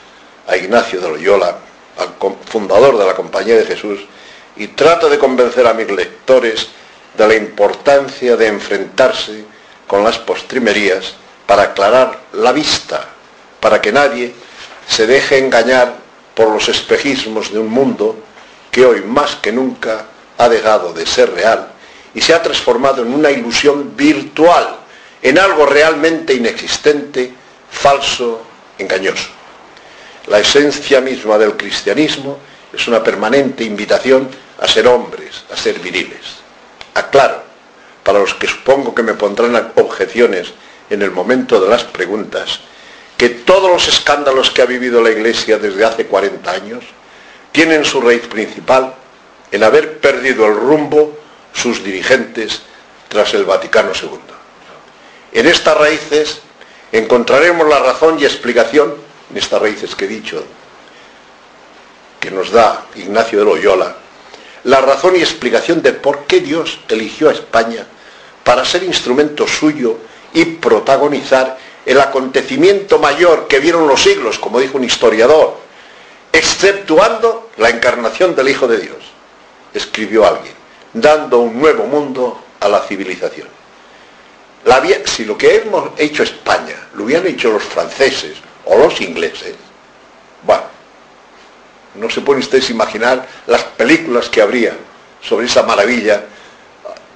a 0.48 0.56
Ignacio 0.56 1.00
de 1.00 1.08
Loyola, 1.08 1.56
al 1.96 2.14
fundador 2.46 2.98
de 2.98 3.06
la 3.06 3.14
Compañía 3.14 3.54
de 3.54 3.64
Jesús, 3.64 4.00
y 4.56 4.68
trato 4.68 5.08
de 5.08 5.18
convencer 5.18 5.66
a 5.66 5.74
mis 5.74 5.88
lectores 5.88 6.68
de 7.16 7.28
la 7.28 7.34
importancia 7.36 8.36
de 8.36 8.48
enfrentarse 8.48 9.44
con 9.94 10.02
las 10.02 10.18
postrimerías 10.18 11.14
para 11.46 11.62
aclarar 11.62 12.18
la 12.32 12.50
vista, 12.50 13.06
para 13.60 13.80
que 13.80 13.92
nadie 13.92 14.34
se 14.88 15.06
deje 15.06 15.38
engañar 15.38 15.94
por 16.34 16.48
los 16.48 16.68
espejismos 16.68 17.52
de 17.52 17.60
un 17.60 17.68
mundo 17.68 18.16
que 18.72 18.84
hoy 18.84 19.02
más 19.02 19.36
que 19.36 19.52
nunca 19.52 20.06
ha 20.36 20.48
dejado 20.48 20.92
de 20.92 21.06
ser 21.06 21.32
real 21.32 21.68
y 22.12 22.20
se 22.20 22.34
ha 22.34 22.42
transformado 22.42 23.02
en 23.02 23.14
una 23.14 23.30
ilusión 23.30 23.96
virtual, 23.96 24.78
en 25.22 25.38
algo 25.38 25.64
realmente 25.64 26.34
inexistente, 26.34 27.32
falso, 27.70 28.42
engañoso. 28.78 29.28
La 30.26 30.40
esencia 30.40 31.00
misma 31.00 31.38
del 31.38 31.56
cristianismo 31.56 32.40
es 32.72 32.88
una 32.88 33.00
permanente 33.00 33.62
invitación 33.62 34.28
a 34.58 34.66
ser 34.66 34.88
hombres, 34.88 35.44
a 35.52 35.56
ser 35.56 35.78
viriles. 35.78 36.42
Aclaro, 36.94 37.43
para 38.04 38.20
los 38.20 38.34
que 38.34 38.46
supongo 38.46 38.94
que 38.94 39.02
me 39.02 39.14
pondrán 39.14 39.72
objeciones 39.74 40.52
en 40.90 41.02
el 41.02 41.10
momento 41.10 41.58
de 41.58 41.68
las 41.68 41.82
preguntas, 41.82 42.60
que 43.16 43.30
todos 43.30 43.70
los 43.70 43.88
escándalos 43.88 44.50
que 44.50 44.62
ha 44.62 44.66
vivido 44.66 45.02
la 45.02 45.10
Iglesia 45.10 45.58
desde 45.58 45.84
hace 45.84 46.06
40 46.06 46.50
años 46.50 46.84
tienen 47.50 47.84
su 47.84 48.00
raíz 48.00 48.26
principal 48.26 48.94
en 49.50 49.64
haber 49.64 49.98
perdido 49.98 50.46
el 50.46 50.54
rumbo 50.54 51.18
sus 51.52 51.82
dirigentes 51.82 52.62
tras 53.08 53.32
el 53.34 53.44
Vaticano 53.44 53.92
II. 54.00 54.18
En 55.32 55.46
estas 55.46 55.76
raíces 55.76 56.40
encontraremos 56.92 57.66
la 57.68 57.78
razón 57.78 58.18
y 58.18 58.24
explicación, 58.24 58.94
en 59.30 59.36
estas 59.38 59.62
raíces 59.62 59.94
que 59.94 60.04
he 60.04 60.08
dicho, 60.08 60.44
que 62.20 62.30
nos 62.30 62.50
da 62.50 62.84
Ignacio 62.96 63.38
de 63.38 63.44
Loyola, 63.44 63.96
la 64.64 64.80
razón 64.80 65.16
y 65.16 65.20
explicación 65.20 65.82
de 65.82 65.92
por 65.92 66.24
qué 66.24 66.40
Dios 66.40 66.80
eligió 66.88 67.28
a 67.28 67.32
España 67.32 67.86
para 68.44 68.64
ser 68.64 68.84
instrumento 68.84 69.48
suyo 69.48 69.98
y 70.32 70.44
protagonizar 70.44 71.58
el 71.86 72.00
acontecimiento 72.00 72.98
mayor 72.98 73.46
que 73.48 73.60
vieron 73.60 73.88
los 73.88 74.02
siglos, 74.02 74.38
como 74.38 74.60
dijo 74.60 74.78
un 74.78 74.84
historiador, 74.84 75.58
exceptuando 76.32 77.50
la 77.56 77.70
encarnación 77.70 78.34
del 78.34 78.48
Hijo 78.48 78.66
de 78.66 78.78
Dios, 78.78 78.96
escribió 79.72 80.26
alguien, 80.26 80.54
dando 80.92 81.38
un 81.38 81.58
nuevo 81.58 81.84
mundo 81.84 82.40
a 82.60 82.68
la 82.68 82.80
civilización. 82.80 83.48
si 85.06 85.24
lo 85.24 85.36
que 85.38 85.56
hemos 85.56 85.90
hecho 85.98 86.22
España 86.22 86.76
lo 86.94 87.04
hubieran 87.04 87.26
hecho 87.26 87.50
los 87.50 87.62
franceses 87.62 88.36
o 88.64 88.76
los 88.76 89.00
ingleses, 89.00 89.54
bueno, 90.42 90.64
no 91.94 92.10
se 92.10 92.20
pueden 92.20 92.42
ustedes 92.42 92.70
imaginar 92.70 93.26
las 93.46 93.62
películas 93.62 94.28
que 94.28 94.42
habría 94.42 94.76
sobre 95.22 95.46
esa 95.46 95.62
maravilla. 95.62 96.24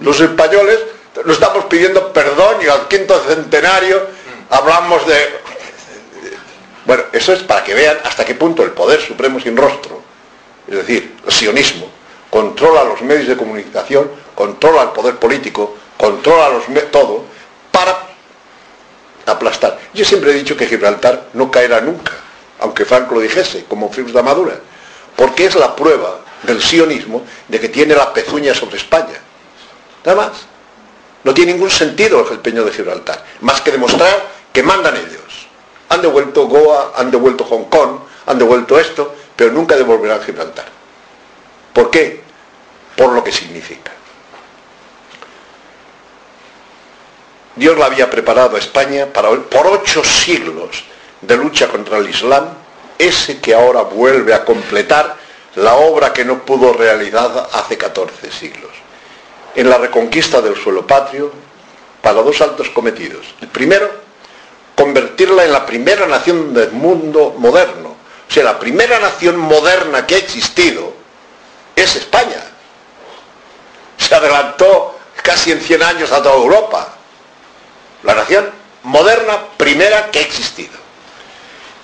Los 0.01 0.21
españoles 0.21 0.79
nos 1.25 1.35
estamos 1.35 1.65
pidiendo 1.67 2.13
perdón 2.13 2.57
y 2.63 2.69
al 2.69 2.89
quinto 2.89 3.19
centenario 3.27 4.07
hablamos 4.51 5.07
de... 5.07 5.49
Bueno, 6.85 7.05
eso 7.13 7.33
es 7.33 7.43
para 7.43 7.63
que 7.65 7.75
vean 7.75 7.99
hasta 8.05 8.25
qué 8.25 8.35
punto 8.35 8.63
el 8.63 8.71
poder 8.71 9.01
supremo 9.01 9.39
sin 9.41 9.57
rostro, 9.57 10.01
es 10.67 10.75
decir, 10.75 11.17
el 11.27 11.33
sionismo, 11.33 11.87
controla 12.31 12.85
los 12.85 13.03
medios 13.03 13.29
de 13.29 13.37
comunicación, 13.37 14.11
controla 14.35 14.83
el 14.85 14.89
poder 14.91 15.17
político, 15.17 15.77
controla 15.99 16.49
los 16.49 16.65
todo, 16.91 17.25
para 17.71 18.07
aplastar. 19.27 19.79
Yo 19.93 20.05
siempre 20.05 20.31
he 20.31 20.35
dicho 20.35 20.57
que 20.57 20.67
Gibraltar 20.67 21.29
no 21.35 21.51
caerá 21.51 21.83
nunca, 21.83 22.13
aunque 22.61 22.87
Franco 22.87 23.17
lo 23.17 23.21
dijese, 23.21 23.67
como 23.69 23.91
Fritz 23.91 24.15
de 24.15 24.23
Madura, 24.23 24.59
porque 25.15 25.45
es 25.45 25.55
la 25.57 25.77
prueba 25.77 26.21
del 26.43 26.63
sionismo 26.63 27.23
de 27.49 27.61
que 27.61 27.69
tiene 27.69 27.95
la 27.95 28.15
pezuña 28.15 28.55
sobre 28.55 28.79
España. 28.79 29.21
Nada 30.05 30.17
más. 30.17 30.48
No 31.29 31.35
tiene 31.35 31.53
ningún 31.53 31.71
sentido 31.71 32.27
el 32.31 32.39
peño 32.39 32.65
de 32.65 32.73
Gibraltar, 32.73 33.23
más 33.43 33.61
que 33.61 33.71
demostrar 33.71 34.29
que 34.51 34.63
mandan 34.63 34.97
ellos. 34.97 35.47
Han 35.91 36.01
devuelto 36.01 36.47
Goa, 36.47 36.95
han 36.97 37.11
devuelto 37.11 37.45
Hong 37.45 37.65
Kong, 37.65 37.99
han 38.25 38.39
devuelto 38.39 38.79
esto, 38.81 39.15
pero 39.37 39.53
nunca 39.53 39.77
devolverán 39.77 40.23
Gibraltar. 40.23 40.65
¿Por 41.75 41.91
qué? 41.91 42.23
Por 42.97 43.13
lo 43.13 43.23
que 43.23 43.31
significa. 43.31 43.93
Dios 47.57 47.77
la 47.77 47.85
había 47.85 48.09
preparado 48.09 48.57
a 48.57 48.59
España 48.59 49.05
para, 49.13 49.29
por 49.29 49.67
ocho 49.67 50.03
siglos 50.03 50.83
de 51.21 51.37
lucha 51.37 51.69
contra 51.69 51.99
el 51.99 52.09
Islam, 52.09 52.55
ese 52.97 53.39
que 53.39 53.55
ahora 53.55 53.83
vuelve 53.83 54.33
a 54.33 54.47
completar 54.47 55.15
la 55.57 55.75
obra 55.75 56.11
que 56.11 56.25
no 56.25 56.39
pudo 56.39 56.73
realizar 56.73 57.51
hace 57.53 57.77
14 57.77 58.33
siglos 58.33 58.68
en 59.55 59.71
la 59.71 59.79
reconquista 59.79 60.41
del 60.41 60.57
suelo 60.57 60.87
patrio 60.87 61.33
para 62.03 62.23
dos 62.23 62.41
altos 62.41 62.69
cometidos. 62.71 63.27
El 63.41 63.49
primero, 63.49 63.91
convertirla 64.75 65.45
en 65.45 65.53
la 65.53 65.67
primera 65.67 66.07
nación 66.07 66.55
del 66.55 66.73
mundo 66.73 67.35
moderno. 67.39 67.97
O 68.29 68.33
sea, 68.33 68.45
la 68.45 68.59
primera 68.59 68.99
nación 68.99 69.39
moderna 69.39 70.07
que 70.07 70.15
ha 70.15 70.19
existido 70.19 70.93
es 71.75 71.97
España. 71.97 72.43
Se 73.97 74.15
adelantó 74.15 74.99
casi 75.23 75.53
en 75.53 75.61
100 75.61 75.83
años 75.83 76.13
a 76.13 76.23
toda 76.23 76.37
Europa. 76.37 76.95
La 78.05 78.15
nación 78.15 78.51
moderna 78.85 79.39
primera 79.57 80.11
que 80.11 80.21
ha 80.21 80.23
existido. 80.23 80.79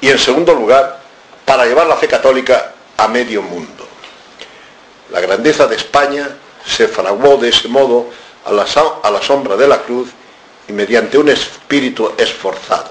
Y 0.00 0.10
en 0.10 0.18
segundo 0.18 0.54
lugar, 0.54 1.00
para 1.44 1.66
llevar 1.66 1.86
la 1.86 1.96
fe 1.96 2.08
católica 2.08 2.74
a 2.96 3.08
medio 3.08 3.42
mundo. 3.42 3.86
La 5.10 5.20
grandeza 5.20 5.66
de 5.66 5.76
España 5.76 6.28
se 6.66 6.88
fraguó 6.88 7.36
de 7.36 7.50
ese 7.50 7.68
modo 7.68 8.10
a 8.44 8.52
la, 8.52 9.22
sombra 9.22 9.56
de 9.56 9.68
la 9.68 9.82
cruz 9.82 10.10
y 10.68 10.72
mediante 10.72 11.18
un 11.18 11.28
espíritu 11.28 12.12
esforzado. 12.16 12.90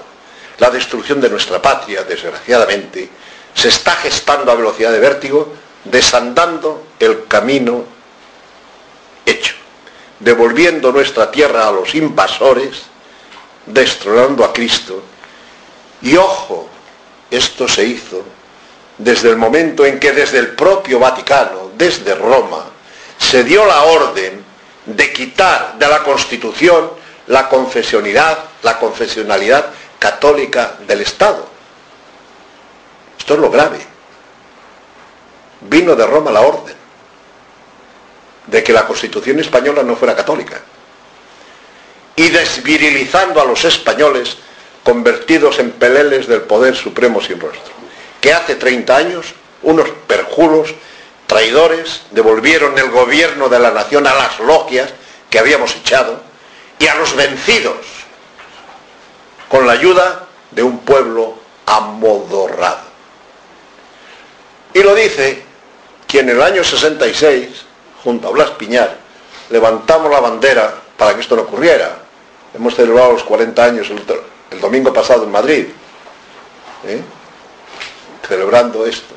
La 0.58 0.70
destrucción 0.70 1.20
de 1.20 1.30
nuestra 1.30 1.60
patria, 1.60 2.04
desgraciadamente, 2.04 3.08
se 3.54 3.68
está 3.68 3.92
gestando 3.96 4.50
a 4.52 4.54
velocidad 4.54 4.92
de 4.92 5.00
vértigo, 5.00 5.52
desandando 5.84 6.86
el 6.98 7.26
camino 7.26 7.84
hecho, 9.26 9.54
devolviendo 10.20 10.92
nuestra 10.92 11.30
tierra 11.30 11.68
a 11.68 11.72
los 11.72 11.94
invasores, 11.94 12.82
destronando 13.66 14.44
a 14.44 14.52
Cristo. 14.52 15.02
Y 16.02 16.16
ojo, 16.16 16.68
esto 17.30 17.66
se 17.66 17.84
hizo 17.84 18.22
desde 18.98 19.30
el 19.30 19.36
momento 19.36 19.84
en 19.84 19.98
que 19.98 20.12
desde 20.12 20.38
el 20.38 20.48
propio 20.48 20.98
Vaticano, 21.00 21.70
desde 21.76 22.14
Roma, 22.14 22.73
se 23.18 23.44
dio 23.44 23.64
la 23.66 23.82
orden 23.84 24.44
de 24.86 25.12
quitar 25.12 25.78
de 25.78 25.88
la 25.88 26.02
Constitución 26.02 26.90
la 27.26 27.48
confesionalidad, 27.48 28.38
la 28.62 28.78
confesionalidad 28.78 29.66
católica 29.98 30.76
del 30.86 31.00
Estado. 31.00 31.46
Esto 33.18 33.34
es 33.34 33.40
lo 33.40 33.50
grave. 33.50 33.78
Vino 35.62 35.96
de 35.96 36.06
Roma 36.06 36.30
la 36.30 36.42
orden 36.42 36.74
de 38.46 38.62
que 38.62 38.72
la 38.72 38.86
Constitución 38.86 39.40
española 39.40 39.82
no 39.82 39.96
fuera 39.96 40.14
católica. 40.14 40.60
Y 42.16 42.28
desvirilizando 42.28 43.40
a 43.40 43.46
los 43.46 43.64
españoles 43.64 44.36
convertidos 44.82 45.58
en 45.58 45.70
peleles 45.72 46.28
del 46.28 46.42
poder 46.42 46.76
supremo 46.76 47.22
sin 47.22 47.40
rostro. 47.40 47.72
Que 48.20 48.34
hace 48.34 48.56
30 48.56 48.96
años 48.96 49.34
unos 49.62 49.88
perjuros 50.06 50.74
traidores 51.26 52.02
devolvieron 52.10 52.78
el 52.78 52.90
gobierno 52.90 53.48
de 53.48 53.58
la 53.58 53.70
nación 53.70 54.06
a 54.06 54.14
las 54.14 54.38
logias 54.40 54.92
que 55.30 55.38
habíamos 55.38 55.74
echado 55.76 56.20
y 56.78 56.86
a 56.86 56.94
los 56.94 57.14
vencidos 57.16 57.76
con 59.48 59.66
la 59.66 59.72
ayuda 59.72 60.26
de 60.50 60.62
un 60.62 60.78
pueblo 60.80 61.34
amodorrado. 61.66 62.84
Y 64.72 64.82
lo 64.82 64.94
dice 64.94 65.42
quien 66.06 66.28
en 66.28 66.36
el 66.36 66.42
año 66.42 66.64
66, 66.64 67.48
junto 68.02 68.28
a 68.28 68.30
Blas 68.30 68.50
Piñar, 68.50 68.96
levantamos 69.50 70.10
la 70.10 70.20
bandera 70.20 70.74
para 70.96 71.14
que 71.14 71.20
esto 71.20 71.36
no 71.36 71.42
ocurriera. 71.42 71.98
Hemos 72.54 72.74
celebrado 72.74 73.12
los 73.12 73.24
40 73.24 73.64
años 73.64 73.90
el, 73.90 74.60
domingo 74.60 74.92
pasado 74.92 75.24
en 75.24 75.32
Madrid, 75.32 75.66
¿eh? 76.86 77.00
celebrando 78.28 78.86
esto 78.86 79.14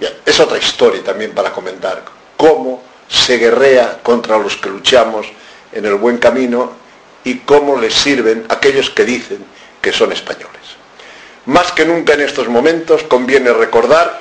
es 0.00 0.40
otra 0.40 0.58
historia 0.58 1.02
también 1.02 1.32
para 1.32 1.52
comentar, 1.52 2.02
cómo 2.36 2.82
se 3.08 3.38
guerrea 3.38 4.00
contra 4.02 4.38
los 4.38 4.56
que 4.56 4.68
luchamos 4.68 5.26
en 5.72 5.86
el 5.86 5.94
buen 5.94 6.18
camino 6.18 6.72
y 7.24 7.38
cómo 7.38 7.78
les 7.80 7.94
sirven 7.94 8.44
aquellos 8.48 8.90
que 8.90 9.04
dicen 9.04 9.44
que 9.80 9.92
son 9.92 10.12
españoles. 10.12 10.50
Más 11.46 11.72
que 11.72 11.84
nunca 11.84 12.14
en 12.14 12.22
estos 12.22 12.48
momentos 12.48 13.04
conviene 13.04 13.52
recordar 13.52 14.20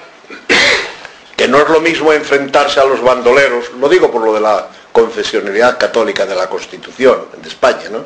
que 1.36 1.48
no 1.48 1.60
es 1.60 1.70
lo 1.70 1.82
mismo 1.82 2.14
enfrentarse 2.14 2.80
a 2.80 2.86
los 2.86 3.02
bandoleros, 3.02 3.72
lo 3.80 3.90
digo 3.90 4.12
por 4.12 4.24
lo 4.24 4.34
de 4.34 4.42
la 4.42 4.68
confesionalidad 4.92 5.78
católica 5.78 6.26
de 6.26 6.36
la 6.36 6.48
Constitución 6.48 7.26
de 7.42 7.50
España, 7.50 7.90
¿no? 7.92 8.06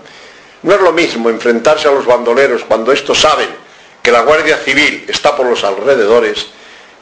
No 0.63 0.73
es 0.73 0.81
lo 0.81 0.91
mismo 0.91 1.29
enfrentarse 1.29 1.87
a 1.87 1.91
los 1.91 2.05
bandoleros 2.05 2.63
cuando 2.63 2.91
estos 2.91 3.19
saben 3.21 3.47
que 4.01 4.11
la 4.11 4.21
Guardia 4.21 4.57
Civil 4.57 5.05
está 5.07 5.35
por 5.35 5.45
los 5.45 5.63
alrededores 5.63 6.47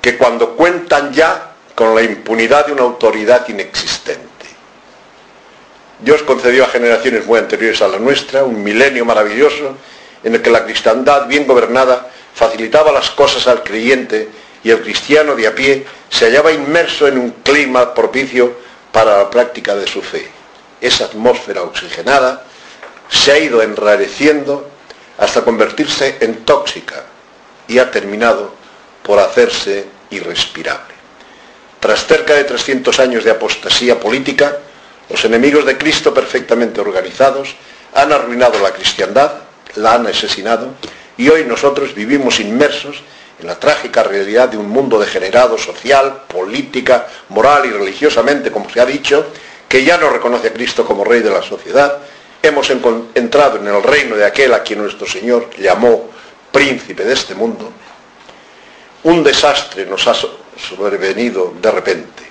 que 0.07 0.15
cuando 0.15 0.55
cuentan 0.55 1.11
ya 1.11 1.51
con 1.75 1.93
la 1.93 2.01
impunidad 2.01 2.67
de 2.67 2.71
una 2.71 2.83
autoridad 2.83 3.45
inexistente. 3.49 4.23
Dios 5.99 6.23
concedió 6.23 6.63
a 6.63 6.69
generaciones 6.69 7.25
muy 7.25 7.37
anteriores 7.37 7.81
a 7.81 7.89
la 7.89 7.99
nuestra 7.99 8.45
un 8.45 8.63
milenio 8.63 9.03
maravilloso 9.03 9.75
en 10.23 10.35
el 10.35 10.41
que 10.41 10.49
la 10.49 10.63
cristiandad 10.63 11.27
bien 11.27 11.45
gobernada 11.45 12.09
facilitaba 12.33 12.93
las 12.93 13.09
cosas 13.11 13.47
al 13.47 13.63
creyente 13.63 14.29
y 14.63 14.69
el 14.69 14.81
cristiano 14.81 15.35
de 15.35 15.45
a 15.45 15.53
pie 15.53 15.85
se 16.07 16.27
hallaba 16.27 16.53
inmerso 16.53 17.09
en 17.09 17.17
un 17.17 17.31
clima 17.43 17.93
propicio 17.93 18.53
para 18.93 19.17
la 19.17 19.29
práctica 19.29 19.75
de 19.75 19.87
su 19.87 20.01
fe. 20.01 20.25
Esa 20.79 21.03
atmósfera 21.03 21.63
oxigenada 21.63 22.45
se 23.09 23.33
ha 23.33 23.39
ido 23.39 23.61
enrareciendo 23.61 24.69
hasta 25.17 25.43
convertirse 25.43 26.15
en 26.21 26.45
tóxica 26.45 27.03
y 27.67 27.79
ha 27.79 27.91
terminado 27.91 28.53
por 29.03 29.19
hacerse 29.19 29.96
irrespirable. 30.09 30.95
Tras 31.79 32.05
cerca 32.05 32.33
de 32.33 32.43
300 32.43 32.99
años 32.99 33.23
de 33.23 33.31
apostasía 33.31 33.99
política, 33.99 34.57
Los 35.09 35.23
enemigos 35.23 35.65
de 35.65 35.77
Cristo 35.77 36.13
perfectamente 36.13 36.81
organizados 36.81 37.55
han 37.93 38.11
arruinado 38.11 38.59
la 38.59 38.73
cristiandad, 38.73 39.31
la 39.75 39.93
han 39.93 40.07
asesinado 40.07 40.73
y 41.15 41.29
hoy 41.29 41.45
nosotros 41.45 41.95
vivimos 41.95 42.39
inmersos 42.39 43.01
en 43.39 43.47
la 43.47 43.57
trágica 43.57 44.03
realidad 44.03 44.49
de 44.49 44.57
un 44.57 44.69
mundo 44.69 44.99
degenerado 44.99 45.57
social, 45.57 46.23
política, 46.27 47.07
moral 47.29 47.65
y 47.67 47.69
religiosamente, 47.69 48.51
como 48.51 48.69
se 48.69 48.81
ha 48.81 48.85
dicho, 48.85 49.27
que 49.69 49.83
ya 49.83 49.97
no 49.97 50.09
reconoce 50.09 50.47
a 50.49 50.53
Cristo 50.53 50.85
como 50.85 51.03
rey 51.03 51.21
de 51.21 51.29
la 51.29 51.41
sociedad. 51.41 51.99
Hemos 52.41 52.69
entrado 52.69 53.57
en 53.57 53.67
el 53.67 53.81
reino 53.81 54.15
de 54.15 54.25
aquel 54.25 54.53
a 54.53 54.63
quien 54.63 54.79
nuestro 54.79 55.07
Señor 55.07 55.49
llamó 55.57 56.09
príncipe 56.51 57.05
de 57.05 57.13
este 57.13 57.35
mundo. 57.35 57.71
Un 59.07 59.23
desastre 59.23 59.85
nos 59.85 60.05
ha 60.05 60.13
sobrevenido 60.13 61.53
de 61.61 61.71
repente. 61.71 62.23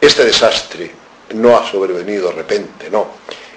Este 0.00 0.24
desastre 0.24 0.90
no 1.34 1.56
ha 1.56 1.64
sobrevenido 1.70 2.30
de 2.30 2.34
repente, 2.34 2.90
no. 2.90 3.06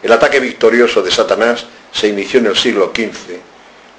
El 0.04 0.12
ataque 0.12 0.40
victorioso 0.40 1.02
de 1.02 1.10
Satanás 1.10 1.66
se 1.92 2.08
inició 2.08 2.40
en 2.40 2.46
el 2.46 2.56
siglo 2.56 2.92
XV 2.96 3.40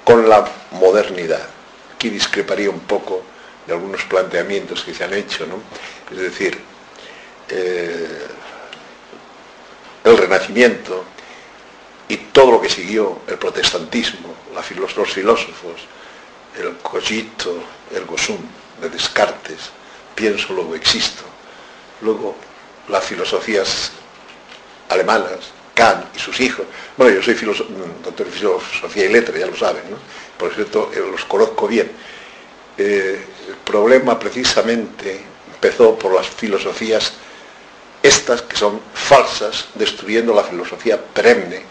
con 0.05 0.29
la 0.29 0.49
modernidad. 0.71 1.45
Aquí 1.93 2.07
discreparía 2.07 2.69
un 2.69 2.79
poco 2.79 3.21
de 3.67 3.73
algunos 3.73 4.01
planteamientos 4.05 4.81
que 4.85 4.93
se 4.93 5.03
han 5.03 5.13
hecho, 5.13 5.45
¿no? 5.45 5.57
Es 6.09 6.23
decir, 6.23 6.57
eh, 7.49 8.27
el 10.05 10.17
Renacimiento 10.17 11.03
y 12.07 12.15
todo 12.15 12.51
lo 12.51 12.61
que 12.61 12.69
siguió, 12.69 13.23
el 13.27 13.37
protestantismo, 13.37 14.33
los 14.55 14.65
filósofos, 15.11 15.81
el 16.57 16.77
cogito, 16.77 17.61
el 17.93 18.05
gosum 18.05 18.39
de 18.81 18.89
Descartes, 18.89 19.69
pienso, 20.15 20.53
luego 20.53 20.75
existo. 20.75 21.23
Luego 22.01 22.35
las 22.87 23.03
filosofías 23.05 23.91
alemanas, 24.89 25.51
Kant 25.73 26.15
y 26.15 26.19
sus 26.19 26.39
hijos. 26.39 26.65
Bueno, 26.97 27.13
yo 27.13 27.21
soy 27.21 27.33
doctor 28.03 28.27
en 28.27 28.33
filosofía 28.33 29.05
y 29.05 29.09
letra, 29.09 29.37
ya 29.37 29.47
lo 29.47 29.55
saben, 29.55 29.83
¿no? 29.89 29.97
Por 30.37 30.53
cierto, 30.53 30.91
eh, 30.93 31.03
los 31.09 31.23
conozco 31.25 31.67
bien. 31.67 31.91
Eh, 32.77 33.25
el 33.47 33.55
problema 33.57 34.17
precisamente 34.19 35.21
empezó 35.53 35.97
por 35.97 36.13
las 36.13 36.27
filosofías 36.27 37.13
estas 38.01 38.41
que 38.41 38.57
son 38.57 38.81
falsas, 38.93 39.67
destruyendo 39.75 40.33
la 40.33 40.43
filosofía 40.43 40.99
perenne. 40.99 41.63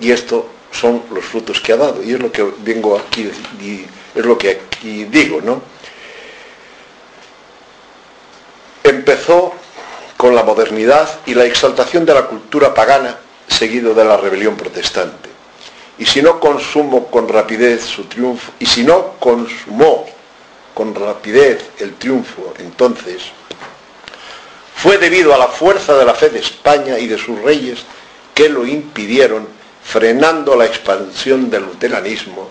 Y 0.00 0.10
esto 0.10 0.48
son 0.74 1.02
los 1.10 1.24
frutos 1.24 1.60
que 1.60 1.72
ha 1.72 1.76
dado. 1.76 2.02
Y 2.02 2.12
es 2.12 2.20
lo 2.20 2.30
que 2.30 2.42
vengo 2.58 2.98
aquí, 2.98 3.30
es 4.14 4.24
lo 4.24 4.36
que 4.36 4.50
aquí 4.50 5.04
digo, 5.04 5.40
¿no? 5.40 5.62
Empezó 8.82 9.54
con 10.16 10.34
la 10.34 10.42
modernidad 10.42 11.20
y 11.26 11.34
la 11.34 11.44
exaltación 11.44 12.04
de 12.04 12.14
la 12.14 12.26
cultura 12.26 12.74
pagana, 12.74 13.18
seguido 13.48 13.94
de 13.94 14.04
la 14.04 14.16
rebelión 14.16 14.56
protestante. 14.56 15.30
Y 15.98 16.06
si 16.06 16.22
no 16.22 16.40
consumo 16.40 17.06
con 17.06 17.28
rapidez 17.28 17.84
su 17.84 18.04
triunfo, 18.04 18.52
y 18.58 18.66
si 18.66 18.82
no 18.82 19.12
consumó 19.20 20.06
con 20.74 20.94
rapidez 20.94 21.64
el 21.78 21.94
triunfo, 21.94 22.52
entonces 22.58 23.22
fue 24.74 24.98
debido 24.98 25.34
a 25.34 25.38
la 25.38 25.48
fuerza 25.48 25.94
de 25.94 26.04
la 26.04 26.14
fe 26.14 26.30
de 26.30 26.40
España 26.40 26.98
y 26.98 27.06
de 27.06 27.16
sus 27.16 27.40
reyes 27.40 27.80
que 28.34 28.48
lo 28.48 28.66
impidieron, 28.66 29.46
frenando 29.84 30.56
la 30.56 30.64
expansión 30.64 31.50
del 31.50 31.64
luteranismo, 31.64 32.48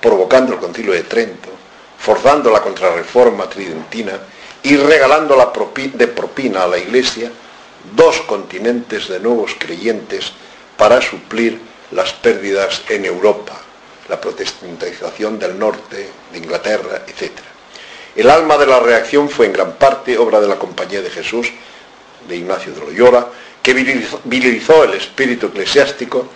provocando 0.00 0.52
el 0.52 0.58
concilio 0.60 0.92
de 0.92 1.02
Trento, 1.02 1.48
forzando 1.98 2.50
la 2.50 2.62
contrarreforma 2.62 3.48
tridentina 3.48 4.12
y 4.62 4.76
regalando 4.76 5.36
la 5.36 5.52
de 5.94 6.06
propina 6.08 6.64
a 6.64 6.68
la 6.68 6.78
Iglesia 6.78 7.30
dos 7.94 8.20
continentes 8.22 9.08
de 9.08 9.20
nuevos 9.20 9.52
creyentes 9.58 10.32
para 10.76 11.00
suplir 11.00 11.60
las 11.92 12.12
pérdidas 12.12 12.82
en 12.88 13.04
Europa, 13.04 13.58
la 14.08 14.20
protestantización 14.20 15.38
del 15.38 15.58
norte, 15.58 16.10
de 16.32 16.38
Inglaterra, 16.38 17.02
etc. 17.06 17.32
El 18.14 18.30
alma 18.30 18.58
de 18.58 18.66
la 18.66 18.80
reacción 18.80 19.28
fue 19.28 19.46
en 19.46 19.52
gran 19.52 19.74
parte 19.74 20.18
obra 20.18 20.40
de 20.40 20.48
la 20.48 20.58
Compañía 20.58 21.00
de 21.00 21.10
Jesús, 21.10 21.48
de 22.28 22.36
Ignacio 22.36 22.72
de 22.72 22.80
Loyola, 22.80 23.28
que 23.62 23.72
virilizó 23.72 24.84
el 24.84 24.94
espíritu 24.94 25.46
eclesiástico 25.46 26.28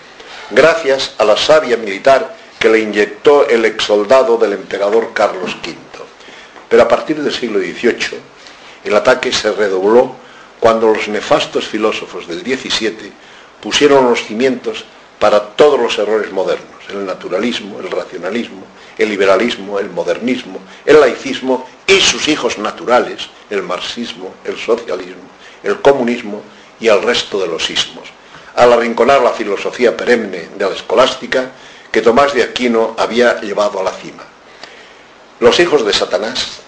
gracias 0.50 1.14
a 1.18 1.24
la 1.24 1.36
savia 1.36 1.76
militar 1.76 2.36
que 2.58 2.68
le 2.68 2.80
inyectó 2.80 3.48
el 3.48 3.64
exsoldado 3.64 4.36
del 4.36 4.52
emperador 4.52 5.12
Carlos 5.14 5.56
V. 5.64 5.74
Pero 6.68 6.82
a 6.82 6.88
partir 6.88 7.20
del 7.20 7.32
siglo 7.32 7.58
XVIII, 7.58 8.20
el 8.84 8.94
ataque 8.94 9.32
se 9.32 9.50
redobló 9.52 10.14
cuando 10.60 10.88
los 10.88 11.08
nefastos 11.08 11.66
filósofos 11.66 12.28
del 12.28 12.40
XVII 12.40 13.12
pusieron 13.60 14.08
los 14.08 14.24
cimientos 14.24 14.84
para 15.18 15.40
todos 15.40 15.80
los 15.80 15.98
errores 15.98 16.32
modernos, 16.32 16.80
el 16.88 17.04
naturalismo, 17.04 17.80
el 17.80 17.90
racionalismo, 17.90 18.62
el 18.96 19.08
liberalismo, 19.08 19.78
el 19.78 19.90
modernismo, 19.90 20.60
el 20.86 21.00
laicismo 21.00 21.68
y 21.86 22.00
sus 22.00 22.28
hijos 22.28 22.58
naturales, 22.58 23.28
el 23.50 23.62
marxismo, 23.62 24.34
el 24.44 24.56
socialismo, 24.56 25.28
el 25.62 25.80
comunismo 25.80 26.42
y 26.78 26.88
el 26.88 27.02
resto 27.02 27.40
de 27.40 27.48
los 27.48 27.68
ismos, 27.68 28.08
al 28.60 28.74
arrinconar 28.74 29.22
la 29.22 29.30
filosofía 29.30 29.96
perenne 29.96 30.50
de 30.54 30.68
la 30.68 30.74
escolástica 30.74 31.50
que 31.90 32.02
Tomás 32.02 32.34
de 32.34 32.42
Aquino 32.42 32.94
había 32.98 33.40
llevado 33.40 33.80
a 33.80 33.82
la 33.82 33.92
cima. 33.92 34.22
Los 35.40 35.58
hijos 35.60 35.86
de 35.86 35.94
Satanás 35.94 36.58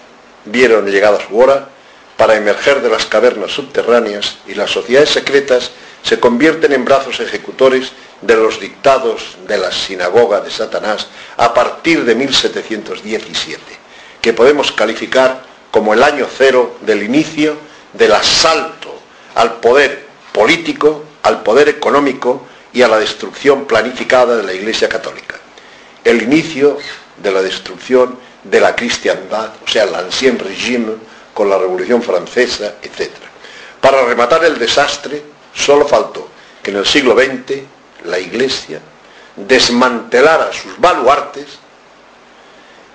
vieron 0.45 0.87
llegada 0.87 1.19
su 1.21 1.37
hora 1.37 1.69
para 2.17 2.35
emerger 2.35 2.81
de 2.81 2.89
las 2.89 3.05
cavernas 3.05 3.51
subterráneas 3.51 4.37
y 4.47 4.55
las 4.55 4.71
sociedades 4.71 5.11
secretas 5.11 5.69
se 6.01 6.19
convierten 6.19 6.73
en 6.73 6.83
brazos 6.83 7.19
ejecutores 7.19 7.91
de 8.23 8.37
los 8.37 8.59
dictados 8.59 9.37
de 9.47 9.59
la 9.59 9.71
sinagoga 9.71 10.41
de 10.41 10.49
Satanás 10.49 11.09
a 11.37 11.53
partir 11.53 12.05
de 12.05 12.15
1717, 12.15 13.61
que 14.19 14.33
podemos 14.33 14.71
calificar 14.71 15.43
como 15.69 15.93
el 15.93 16.01
año 16.01 16.25
cero 16.35 16.75
del 16.81 17.03
inicio 17.03 17.55
del 17.93 18.13
asalto 18.13 18.99
al 19.35 19.59
poder 19.59 20.07
político, 20.31 21.03
al 21.23 21.41
poder 21.41 21.69
económico 21.69 22.45
y 22.71 22.81
a 22.81 22.87
la 22.87 22.99
destrucción 22.99 23.65
planificada 23.65 24.35
de 24.37 24.43
la 24.43 24.53
Iglesia 24.53 24.89
Católica. 24.89 25.35
El 26.03 26.21
inicio 26.21 26.77
de 27.17 27.31
la 27.31 27.41
destrucción 27.41 28.17
de 28.43 28.59
la 28.59 28.75
cristiandad, 28.75 29.51
o 29.65 29.67
sea, 29.67 29.83
el 29.83 29.95
ancien 29.95 30.37
régime 30.37 30.95
con 31.33 31.49
la 31.49 31.57
Revolución 31.57 32.01
Francesa, 32.01 32.75
etc. 32.81 33.11
Para 33.79 34.05
rematar 34.05 34.43
el 34.43 34.57
desastre, 34.57 35.23
solo 35.53 35.87
faltó 35.87 36.27
que 36.61 36.71
en 36.71 36.77
el 36.77 36.85
siglo 36.85 37.15
XX 37.15 37.61
la 38.05 38.19
Iglesia 38.19 38.79
desmantelara 39.35 40.51
sus 40.51 40.79
baluartes 40.79 41.45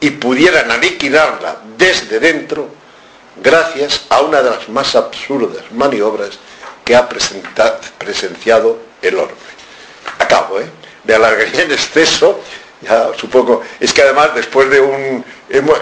y 0.00 0.10
pudieran 0.10 0.70
aniquilarla 0.70 1.56
desde 1.76 2.20
dentro 2.20 2.68
gracias 3.42 4.06
a 4.08 4.20
una 4.20 4.42
de 4.42 4.50
las 4.50 4.68
más 4.68 4.94
absurdas 4.94 5.64
maniobras 5.72 6.38
que 6.88 6.96
ha 6.96 7.06
presenciado 7.06 8.78
el 9.02 9.18
orbe. 9.18 9.34
Acabo, 10.20 10.58
¿eh? 10.58 10.64
Me 11.04 11.12
alargaría 11.12 11.64
en 11.64 11.72
exceso, 11.72 12.40
ya 12.80 13.10
supongo, 13.14 13.62
es 13.78 13.92
que 13.92 14.00
además 14.00 14.34
después 14.34 14.70
de 14.70 14.80
un, 14.80 15.22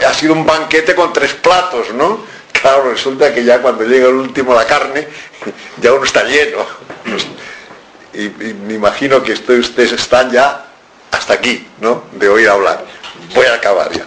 ha 0.04 0.14
sido 0.14 0.32
un 0.32 0.44
banquete 0.44 0.96
con 0.96 1.12
tres 1.12 1.34
platos, 1.34 1.94
¿no? 1.94 2.24
Claro, 2.50 2.90
resulta 2.90 3.32
que 3.32 3.44
ya 3.44 3.62
cuando 3.62 3.84
llega 3.84 4.08
el 4.08 4.14
último 4.14 4.52
la 4.52 4.66
carne, 4.66 5.06
ya 5.80 5.92
uno 5.92 6.04
está 6.04 6.24
lleno. 6.24 6.66
Y, 8.12 8.28
me 8.66 8.74
imagino 8.74 9.22
que 9.22 9.34
ustedes 9.34 9.92
están 9.92 10.32
ya 10.32 10.66
hasta 11.12 11.34
aquí, 11.34 11.68
¿no? 11.80 12.02
De 12.14 12.28
oír 12.28 12.48
hablar. 12.48 12.84
Voy 13.32 13.46
a 13.46 13.54
acabar 13.54 13.92
ya. 13.92 14.04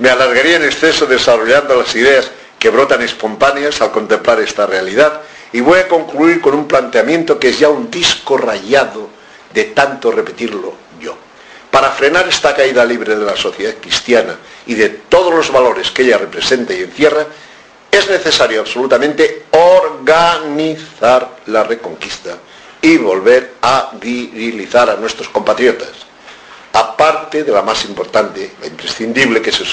Me 0.00 0.10
alargaría 0.10 0.56
en 0.56 0.64
exceso 0.64 1.06
desarrollando 1.06 1.76
las 1.76 1.94
ideas 1.94 2.32
que 2.58 2.68
brotan 2.68 3.00
espontáneas 3.00 3.80
al 3.80 3.92
contemplar 3.92 4.40
esta 4.40 4.66
realidad 4.66 5.22
y 5.52 5.60
voy 5.60 5.80
a 5.80 5.88
concluir 5.88 6.40
con 6.40 6.54
un 6.54 6.66
planteamiento 6.66 7.38
que 7.38 7.50
es 7.50 7.58
ya 7.58 7.68
un 7.68 7.90
disco 7.90 8.36
rayado 8.36 9.08
de 9.52 9.64
tanto 9.64 10.10
repetirlo 10.10 10.74
yo. 11.00 11.14
Para 11.70 11.90
frenar 11.90 12.28
esta 12.28 12.54
caída 12.54 12.84
libre 12.84 13.16
de 13.16 13.24
la 13.24 13.36
sociedad 13.36 13.74
cristiana 13.80 14.36
y 14.66 14.74
de 14.74 14.88
todos 14.88 15.34
los 15.34 15.50
valores 15.52 15.90
que 15.90 16.02
ella 16.02 16.18
representa 16.18 16.72
y 16.74 16.82
encierra, 16.82 17.26
es 17.90 18.08
necesario 18.08 18.60
absolutamente 18.60 19.44
organizar 19.50 21.36
la 21.46 21.62
reconquista 21.64 22.38
y 22.80 22.96
volver 22.96 23.54
a 23.60 23.90
virilizar 24.00 24.88
a 24.90 24.96
nuestros 24.96 25.28
compatriotas. 25.28 25.90
Aparte 26.72 27.44
de 27.44 27.52
la 27.52 27.60
más 27.60 27.84
importante, 27.84 28.52
la 28.60 28.66
imprescindible 28.66 29.42
que 29.42 29.52
se, 29.52 29.64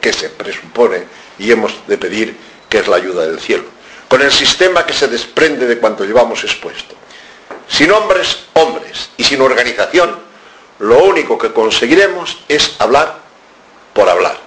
que 0.00 0.12
se 0.12 0.28
presupone 0.30 1.04
y 1.38 1.50
hemos 1.50 1.74
de 1.88 1.98
pedir, 1.98 2.36
que 2.68 2.78
es 2.78 2.86
la 2.86 2.96
ayuda 2.96 3.26
del 3.26 3.40
cielo. 3.40 3.75
Con 4.08 4.22
el 4.22 4.32
sistema 4.32 4.86
que 4.86 4.92
se 4.92 5.08
desprende 5.08 5.66
de 5.66 5.78
cuanto 5.78 6.04
llevamos 6.04 6.44
expuesto. 6.44 6.94
Sin 7.68 7.90
hombres, 7.90 8.44
hombres, 8.54 9.10
y 9.16 9.24
sin 9.24 9.40
organización, 9.40 10.16
lo 10.78 11.02
único 11.04 11.36
que 11.38 11.52
conseguiremos 11.52 12.38
es 12.48 12.76
hablar 12.78 13.18
por 13.92 14.08
hablar 14.08 14.46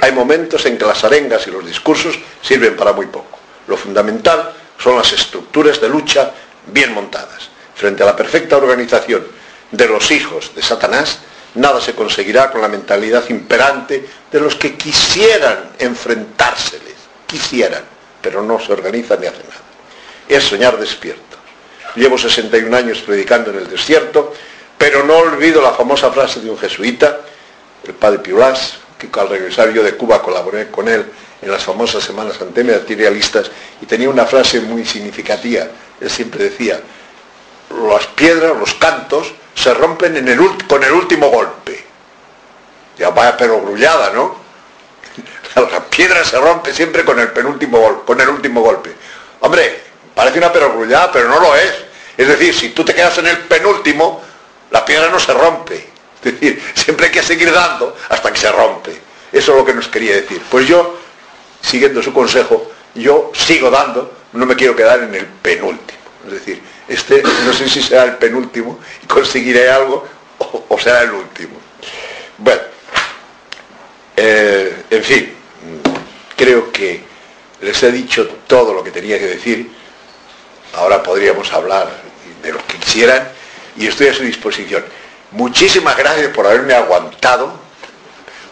hay 0.00 0.12
momentos 0.12 0.64
en 0.66 0.78
que 0.78 0.84
las 0.84 1.04
arengas 1.04 1.46
y 1.46 1.50
los 1.50 1.64
discursos 1.64 2.18
sirven 2.42 2.76
para 2.76 2.92
muy 2.92 3.06
poco. 3.06 3.38
Lo 3.66 3.76
fundamental 3.76 4.52
son 4.78 4.96
las 4.96 5.12
estructuras 5.12 5.80
de 5.80 5.88
lucha 5.88 6.32
bien 6.66 6.94
montadas. 6.94 7.48
Frente 7.74 8.02
a 8.02 8.06
la 8.06 8.16
perfecta 8.16 8.56
organización 8.56 9.26
de 9.70 9.86
los 9.86 10.10
hijos 10.10 10.54
de 10.54 10.62
Satanás, 10.62 11.18
nada 11.54 11.80
se 11.80 11.94
conseguirá 11.94 12.50
con 12.50 12.60
la 12.60 12.68
mentalidad 12.68 13.28
imperante 13.28 14.08
de 14.30 14.40
los 14.40 14.54
que 14.54 14.76
quisieran 14.76 15.70
enfrentárseles, 15.78 16.94
quisieran, 17.26 17.84
pero 18.22 18.42
no 18.42 18.60
se 18.60 18.72
organizan 18.72 19.20
ni 19.20 19.26
hacen 19.26 19.48
nada. 19.48 19.60
Es 20.28 20.44
soñar 20.44 20.78
despierto. 20.78 21.36
Llevo 21.94 22.18
61 22.18 22.76
años 22.76 22.98
predicando 23.00 23.50
en 23.50 23.58
el 23.58 23.68
desierto, 23.68 24.34
pero 24.76 25.04
no 25.04 25.16
olvido 25.16 25.62
la 25.62 25.72
famosa 25.72 26.10
frase 26.10 26.40
de 26.40 26.50
un 26.50 26.58
jesuita, 26.58 27.20
el 27.84 27.94
padre 27.94 28.18
Piulás, 28.20 28.78
que 28.98 29.08
al 29.18 29.28
regresar 29.28 29.70
yo 29.72 29.82
de 29.82 29.96
Cuba 29.96 30.22
colaboré 30.22 30.70
con 30.70 30.88
él 30.88 31.06
en 31.40 31.50
las 31.50 31.62
famosas 31.62 32.02
semanas 32.02 32.40
antimaterialistas 32.40 33.50
y 33.80 33.86
tenía 33.86 34.10
una 34.10 34.26
frase 34.26 34.60
muy 34.60 34.84
significativa. 34.84 35.66
Él 36.00 36.10
siempre 36.10 36.44
decía, 36.44 36.80
las 37.70 38.06
piedras, 38.08 38.56
los 38.56 38.74
cantos, 38.74 39.32
se 39.54 39.74
rompen 39.74 40.14
con 40.68 40.84
el 40.84 40.92
último 40.92 41.28
golpe. 41.28 41.84
Ya 42.98 43.10
vaya 43.10 43.36
pero 43.36 43.60
grullada, 43.60 44.10
¿no? 44.10 44.47
La 45.60 45.84
piedra 45.84 46.24
se 46.24 46.38
rompe 46.38 46.72
siempre 46.72 47.04
con 47.04 47.18
el 47.18 47.28
penúltimo 47.28 48.04
con 48.04 48.20
el 48.20 48.28
último 48.28 48.60
golpe. 48.60 48.94
Hombre, 49.40 49.80
parece 50.14 50.38
una 50.38 50.52
perogrullada, 50.52 51.10
pero 51.12 51.28
no 51.28 51.40
lo 51.40 51.56
es. 51.56 51.72
Es 52.16 52.28
decir, 52.28 52.54
si 52.54 52.70
tú 52.70 52.84
te 52.84 52.94
quedas 52.94 53.18
en 53.18 53.26
el 53.26 53.38
penúltimo, 53.38 54.22
la 54.70 54.84
piedra 54.84 55.08
no 55.08 55.18
se 55.18 55.32
rompe. 55.32 55.88
Es 56.22 56.32
decir, 56.32 56.62
siempre 56.74 57.06
hay 57.06 57.12
que 57.12 57.22
seguir 57.22 57.52
dando 57.52 57.96
hasta 58.08 58.32
que 58.32 58.38
se 58.38 58.50
rompe. 58.50 58.90
Eso 59.32 59.52
es 59.52 59.58
lo 59.58 59.64
que 59.64 59.74
nos 59.74 59.88
quería 59.88 60.16
decir. 60.16 60.42
Pues 60.50 60.66
yo, 60.66 60.98
siguiendo 61.60 62.02
su 62.02 62.12
consejo, 62.12 62.70
yo 62.94 63.30
sigo 63.34 63.70
dando, 63.70 64.12
no 64.32 64.46
me 64.46 64.56
quiero 64.56 64.74
quedar 64.74 65.02
en 65.02 65.14
el 65.14 65.26
penúltimo. 65.26 65.98
Es 66.26 66.32
decir, 66.32 66.62
este 66.88 67.22
no 67.22 67.52
sé 67.52 67.68
si 67.68 67.82
será 67.82 68.04
el 68.04 68.16
penúltimo 68.16 68.78
y 69.02 69.06
conseguiré 69.06 69.70
algo 69.70 70.06
o, 70.68 70.78
será 70.78 71.02
el 71.02 71.12
último. 71.12 71.56
Bueno, 72.38 72.62
eh, 74.16 74.84
en 74.90 75.04
fin, 75.04 75.37
creo 76.38 76.72
que 76.72 77.02
les 77.60 77.82
he 77.82 77.92
dicho 77.92 78.26
todo 78.46 78.72
lo 78.72 78.82
que 78.82 78.92
tenía 78.92 79.18
que 79.18 79.26
decir. 79.26 79.70
Ahora 80.74 81.02
podríamos 81.02 81.52
hablar 81.52 81.88
de 82.42 82.52
lo 82.52 82.64
que 82.66 82.78
quisieran 82.78 83.28
y 83.76 83.88
estoy 83.88 84.08
a 84.08 84.14
su 84.14 84.22
disposición. 84.22 84.84
Muchísimas 85.32 85.96
gracias 85.96 86.28
por 86.28 86.46
haberme 86.46 86.74
aguantado, 86.74 87.52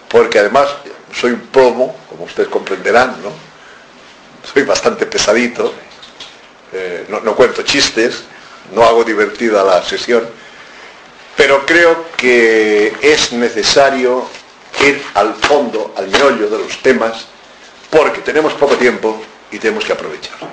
porque 0.09 0.41
además 0.41 0.69
soy 1.15 1.33
un 1.33 1.41
plomo, 1.41 1.97
como 2.11 2.25
ustedes 2.25 2.49
comprenderán, 2.49 3.17
¿no? 3.23 3.33
Soy 4.53 4.65
bastante 4.65 5.07
pesadito, 5.07 5.73
eh, 6.73 7.07
no, 7.09 7.35
cuento 7.35 7.63
chistes, 7.63 8.25
no 8.73 8.85
hago 8.85 9.05
divertida 9.05 9.65
la 9.65 9.83
sesión, 9.83 10.29
pero 11.37 11.65
creo 11.65 12.07
que 12.17 12.95
es 13.01 13.33
necesario 13.33 14.27
ir 14.85 15.03
al 15.15 15.35
fondo, 15.35 15.95
al 15.97 16.09
meollo 16.09 16.51
de 16.51 16.59
los 16.59 16.83
temas, 16.83 17.27
porque 17.97 18.21
tenemos 18.21 18.53
poco 18.55 18.77
tiempo 18.77 19.23
y 19.51 19.59
tenemos 19.59 19.85
que 19.85 19.93
aprovecharlo. 19.93 20.49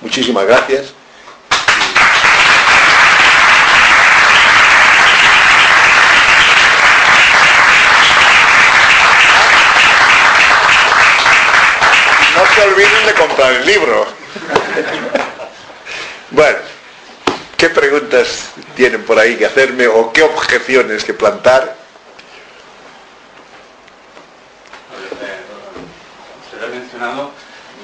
Muchísimas 0.00 0.46
gracias. 0.46 0.94
No 12.34 12.54
se 12.54 12.62
olviden 12.62 13.06
de 13.06 13.12
comprar 13.14 13.52
el 13.52 13.66
libro. 13.66 14.06
Bueno, 16.30 16.58
¿qué 17.58 17.68
preguntas 17.68 18.52
tienen 18.74 19.04
por 19.04 19.18
ahí 19.18 19.36
que 19.36 19.44
hacerme 19.44 19.86
o 19.86 20.12
qué 20.12 20.22
objeciones 20.22 21.04
que 21.04 21.12
plantar? 21.12 21.76
Usted 26.56 26.62
ha 26.62 26.85
mencionado 26.96 27.30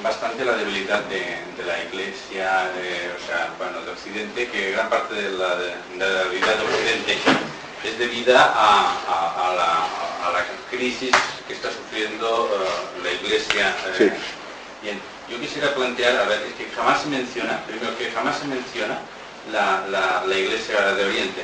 bastante 0.01 0.43
la 0.43 0.53
debilidad 0.53 1.01
de, 1.03 1.37
la 1.65 1.83
Iglesia, 1.83 2.69
de, 2.75 3.11
o 3.13 3.25
sea, 3.25 3.49
bueno, 3.57 3.81
de 3.85 3.91
Occidente, 3.91 4.47
que 4.49 4.71
gran 4.71 4.89
parte 4.89 5.13
de 5.13 5.29
la, 5.29 5.55
debilidad 5.55 6.55
de 6.55 6.65
Occidente 6.65 7.17
es 7.83 7.99
debida 7.99 8.53
a, 8.55 9.53
la, 9.55 10.45
crisis 10.71 11.11
que 11.47 11.53
está 11.53 11.69
sufriendo 11.69 12.49
eh, 12.51 13.03
la 13.03 13.11
Iglesia. 13.11 13.75
Eh, 13.99 14.11
bien, 14.81 14.99
yo 15.29 15.39
quisiera 15.39 15.73
plantear, 15.75 16.17
a 16.17 16.23
ver, 16.23 16.41
es 16.41 16.53
que 16.55 16.73
jamás 16.75 17.03
se 17.03 17.09
menciona, 17.09 17.61
primero 17.67 17.95
que 17.95 18.09
jamás 18.09 18.39
se 18.39 18.45
menciona 18.45 18.97
la, 19.51 20.35
Iglesia 20.35 20.93
de 20.95 21.05
Oriente. 21.05 21.43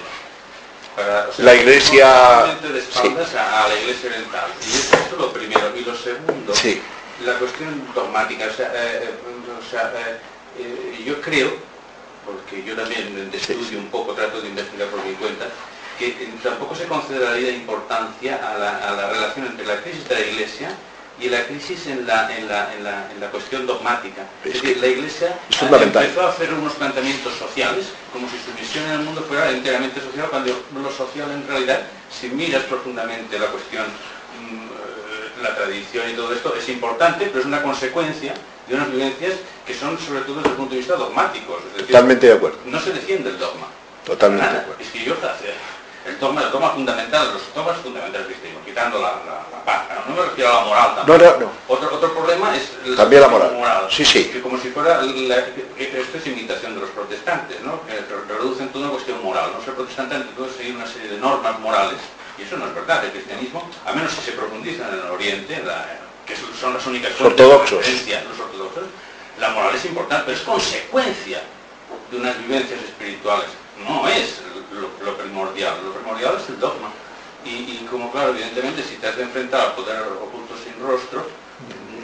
la 1.37 1.53
Iglesia... 1.53 2.57
de 2.63 2.79
espaldas 2.79 3.35
a, 3.35 3.67
la 3.67 3.75
Iglesia 3.75 4.09
oriental. 4.09 4.49
Y 4.65 4.75
esto 4.75 4.97
es 4.97 5.11
lo 5.19 5.31
primero. 5.31 5.71
Y 5.77 5.85
lo 5.85 5.95
segundo, 5.95 6.53
la 7.25 7.33
cuestión 7.37 7.81
dogmática. 7.93 8.45
O 8.49 8.53
sea, 8.53 8.71
eh, 8.73 9.03
eh, 9.03 10.19
eh, 10.59 11.03
yo 11.05 11.21
creo, 11.21 11.51
porque 12.25 12.63
yo 12.63 12.75
también 12.75 13.29
estudio 13.33 13.79
un 13.79 13.87
poco, 13.87 14.13
trato 14.13 14.41
de 14.41 14.49
investigar 14.49 14.87
por 14.89 15.03
mi 15.03 15.13
cuenta, 15.13 15.45
que 15.97 16.11
tampoco 16.41 16.75
se 16.75 16.85
consideraría 16.85 17.51
importancia 17.51 18.35
a 18.35 18.57
la, 18.57 18.89
a 18.89 18.91
la 18.93 19.09
relación 19.09 19.47
entre 19.47 19.65
la 19.65 19.81
crisis 19.81 20.07
de 20.07 20.15
la 20.15 20.21
Iglesia 20.21 20.69
y 21.19 21.27
la 21.27 21.45
crisis 21.45 21.87
en 21.87 22.07
la, 22.07 22.33
en 22.37 22.47
la, 22.47 22.73
en 22.73 22.83
la, 22.83 23.11
en 23.11 23.19
la 23.19 23.29
cuestión 23.29 23.67
dogmática. 23.67 24.21
Es, 24.45 24.53
decir, 24.53 24.77
la 24.77 24.87
Iglesia 24.87 25.37
empezó 25.59 26.21
a 26.21 26.29
hacer 26.29 26.53
unos 26.53 26.73
planteamientos 26.73 27.33
sociales, 27.35 27.87
como 28.13 28.27
si 28.29 28.37
su 28.39 28.57
misión 28.57 28.85
en 28.85 28.91
el 28.91 28.99
mundo 28.99 29.25
fuera 29.27 29.51
enteramente 29.51 29.99
social, 29.99 30.29
cuando 30.29 30.63
lo 30.81 30.91
social 30.91 31.29
en 31.31 31.45
realidad, 31.45 31.81
si 32.09 32.29
miras 32.29 32.63
profundamente 32.63 33.37
la 33.37 33.47
cuestión, 33.47 33.85
la 35.41 35.55
tradición 35.55 36.09
y 36.09 36.13
todo 36.13 36.33
esto, 36.33 36.53
es 36.55 36.67
importante, 36.69 37.25
pero 37.25 37.39
es 37.39 37.45
una 37.45 37.61
consecuencia 37.61 38.33
de 38.67 38.75
unas 38.75 38.91
vivencias 38.91 39.33
que 39.65 39.73
son 39.73 39.97
sobre 39.99 40.21
todo 40.21 40.37
desde 40.37 40.49
el 40.49 40.55
punto 40.55 40.71
de 40.71 40.79
vista 40.79 40.95
dogmático. 40.95 41.59
Totalmente 41.77 42.27
de 42.27 42.33
acuerdo. 42.33 42.57
No 42.65 42.79
se 42.79 42.91
defiende 42.91 43.29
el 43.29 43.39
dogma. 43.39 43.67
Totalmente 44.05 44.53
de 44.53 44.59
acuerdo. 44.59 44.81
Es 44.81 44.89
que 44.89 45.03
yo 45.03 45.15
el 46.05 46.19
dogma, 46.19 46.43
el 46.43 46.51
dogma 46.51 46.69
fundamental, 46.71 47.33
los 47.33 47.53
dogmas 47.53 47.77
fundamentales 47.77 48.27
cristianos, 48.27 48.61
quitando 48.65 48.99
la, 48.99 49.11
la, 49.25 49.45
la 49.51 49.63
paz, 49.65 49.83
¿no? 50.07 50.15
me 50.15 50.21
refiero 50.23 50.49
a 50.49 50.53
la 50.55 50.65
moral 50.65 50.95
también. 50.95 51.19
No, 51.21 51.31
no, 51.31 51.39
no. 51.39 51.51
Otro, 51.67 51.93
otro 51.93 52.13
problema 52.13 52.55
es 52.55 52.71
también 52.95 53.21
la 53.21 53.27
moral. 53.27 53.87
Sí, 53.91 54.05
sí. 54.05 54.25
Que 54.25 54.41
como 54.41 54.57
si 54.57 54.69
fuera, 54.69 55.01
la, 55.01 55.37
esto 55.37 56.17
es 56.17 56.27
imitación 56.27 56.75
de 56.75 56.81
los 56.81 56.89
protestantes, 56.91 57.61
¿no? 57.61 57.81
que 57.85 57.99
reducen 58.33 58.69
toda 58.69 58.85
una 58.85 58.93
cuestión 58.93 59.21
moral. 59.23 59.51
¿no? 59.55 59.63
Ser 59.63 59.75
protestante 59.75 60.15
ante 60.15 60.33
todo 60.33 60.49
seguir 60.49 60.75
una 60.75 60.87
serie 60.87 61.09
de 61.09 61.17
normas 61.17 61.59
morales, 61.59 61.99
y 62.39 62.43
eso 62.43 62.57
no 62.57 62.67
es 62.67 62.75
verdad. 62.75 63.05
El 63.05 63.11
cristianismo, 63.11 63.69
a 63.85 63.93
menos 63.93 64.11
si 64.11 64.21
se 64.21 64.31
profundiza 64.31 64.87
en 64.87 64.93
el 64.95 65.11
Oriente, 65.11 65.61
que 66.25 66.35
son 66.59 66.73
las 66.73 66.85
únicas 66.85 67.19
ortodoxos. 67.19 67.85
los 67.85 68.39
ortodoxos, 68.39 68.83
la 69.39 69.49
moral 69.49 69.75
es 69.75 69.85
importante, 69.85 70.25
pero 70.27 70.37
es 70.37 70.43
consecuencia 70.43 71.41
de 72.11 72.17
unas 72.17 72.37
vivencias 72.39 72.79
espirituales. 72.81 73.49
No 73.87 74.07
es 74.07 74.39
lo, 74.71 75.17
primordial. 75.17 75.75
Lo 75.83 75.93
primordial 75.93 76.37
es 76.41 76.49
el 76.49 76.59
dogma. 76.59 76.91
Y, 77.45 77.87
como 77.89 78.11
claro, 78.11 78.31
evidentemente, 78.31 78.83
si 78.83 78.95
te 78.95 79.07
has 79.07 79.15
de 79.15 79.23
enfrentar 79.23 79.61
al 79.61 79.73
poder 79.73 80.01
oculto 80.01 80.55
sin 80.61 80.85
rostro, 80.85 81.25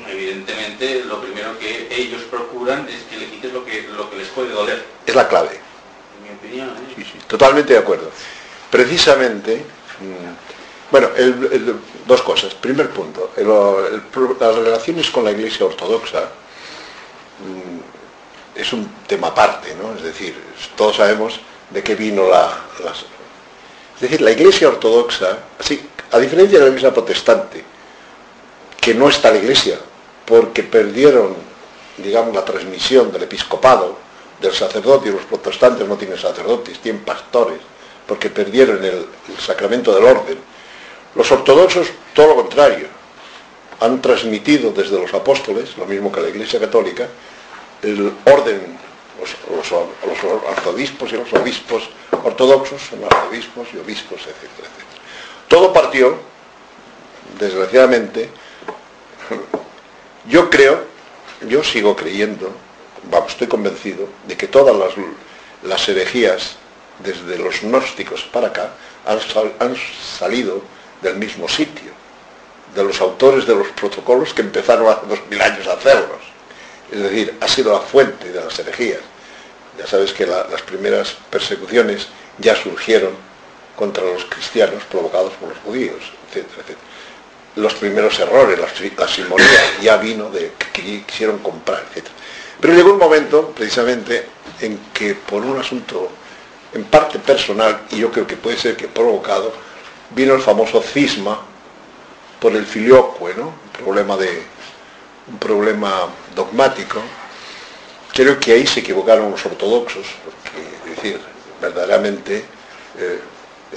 evidentemente 0.08 1.04
lo 1.04 1.22
primero 1.22 1.58
que 1.60 1.88
ellos 1.92 2.22
procuran 2.24 2.88
es 2.88 3.04
que 3.04 3.18
le 3.18 3.30
quites 3.30 3.52
lo 3.52 3.66
que, 3.66 3.82
lo 3.96 4.10
que 4.10 4.18
les 4.18 4.28
puede 4.30 4.50
doler. 4.50 4.86
Es 5.06 5.14
la 5.14 5.28
clave. 5.28 5.60
En 6.18 6.24
mi 6.24 6.30
opinión. 6.30 6.70
¿eh? 6.70 6.94
Sí, 6.96 7.04
sí, 7.04 7.20
totalmente 7.28 7.74
de 7.74 7.80
acuerdo. 7.80 8.10
Precisamente, 8.72 9.66
bueno, 10.92 11.10
dos 12.08 12.22
cosas. 12.22 12.54
Primer 12.54 12.90
punto, 12.90 13.32
las 13.38 14.56
relaciones 14.56 15.10
con 15.10 15.24
la 15.24 15.32
Iglesia 15.32 15.66
Ortodoxa 15.66 16.22
mm, 17.40 18.60
es 18.60 18.74
un 18.74 18.90
tema 19.08 19.28
aparte, 19.28 19.76
¿no? 19.76 19.96
Es 19.96 20.04
decir, 20.04 20.36
todos 20.76 20.96
sabemos 20.98 21.40
de 21.70 21.84
qué 21.84 21.96
vino 21.96 22.28
la, 22.30 22.58
Es 23.96 24.02
decir, 24.02 24.22
la 24.22 24.32
iglesia 24.32 24.68
ortodoxa, 24.68 25.40
así, 25.60 25.82
a 26.12 26.20
diferencia 26.20 26.60
de 26.60 26.66
la 26.66 26.70
iglesia 26.70 26.94
protestante, 26.94 27.64
que 28.80 28.94
no 28.94 29.10
está 29.10 29.32
la 29.32 29.38
iglesia, 29.38 29.78
porque 30.26 30.64
perdieron, 30.64 31.36
digamos, 31.98 32.34
la 32.34 32.46
transmisión 32.46 33.12
del 33.12 33.24
episcopado, 33.24 33.98
del 34.40 34.54
sacerdote, 34.54 35.10
y 35.10 35.12
los 35.12 35.24
protestantes 35.24 35.88
no 35.88 35.98
tienen 35.98 36.18
sacerdotes, 36.18 36.80
tienen 36.80 37.04
pastores, 37.04 37.60
porque 38.08 38.30
perdieron 38.30 38.84
el, 38.84 39.08
sacramento 39.40 39.94
del 39.94 40.04
orden. 40.04 40.38
Los 41.16 41.32
ortodoxos, 41.32 41.88
todo 42.14 42.28
lo 42.28 42.36
contrario, 42.36 42.88
han 43.80 44.02
transmitido 44.02 44.72
desde 44.72 45.00
los 45.00 45.14
apóstoles, 45.14 45.78
lo 45.78 45.86
mismo 45.86 46.12
que 46.12 46.22
la 46.22 46.30
Iglesia 46.30 46.60
Católica, 46.60 47.08
el 47.82 48.14
orden 48.26 48.78
los, 49.20 50.54
arzobispos 50.58 51.12
y 51.14 51.16
los 51.16 51.32
obispos 51.34 51.84
ortodoxos 52.24 52.82
son 52.82 53.04
arzobispos 53.04 53.68
y 53.74 53.78
obispos, 53.78 54.20
etcétera, 54.20 54.68
etcétera. 54.68 55.02
Todo 55.48 55.74
partió, 55.74 56.18
desgraciadamente, 57.40 58.30
yo 60.28 60.50
creo, 60.50 60.84
yo 61.48 61.64
sigo 61.64 61.96
creyendo, 61.96 62.52
vamos, 63.10 63.32
estoy 63.32 63.48
convencido 63.48 64.08
de 64.28 64.36
que 64.36 64.48
todas 64.48 64.76
las 65.64 65.90
herejías, 65.90 66.58
desde 67.00 67.38
los 67.38 67.62
gnósticos 67.62 68.24
para 68.24 68.48
acá, 68.48 68.72
han, 69.06 69.76
salido 70.18 70.62
del 71.02 71.18
mismo 71.18 71.48
sitio, 71.48 71.92
de 72.74 72.84
los 72.84 73.00
autores 73.02 73.46
de 73.46 73.56
los 73.56 73.68
protocolos 73.70 74.34
que 74.34 74.42
empezaron 74.42 74.88
hace 74.88 75.06
dos 75.08 75.20
mil 75.30 75.42
años 75.42 75.68
a 75.68 75.74
hacerlos. 75.74 76.22
Es 76.92 77.00
decir, 77.00 77.36
ha 77.40 77.48
sido 77.48 77.74
la 77.74 77.80
fuente 77.80 78.32
de 78.32 78.44
las 78.44 78.58
herejías. 78.60 79.02
Ya 79.78 79.88
sabes 79.88 80.14
que 80.14 80.26
las 80.26 80.62
primeras 80.62 81.16
persecuciones 81.30 82.08
ya 82.38 82.56
surgieron 82.56 83.12
contra 83.76 84.04
los 84.04 84.26
cristianos 84.26 84.84
provocados 84.86 85.34
por 85.34 85.50
los 85.50 85.58
judíos, 85.60 86.00
etcétera, 86.30 86.62
etcétera. 86.62 86.80
Los 87.58 87.74
primeros 87.76 88.20
errores, 88.20 88.60
la, 88.60 88.68
la 88.68 89.82
ya 89.82 89.98
vino 89.98 90.30
de 90.30 90.52
que 90.74 91.04
quisieron 91.06 91.40
comprar, 91.40 91.84
etcétera. 91.90 92.14
Pero 92.60 92.74
llegó 92.74 92.94
un 92.94 93.00
momento, 93.00 93.52
precisamente, 93.56 94.26
en 94.62 94.80
que 94.94 95.16
por 95.16 95.44
un 95.44 95.60
asunto 95.60 96.10
en 96.76 96.84
parte 96.84 97.20
personal, 97.20 97.84
y 97.90 98.00
yo 98.00 98.12
creo 98.12 98.28
que 98.28 98.36
puede 98.36 98.58
ser 98.58 98.76
que 98.76 98.88
provocado, 98.88 99.54
vino 100.12 100.36
el 100.36 100.42
famoso 100.42 100.82
cisma 100.82 101.40
por 102.40 102.54
el 102.54 102.66
filioque, 102.66 103.34
¿no? 103.38 103.46
Un 103.46 103.84
problema 103.84 104.18
de 104.18 104.44
un 105.28 105.40
problema 105.40 106.08
dogmático. 106.36 107.00
Creo 108.14 108.40
que 108.40 108.52
ahí 108.52 108.68
se 108.68 108.82
equivocaron 108.82 109.32
los 109.32 109.46
ortodoxos, 109.46 110.06
porque, 110.24 110.92
es 110.92 110.96
decir, 110.98 111.20
verdaderamente 111.62 112.46
eh, 113.00 113.20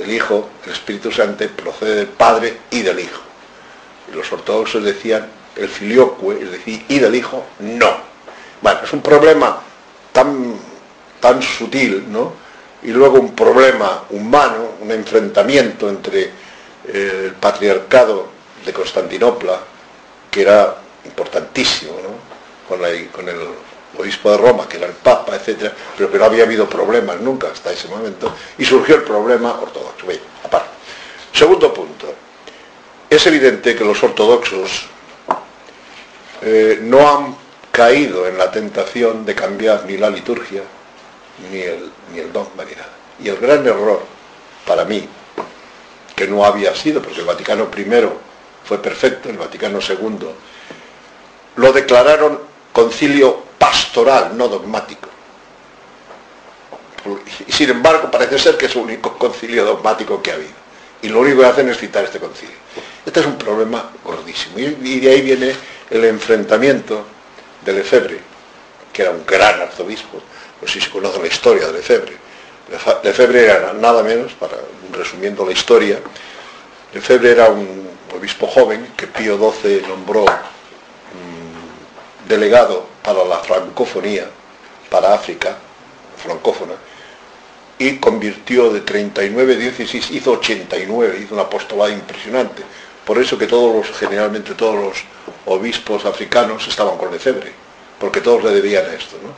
el 0.01 0.11
Hijo, 0.11 0.49
el 0.67 0.73
Espíritu 0.73 1.13
Santo, 1.13 1.47
procede 1.57 1.95
del 1.95 2.09
Padre 2.09 2.59
y 2.71 2.83
del 2.83 2.99
Hijo. 2.99 3.23
Y 4.13 4.17
los 4.17 4.31
ortodoxos 4.33 4.83
decían 4.83 5.27
el 5.55 5.69
filioque, 5.69 6.43
es 6.43 6.51
decir, 6.51 6.85
y 6.89 6.99
del 6.99 7.15
Hijo, 7.15 7.45
no. 7.61 7.97
Bueno, 8.61 8.81
es 8.83 8.93
un 8.93 9.03
problema 9.03 9.61
tan, 10.13 10.57
tan 11.21 11.41
sutil, 11.41 12.05
¿no? 12.11 12.48
Y 12.83 12.89
luego 12.89 13.19
un 13.19 13.35
problema 13.35 14.05
humano, 14.11 14.75
un 14.81 14.91
enfrentamiento 14.93 15.89
entre 15.89 16.31
eh, 16.87 17.23
el 17.25 17.33
patriarcado 17.33 18.29
de 18.65 18.73
Constantinopla, 18.73 19.59
que 20.31 20.43
era 20.43 20.77
importantísimo, 21.05 21.93
¿no? 22.03 22.29
con, 22.69 23.29
el 23.29 23.37
obispo 23.99 24.31
de 24.31 24.37
Roma, 24.37 24.69
que 24.69 24.77
era 24.77 24.87
el 24.87 24.93
Papa, 24.93 25.37
etcétera, 25.37 25.73
pero 25.97 26.11
que 26.11 26.19
no 26.19 26.25
había 26.27 26.45
habido 26.45 26.69
problemas 26.69 27.21
nunca 27.21 27.49
hasta 27.49 27.73
ese 27.73 27.89
momento, 27.89 28.35
y 28.59 28.65
surgió 28.65 28.97
el 28.97 29.03
problema 29.03 29.59
ortodoxo. 29.61 30.07
Segundo 31.33 31.73
punto. 31.73 32.13
Es 33.09 33.27
evidente 33.27 33.75
que 33.75 33.85
los 33.85 34.03
ortodoxos 34.03 34.87
eh, 36.43 36.79
no 36.83 37.09
han 37.09 37.37
caído 37.71 38.27
en 38.27 38.37
la 38.37 38.51
tentación 38.51 39.25
de 39.25 39.35
cambiar 39.35 39.85
ni 39.87 39.97
la 39.97 40.11
liturgia, 40.11 40.63
ni 41.51 41.61
el, 41.61 41.91
ni 42.13 42.21
el 42.21 42.33
dogma, 42.33 42.65
ni 42.65 42.73
nada. 42.73 42.93
Y 43.23 43.29
el 43.29 43.37
gran 43.37 43.67
error, 43.67 44.03
para 44.67 44.85
mí, 44.85 45.09
que 46.15 46.27
no 46.27 46.45
había 46.45 46.75
sido, 46.75 47.01
porque 47.03 47.21
el 47.21 47.27
Vaticano 47.27 47.69
I 47.77 48.09
fue 48.65 48.83
perfecto, 48.83 49.29
el 49.29 49.39
Vaticano 49.39 49.79
II 49.81 50.29
lo 51.57 51.73
declararon 51.73 52.39
concilio 52.73 53.43
pastoral, 53.59 54.37
no 54.37 54.49
dogmático. 54.49 55.09
Y 57.47 57.53
sin 57.53 57.71
embargo 57.71 58.11
parece 58.11 58.39
ser 58.39 58.57
que 58.57 58.67
es 58.67 58.77
el 58.77 58.83
único 58.83 59.17
concilio 59.19 59.65
dogmático 59.65 60.23
que 60.23 60.31
ha 60.31 60.35
habido. 60.35 60.53
Y 61.03 61.09
lo 61.09 61.21
único 61.21 61.41
que 61.41 61.47
hacen 61.47 61.69
es 61.69 61.79
citar 61.79 62.05
este 62.05 62.19
concilio. 62.19 62.55
Este 63.05 63.21
es 63.21 63.27
un 63.27 63.37
problema 63.37 63.91
gordísimo. 64.05 64.59
Y 64.59 65.01
de 65.01 65.11
ahí 65.11 65.21
viene 65.23 65.55
el 65.91 66.05
enfrentamiento 66.05 67.05
de 67.65 67.73
Lefebvre, 67.73 68.21
que 68.93 69.03
era 69.03 69.11
un 69.11 69.25
gran 69.27 69.61
arzobispo. 69.61 70.21
No 70.61 70.67
sé 70.69 70.75
si 70.75 70.81
se 70.81 70.91
conoce 70.91 71.21
la 71.21 71.29
historia 71.29 71.67
de 71.69 71.75
Lefebvre. 71.75 72.17
Lefebvre 73.03 73.45
era 73.45 73.73
nada 73.73 74.03
menos, 74.03 74.33
para 74.35 74.57
resumiendo 74.93 75.45
la 75.47 75.53
historia, 75.53 75.99
Lefebvre 76.93 77.33
era 77.33 77.49
un 77.49 77.89
obispo 78.15 78.47
joven 78.47 78.93
que 78.97 79.07
Pío 79.07 79.39
XII 79.39 79.83
nombró 79.87 80.25
delegado 82.27 82.87
para 83.03 83.25
la 83.25 83.39
francofonía, 83.39 84.27
para 84.91 85.15
África, 85.15 85.57
francófona, 86.23 86.75
y 87.79 87.97
convirtió 87.99 88.71
de 88.71 88.81
39 88.81 89.57
diócesis, 89.57 90.11
hizo 90.11 90.33
89, 90.33 91.21
hizo 91.23 91.35
una 91.35 91.45
apostolado 91.45 91.91
impresionante. 91.91 92.63
Por 93.05 93.19
eso 93.19 93.39
que 93.39 93.47
todos 93.47 93.75
los, 93.75 93.97
generalmente 93.97 94.55
todos 94.55 94.75
los 94.75 94.99
obispos 95.47 96.05
africanos 96.05 96.67
estaban 96.69 96.99
con 96.99 97.11
Lefebvre, 97.11 97.53
porque 97.99 98.21
todos 98.21 98.45
le 98.45 98.51
debían 98.51 98.85
a 98.85 98.93
esto. 98.95 99.17
¿no? 99.23 99.31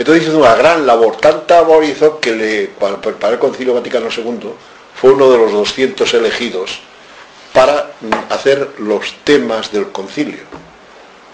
Entonces 0.00 0.28
hizo 0.28 0.38
una 0.38 0.54
gran 0.54 0.86
labor, 0.86 1.18
tanta 1.18 1.56
labor 1.56 1.84
hizo 1.84 2.20
que 2.20 2.70
para, 2.78 2.98
para 3.02 3.34
el 3.34 3.38
Concilio 3.38 3.74
Vaticano 3.74 4.08
II 4.08 4.48
fue 4.94 5.12
uno 5.12 5.30
de 5.30 5.36
los 5.36 5.52
200 5.52 6.14
elegidos 6.14 6.80
para 7.52 7.90
hacer 8.30 8.76
los 8.78 9.12
temas 9.24 9.70
del 9.70 9.92
concilio. 9.92 10.40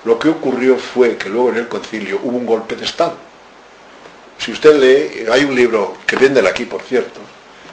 Lo 0.05 0.19
que 0.19 0.31
ocurrió 0.31 0.79
fue 0.79 1.17
que 1.17 1.29
luego 1.29 1.51
en 1.51 1.59
el 1.59 1.69
concilio 1.69 2.19
hubo 2.25 2.37
un 2.37 2.45
golpe 2.45 2.75
de 2.75 2.87
Estado. 2.87 3.15
Si 4.37 4.51
usted 4.51 4.81
lee, 4.81 5.27
hay 5.31 5.45
un 5.45 5.55
libro 5.55 5.99
que 6.05 6.17
venden 6.17 6.49
aquí, 6.49 6.65
por 6.65 6.83
cierto, 6.83 7.21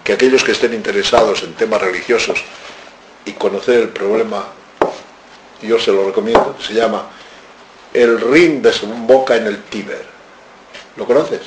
que 0.03 0.13
aquellos 0.13 0.43
que 0.43 0.51
estén 0.51 0.75
interesados 0.75 1.41
en 1.41 1.55
temas 1.55 1.81
religiosos 1.81 2.39
y 3.25 3.31
conocer 3.31 3.79
el 3.79 3.89
problema, 3.89 4.45
yo 5.59 5.79
se 5.79 5.91
lo 5.91 6.05
recomiendo, 6.05 6.55
se 6.61 6.75
llama 6.75 7.09
El 7.91 8.21
Rin 8.21 8.61
desemboca 8.61 9.35
en 9.35 9.47
el 9.47 9.63
Tíber. 9.63 10.12
¿Lo 10.95 11.05
conoces? 11.05 11.41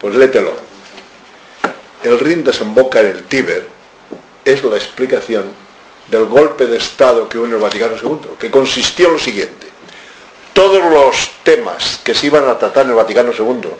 Pues 0.00 0.14
lételo. 0.14 0.52
El 2.02 2.18
Rin 2.18 2.42
desemboca 2.42 3.00
en 3.00 3.06
el 3.06 3.24
Tíber 3.24 3.66
es 4.44 4.64
la 4.64 4.76
explicación 4.76 5.44
del 6.08 6.24
golpe 6.26 6.66
de 6.66 6.78
Estado 6.78 7.28
que 7.28 7.38
hubo 7.38 7.46
en 7.46 7.52
el 7.52 7.58
Vaticano 7.58 7.94
II, 8.00 8.36
que 8.38 8.50
consistió 8.50 9.08
en 9.08 9.12
lo 9.14 9.18
siguiente. 9.18 9.68
Todos 10.52 10.82
los 10.90 11.30
temas 11.42 12.00
que 12.02 12.14
se 12.14 12.26
iban 12.26 12.48
a 12.48 12.58
tratar 12.58 12.84
en 12.84 12.90
el 12.90 12.96
Vaticano 12.96 13.32
II 13.36 13.70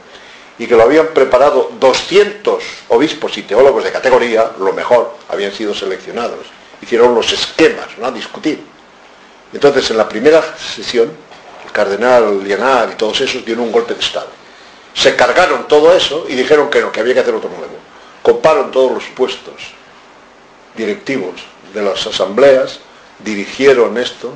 y 0.59 0.66
que 0.66 0.76
lo 0.76 0.82
habían 0.82 1.09
preparado 1.09 1.72
200 1.80 2.62
obispos 2.88 3.36
y 3.38 3.42
teólogos 3.42 3.84
de 3.84 3.92
categoría, 3.92 4.53
lo 4.59 4.72
mejor, 4.72 5.16
habían 5.28 5.53
sido 5.53 5.74
seleccionados. 5.74 6.46
Hicieron 6.80 7.14
los 7.14 7.32
esquemas, 7.32 7.88
¿no? 7.98 8.07
A 8.07 8.11
discutir. 8.11 8.62
Entonces, 9.53 9.90
en 9.90 9.96
la 9.96 10.09
primera 10.09 10.42
sesión, 10.57 11.11
el 11.64 11.72
cardenal 11.72 12.42
Lianar 12.44 12.90
y 12.92 12.96
todos 12.96 13.20
esos 13.20 13.44
dieron 13.44 13.64
un 13.64 13.72
golpe 13.72 13.94
de 13.94 14.00
Estado. 14.00 14.41
Se 14.95 15.16
cargaron 15.16 15.68
todo 15.68 15.95
eso 15.95 16.26
y 16.28 16.34
dijeron 16.34 16.70
que 16.70 16.80
no, 16.80 16.93
que 16.93 17.01
había 17.01 17.14
que 17.14 17.20
hacer 17.20 17.34
otro 17.34 17.51
nuevo. 17.51 17.76
Coparon 18.22 18.70
todos 18.70 18.93
los 18.93 19.05
puestos 19.05 19.55
directivos 20.76 21.34
de 21.74 21.82
las 21.82 22.07
asambleas, 22.07 22.80
dirigieron 23.18 23.97
esto 23.99 24.32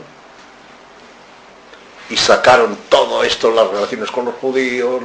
y 2.08 2.16
sacaron 2.16 2.76
todo 2.88 3.24
esto, 3.24 3.50
las 3.50 3.68
relaciones 3.68 4.10
con 4.10 4.26
los 4.26 4.34
judíos, 4.36 5.02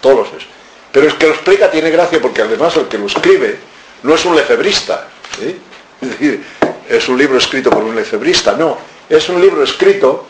todos 0.00 0.28
eso. 0.28 0.46
Pero 0.92 1.06
es 1.06 1.14
que 1.14 1.26
lo 1.26 1.34
explica 1.34 1.70
tiene 1.70 1.90
gracia 1.90 2.20
porque 2.20 2.42
además 2.42 2.76
el 2.76 2.88
que 2.88 2.98
lo 2.98 3.06
escribe 3.06 3.58
no 4.02 4.14
es 4.14 4.24
un 4.24 4.36
lefebrista. 4.36 5.08
Es 6.00 6.10
decir, 6.10 6.44
es 6.88 7.08
un 7.08 7.18
libro 7.18 7.38
escrito 7.38 7.70
por 7.70 7.82
un 7.82 7.94
lefebrista, 7.94 8.52
no. 8.52 8.78
Es 9.08 9.28
un 9.28 9.40
libro 9.40 9.62
escrito 9.62 10.26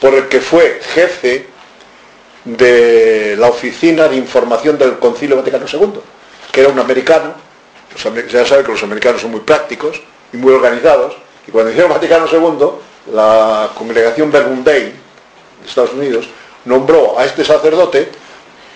por 0.00 0.14
el 0.14 0.28
que 0.28 0.40
fue 0.40 0.80
jefe 0.94 1.48
de 2.44 3.36
la 3.38 3.48
Oficina 3.48 4.08
de 4.08 4.16
Información 4.16 4.76
del 4.78 4.98
Concilio 4.98 5.36
Vaticano 5.36 5.66
II, 5.70 6.00
que 6.52 6.60
era 6.60 6.68
un 6.68 6.78
americano, 6.78 7.34
ya 8.30 8.44
sabe 8.46 8.64
que 8.64 8.72
los 8.72 8.82
americanos 8.82 9.20
son 9.20 9.30
muy 9.30 9.40
prácticos 9.40 10.00
y 10.32 10.36
muy 10.36 10.52
organizados, 10.52 11.16
y 11.46 11.50
cuando 11.50 11.70
hicieron 11.70 11.92
Vaticano 11.92 12.26
II, 12.30 13.14
la 13.14 13.70
congregación 13.74 14.30
Bergunday 14.30 14.84
de 14.84 15.66
Estados 15.66 15.92
Unidos 15.92 16.28
nombró 16.64 17.18
a 17.18 17.24
este 17.24 17.44
sacerdote 17.44 18.08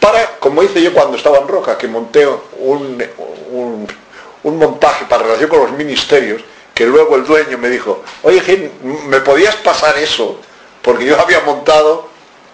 para, 0.00 0.38
como 0.38 0.62
hice 0.62 0.82
yo 0.82 0.92
cuando 0.92 1.16
estaba 1.16 1.38
en 1.38 1.48
Roca, 1.48 1.76
que 1.76 1.88
monté 1.88 2.26
un, 2.58 3.02
un, 4.42 4.58
montaje 4.58 5.04
para 5.06 5.24
relación 5.24 5.50
con 5.50 5.60
los 5.60 5.72
ministerios, 5.72 6.42
que 6.74 6.86
luego 6.86 7.16
el 7.16 7.24
dueño 7.24 7.58
me 7.58 7.68
dijo, 7.68 8.02
oye, 8.22 8.70
¿me 8.82 9.20
podías 9.20 9.56
pasar 9.56 9.98
eso? 9.98 10.40
Porque 10.82 11.04
yo 11.04 11.20
había 11.20 11.40
montado 11.40 12.08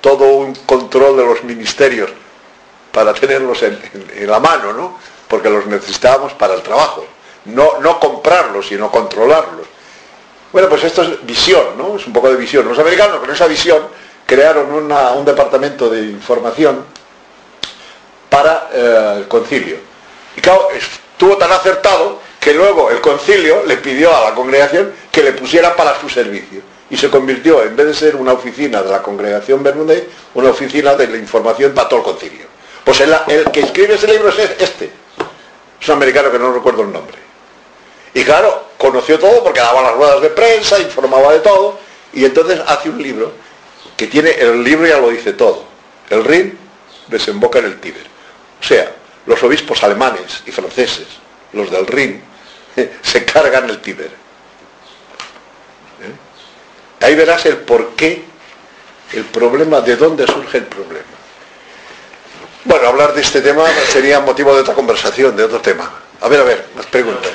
todo 0.05 0.35
un 0.35 0.55
control 0.67 1.17
de 1.17 1.25
los 1.25 1.43
ministerios 1.45 2.11
para 2.93 3.15
tenerlos 3.15 3.63
en, 3.63 3.81
la 4.27 4.39
mano, 4.39 4.75
¿no? 4.75 4.99
porque 5.29 5.49
los 5.49 5.65
necesitábamos 5.65 6.35
para 6.35 6.53
el 6.53 6.61
trabajo. 6.61 7.07
No, 7.47 7.79
no 7.81 7.99
comprarlos, 7.99 8.69
sino 8.69 8.91
controlarlos. 8.91 9.67
Bueno, 10.53 10.69
pues 10.69 10.85
esto 10.85 11.03
es 11.05 11.25
visión, 11.25 11.79
¿no? 11.79 11.97
Es 11.97 12.07
un 12.07 12.13
poco 12.13 12.29
de 12.29 12.37
visión. 12.37 12.69
Los 12.69 12.79
americanos 12.79 13.19
con 13.19 13.31
esa 13.31 13.47
visión 13.47 13.83
crearon 14.27 14.71
un 14.71 15.25
departamento 15.25 15.89
de 15.89 16.03
información 16.03 16.85
para 18.29 18.69
eh, 18.75 19.15
el 19.21 19.29
concilio. 19.29 19.79
Y 20.37 20.43
claro, 20.43 20.69
estuvo 20.71 21.39
tan 21.39 21.51
acertado 21.51 22.21
que 22.39 22.53
luego 22.53 22.91
el 22.91 23.01
concilio 23.01 23.63
le 23.65 23.79
pidió 23.79 24.15
a 24.15 24.29
la 24.29 24.35
congregación 24.35 24.93
que 25.11 25.23
le 25.23 25.33
pusiera 25.33 25.75
para 25.75 25.99
su 25.99 26.11
servicio. 26.11 26.74
Y 26.95 26.97
se 26.97 27.11
convirtió, 27.11 27.61
en 27.65 27.75
vez 27.75 27.87
de 27.87 27.95
ser 27.95 28.15
una 28.15 28.35
oficina 28.35 28.81
de 28.81 28.89
la 28.89 29.03
congregación 29.03 29.65
Bermúdez, 29.65 30.07
una 30.35 30.51
oficina 30.51 30.95
de 30.95 31.09
la 31.09 31.17
información 31.17 31.75
para 31.75 31.89
todo 31.89 31.99
el 31.99 32.05
concilio. 32.05 32.47
Pues 32.85 33.01
el, 33.01 33.13
el 33.27 33.51
que 33.51 33.63
escribe 33.63 33.95
ese 33.95 34.07
libro 34.07 34.29
es 34.29 34.39
este. 34.39 34.93
Es 35.81 35.89
un 35.89 35.95
americano 35.97 36.31
que 36.31 36.39
no 36.39 36.53
recuerdo 36.53 36.83
el 36.83 36.93
nombre. 36.93 37.17
Y 38.15 38.23
claro, 38.23 38.67
conoció 38.79 39.19
todo 39.19 39.43
porque 39.43 39.59
daba 39.59 39.83
las 39.83 39.95
ruedas 39.97 40.23
de 40.23 40.31
prensa, 40.31 40.79
informaba 40.79 41.33
de 41.33 41.41
todo, 41.41 41.81
y 42.13 42.25
entonces 42.25 42.61
hace 42.65 42.91
un 42.91 43.03
libro 43.03 43.33
que 43.97 44.07
tiene, 44.07 44.31
el 44.31 44.63
libro 44.63 44.87
ya 44.87 45.01
lo 45.01 45.09
dice 45.09 45.33
todo. 45.33 45.65
El 46.11 46.23
Rin 46.23 46.57
desemboca 47.09 47.59
en 47.59 47.65
el 47.65 47.81
Tíber. 47.81 48.07
O 48.61 48.63
sea, 48.63 48.95
los 49.27 49.43
obispos 49.43 49.83
alemanes 49.83 50.45
y 50.47 50.53
franceses, 50.53 51.09
los 51.55 51.73
del 51.73 51.89
Rin, 51.89 52.23
se 53.03 53.25
cargan 53.25 53.69
el 53.69 53.81
Tíber. 53.81 54.24
Ahí 57.05 57.15
verás 57.15 57.45
el 57.45 57.59
por 57.59 57.95
qué, 57.97 58.25
el 59.13 59.25
problema, 59.27 59.83
de 59.83 59.95
dónde 59.97 60.27
surge 60.27 60.57
el 60.57 60.65
problema. 60.65 61.05
Bueno, 62.65 62.89
hablar 62.89 63.13
de 63.13 63.21
este 63.21 63.43
tema 63.43 63.67
sería 63.93 64.21
motivo 64.21 64.55
de 64.55 64.63
otra 64.63 64.73
conversación, 64.73 65.37
de 65.37 65.45
otro 65.45 65.61
tema. 65.61 65.93
A 66.23 66.29
ver, 66.29 66.41
a 66.41 66.45
ver, 66.45 66.67
más 66.75 66.87
preguntas. 66.87 67.31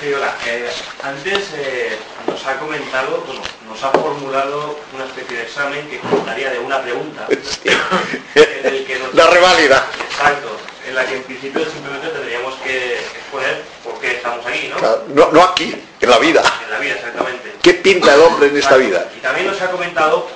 Sí, 0.00 0.10
hola. 0.14 0.34
Eh, 0.46 0.66
antes 1.02 1.44
eh, 1.56 1.98
nos 2.26 2.42
ha 2.46 2.58
comentado, 2.58 3.22
bueno, 3.26 3.42
nos 3.68 3.82
ha 3.82 3.90
formulado 3.90 4.78
una 4.94 5.04
especie 5.04 5.36
de 5.36 5.42
examen 5.42 5.86
que 5.90 5.98
contaría 5.98 6.48
de 6.50 6.58
una 6.60 6.80
pregunta. 6.80 7.28
la 9.12 9.26
reválida. 9.26 9.86
Exacto. 10.08 10.71
En 10.86 10.94
la 10.94 11.06
que 11.06 11.16
en 11.16 11.22
principio 11.22 11.64
simplemente 11.70 12.08
tendríamos 12.08 12.54
que 12.56 12.98
exponer 12.98 13.62
por 13.84 14.00
qué 14.00 14.16
estamos 14.16 14.44
aquí, 14.44 14.68
¿no? 14.68 15.30
no, 15.30 15.42
aquí, 15.44 15.74
en 16.00 16.10
la 16.10 16.18
vida. 16.18 16.42
En 16.64 16.70
la 16.70 16.78
vida, 16.80 16.94
exactamente. 16.94 17.52
¿Qué 17.62 17.74
pinta 17.74 18.14
el 18.14 18.20
hombre 18.20 18.48
en 18.48 18.56
esta 18.56 18.76
vida? 18.76 19.08
Y 19.16 19.20
también 19.20 19.46
nos 19.46 19.60
ha 19.62 19.70
comentado 19.70 20.28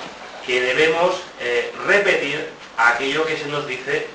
que 0.45 0.61
debemos 0.61 1.15
eh, 1.41 1.73
repetir 1.85 2.47
aquello 2.77 3.25
que 3.25 3.37
se 3.37 3.47
nos 3.47 3.67
dice, 3.67 4.07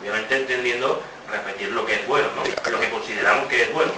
obviamente 0.00 0.36
entendiendo 0.36 1.02
repetir 1.30 1.72
lo 1.72 1.84
que 1.84 1.94
es 1.94 2.06
bueno, 2.06 2.28
¿no? 2.36 2.70
Lo 2.70 2.80
que 2.80 2.90
consideramos 2.90 3.48
que 3.48 3.62
es 3.62 3.72
bueno. 3.72 3.92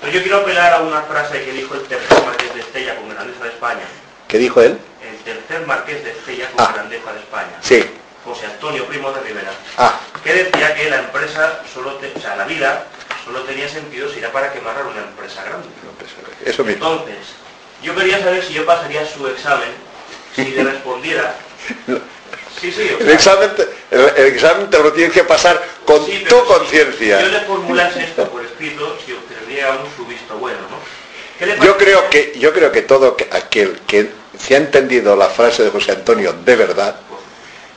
Pero 0.00 0.12
yo 0.12 0.22
quiero 0.22 0.38
apelar 0.38 0.72
a 0.74 0.80
una 0.80 1.02
frase 1.02 1.44
que 1.44 1.52
dijo 1.52 1.74
el 1.74 1.82
tercer 1.82 2.24
marqués 2.24 2.54
de 2.54 2.60
Estella 2.60 2.96
con 2.96 3.08
grandeza 3.08 3.44
de 3.44 3.50
España. 3.50 3.84
¿Qué 4.28 4.38
dijo 4.38 4.60
él? 4.62 4.78
El 5.02 5.18
tercer 5.24 5.66
marqués 5.66 6.04
de 6.04 6.10
Estella 6.12 6.50
con 6.52 6.64
ah. 6.64 6.72
grandeza 6.72 7.12
de 7.12 7.18
España. 7.18 7.58
Sí. 7.60 7.84
José 8.24 8.46
Antonio 8.46 8.86
Primo 8.86 9.10
de 9.12 9.20
Rivera. 9.20 9.50
Ah. 9.76 10.00
Que 10.22 10.32
decía 10.32 10.74
que 10.74 10.90
la 10.90 11.00
empresa 11.00 11.62
solo, 11.72 11.98
o 11.98 12.20
sea, 12.20 12.36
la 12.36 12.44
vida 12.44 12.86
solo 13.24 13.40
tenía 13.42 13.68
sentido 13.68 14.10
si 14.10 14.18
era 14.18 14.32
para 14.32 14.52
quemar 14.52 14.76
a 14.78 14.84
una 14.84 15.00
empresa 15.00 15.44
grande. 15.44 15.68
Eso 16.44 16.64
mismo. 16.64 16.92
Entonces, 16.92 17.16
yo 17.82 17.94
quería 17.94 18.20
saber 18.20 18.44
si 18.44 18.54
yo 18.54 18.66
pasaría 18.66 19.06
su 19.06 19.26
examen, 19.26 19.68
si 20.34 20.44
le 20.46 20.64
respondiera. 20.64 21.34
Sí, 22.60 22.72
sí, 22.72 22.90
el, 22.98 23.10
examen 23.10 23.50
te, 23.54 23.68
el, 23.92 24.26
examen 24.34 24.68
te 24.68 24.82
lo 24.82 24.92
tienes 24.92 25.12
que 25.12 25.22
pasar 25.22 25.62
con 25.84 26.04
tu 26.04 26.44
conciencia. 26.44 27.18
Si 27.18 27.24
yo 27.24 27.28
le 27.30 27.40
formulase 27.42 28.02
esto 28.02 28.28
por 28.28 28.44
escrito, 28.44 28.98
si 29.06 29.12
obtendríamos 29.12 29.86
su 29.96 30.04
visto 30.04 30.36
bueno, 30.38 30.58
¿no? 30.68 31.64
Yo 31.64 31.76
creo 31.76 32.10
que 32.10 32.32
yo 32.36 32.52
creo 32.52 32.72
que 32.72 32.82
todo 32.82 33.16
aquel 33.30 33.78
que 33.86 34.10
se 34.36 34.54
ha 34.54 34.58
entendido 34.58 35.14
la 35.14 35.28
frase 35.28 35.62
de 35.62 35.70
José 35.70 35.92
Antonio 35.92 36.32
de 36.32 36.56
verdad, 36.56 36.96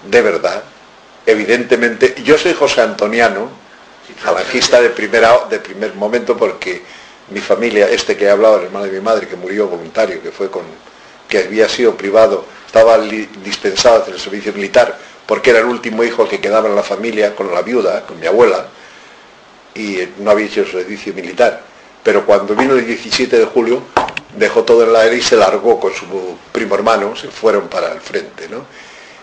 de 0.09 0.21
verdad, 0.21 0.63
evidentemente, 1.25 2.15
yo 2.23 2.37
soy 2.37 2.53
José 2.53 2.81
Antoniano, 2.81 3.49
falangista 4.17 4.81
de 4.81 4.89
primera 4.89 5.45
de 5.49 5.59
primer 5.59 5.95
momento 5.95 6.35
porque 6.35 6.81
mi 7.29 7.39
familia, 7.39 7.89
este 7.89 8.17
que 8.17 8.25
he 8.25 8.29
hablado, 8.29 8.57
el 8.57 8.65
hermano 8.65 8.85
de 8.85 8.91
mi 8.91 8.99
madre, 8.99 9.27
que 9.27 9.35
murió 9.35 9.67
voluntario, 9.67 10.21
que 10.21 10.31
fue 10.31 10.49
con, 10.51 10.63
que 11.27 11.39
había 11.39 11.69
sido 11.69 11.95
privado 11.95 12.45
estaba 12.71 12.97
dispensado 12.99 14.05
en 14.07 14.13
el 14.13 14.19
servicio 14.19 14.53
militar 14.53 14.97
porque 15.25 15.49
era 15.49 15.59
el 15.59 15.65
último 15.65 16.05
hijo 16.05 16.25
que 16.25 16.39
quedaba 16.39 16.69
en 16.69 16.75
la 16.75 16.83
familia 16.83 17.35
con 17.35 17.53
la 17.53 17.61
viuda, 17.61 18.05
con 18.05 18.17
mi 18.17 18.27
abuela, 18.27 18.65
y 19.75 19.99
no 20.19 20.31
había 20.31 20.45
hecho 20.45 20.65
servicio 20.65 21.13
militar. 21.13 21.61
Pero 22.01 22.25
cuando 22.25 22.55
vino 22.55 22.73
el 22.73 22.85
17 22.85 23.39
de 23.39 23.45
julio, 23.45 23.83
dejó 24.37 24.63
todo 24.63 24.83
en 24.83 24.93
la 24.93 25.01
aire 25.01 25.17
y 25.17 25.21
se 25.21 25.35
largó 25.35 25.81
con 25.81 25.93
su 25.93 26.37
primo 26.53 26.75
hermano, 26.75 27.13
se 27.15 27.27
fueron 27.27 27.67
para 27.67 27.91
el 27.91 27.99
frente, 27.99 28.47
¿no? 28.49 28.65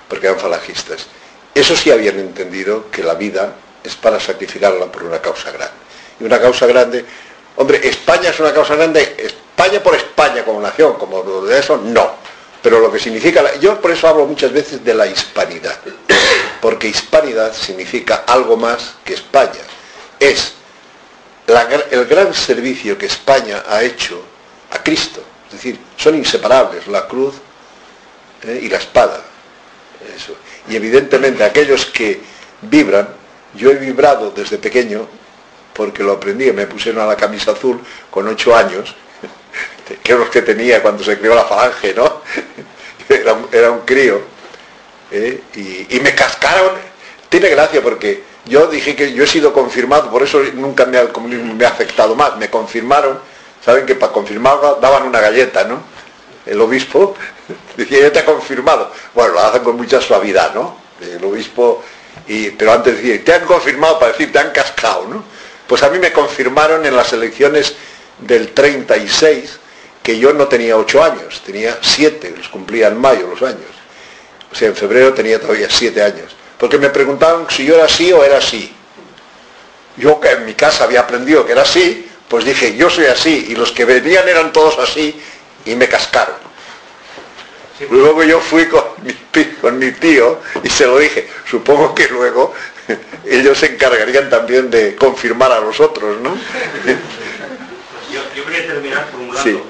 Porque 0.08 0.26
eran 0.26 0.38
falangistas. 0.38 1.06
Eso 1.54 1.76
sí 1.76 1.90
habían 1.90 2.18
entendido 2.18 2.90
que 2.90 3.02
la 3.02 3.14
vida 3.14 3.54
es 3.82 3.94
para 3.96 4.18
sacrificarla 4.18 4.86
por 4.86 5.04
una 5.04 5.20
causa 5.20 5.50
grande. 5.50 5.74
Y 6.20 6.24
una 6.24 6.40
causa 6.40 6.66
grande, 6.66 7.04
hombre, 7.56 7.86
España 7.86 8.30
es 8.30 8.40
una 8.40 8.52
causa 8.52 8.74
grande, 8.74 9.16
España 9.18 9.82
por 9.82 9.94
España 9.94 10.44
como 10.44 10.60
nación, 10.60 10.94
como 10.94 11.22
de 11.42 11.58
eso, 11.58 11.76
no 11.76 12.28
pero 12.62 12.80
lo 12.80 12.90
que 12.90 12.98
significa, 12.98 13.54
yo 13.60 13.80
por 13.80 13.90
eso 13.90 14.08
hablo 14.08 14.26
muchas 14.26 14.52
veces 14.52 14.84
de 14.84 14.94
la 14.94 15.06
hispanidad, 15.06 15.78
porque 16.60 16.88
hispanidad 16.88 17.54
significa 17.54 18.24
algo 18.26 18.56
más 18.56 18.94
que 19.04 19.14
España. 19.14 19.60
Es 20.18 20.54
el 21.46 22.04
gran 22.06 22.34
servicio 22.34 22.98
que 22.98 23.06
España 23.06 23.62
ha 23.68 23.82
hecho 23.82 24.20
a 24.70 24.82
Cristo. 24.82 25.22
Es 25.46 25.52
decir, 25.52 25.78
son 25.96 26.16
inseparables 26.16 26.86
la 26.88 27.06
cruz 27.06 27.36
eh, 28.42 28.60
y 28.62 28.68
la 28.68 28.78
espada. 28.78 29.22
Y 30.68 30.76
evidentemente 30.76 31.44
aquellos 31.44 31.86
que 31.86 32.20
vibran, 32.62 33.08
yo 33.54 33.70
he 33.70 33.74
vibrado 33.74 34.30
desde 34.30 34.58
pequeño, 34.58 35.06
porque 35.72 36.02
lo 36.02 36.12
aprendí, 36.12 36.50
me 36.52 36.66
pusieron 36.66 37.02
a 37.02 37.06
la 37.06 37.16
camisa 37.16 37.52
azul 37.52 37.80
con 38.10 38.26
ocho 38.28 38.54
años, 38.54 38.94
que 40.02 40.14
los 40.14 40.28
que 40.28 40.42
tenía 40.42 40.82
cuando 40.82 41.02
se 41.04 41.18
creó 41.18 41.34
la 41.34 41.44
falange, 41.44 41.94
¿no? 41.94 42.22
era, 43.52 43.70
un 43.70 43.80
crío. 43.80 44.20
¿eh? 45.10 45.40
Y, 45.88 46.00
me 46.00 46.14
cascaron. 46.14 46.72
Tiene 47.28 47.50
gracia 47.50 47.82
porque 47.82 48.22
yo 48.46 48.66
dije 48.68 48.96
que 48.96 49.12
yo 49.12 49.24
he 49.24 49.26
sido 49.26 49.52
confirmado, 49.52 50.10
por 50.10 50.22
eso 50.22 50.42
nunca 50.54 50.86
me 50.86 50.98
ha, 50.98 51.04
me 51.04 51.64
ha 51.64 51.68
afectado 51.68 52.14
más. 52.14 52.36
Me 52.38 52.48
confirmaron, 52.48 53.18
saben 53.64 53.86
que 53.86 53.94
para 53.94 54.12
confirmar 54.12 54.58
daban 54.80 55.04
una 55.04 55.20
galleta, 55.20 55.64
¿no? 55.64 55.82
El 56.48 56.60
obispo 56.60 57.14
decía, 57.76 58.00
ya 58.00 58.12
te 58.12 58.18
ha 58.20 58.24
confirmado. 58.24 58.92
Bueno, 59.14 59.34
lo 59.34 59.40
hacen 59.40 59.62
con 59.62 59.76
mucha 59.76 60.00
suavidad, 60.00 60.54
¿no? 60.54 60.76
El 61.00 61.24
obispo, 61.24 61.84
pero 62.26 62.72
antes 62.72 62.96
decía, 62.96 63.22
te 63.24 63.34
han 63.34 63.44
confirmado 63.44 63.98
para 63.98 64.12
decir, 64.12 64.32
te 64.32 64.38
han 64.38 64.50
cascado, 64.50 65.06
¿no? 65.06 65.22
Pues 65.66 65.82
a 65.82 65.90
mí 65.90 65.98
me 65.98 66.12
confirmaron 66.12 66.84
en 66.86 66.96
las 66.96 67.12
elecciones 67.12 67.74
del 68.18 68.52
36, 68.52 69.58
que 70.02 70.18
yo 70.18 70.32
no 70.32 70.48
tenía 70.48 70.76
ocho 70.76 71.04
años, 71.04 71.42
tenía 71.44 71.78
siete, 71.82 72.34
los 72.36 72.48
cumplía 72.48 72.88
en 72.88 72.98
mayo 72.98 73.28
los 73.28 73.42
años. 73.42 73.70
O 74.50 74.54
sea, 74.54 74.68
en 74.68 74.74
febrero 74.74 75.12
tenía 75.12 75.38
todavía 75.38 75.68
siete 75.70 76.02
años. 76.02 76.34
Porque 76.58 76.78
me 76.78 76.88
preguntaban 76.88 77.46
si 77.50 77.66
yo 77.66 77.74
era 77.74 77.84
así 77.84 78.12
o 78.12 78.24
era 78.24 78.38
así. 78.38 78.74
Yo 79.96 80.18
que 80.20 80.30
en 80.30 80.46
mi 80.46 80.54
casa 80.54 80.84
había 80.84 81.00
aprendido 81.00 81.44
que 81.44 81.52
era 81.52 81.62
así, 81.62 82.08
pues 82.28 82.44
dije, 82.44 82.76
yo 82.76 82.90
soy 82.90 83.06
así, 83.06 83.46
y 83.48 83.54
los 83.54 83.72
que 83.72 83.84
venían 83.84 84.28
eran 84.28 84.52
todos 84.52 84.78
así, 84.78 85.20
y 85.68 85.76
me 85.76 85.88
cascaron. 85.88 86.36
Luego 87.90 88.24
yo 88.24 88.40
fui 88.40 88.66
con 88.66 88.82
mi, 89.02 89.14
con 89.60 89.78
mi 89.78 89.92
tío 89.92 90.40
y 90.64 90.68
se 90.68 90.86
lo 90.86 90.98
dije. 90.98 91.28
Supongo 91.48 91.94
que 91.94 92.08
luego 92.08 92.54
ellos 93.24 93.58
se 93.58 93.66
encargarían 93.74 94.28
también 94.30 94.70
de 94.70 94.96
confirmar 94.96 95.52
a 95.52 95.60
los 95.60 95.78
otros, 95.78 96.20
¿no? 96.20 96.30
Yo, 98.10 98.22
yo 98.34 98.42
quería 98.46 98.66
terminar 98.66 99.06
formulando 99.12 99.66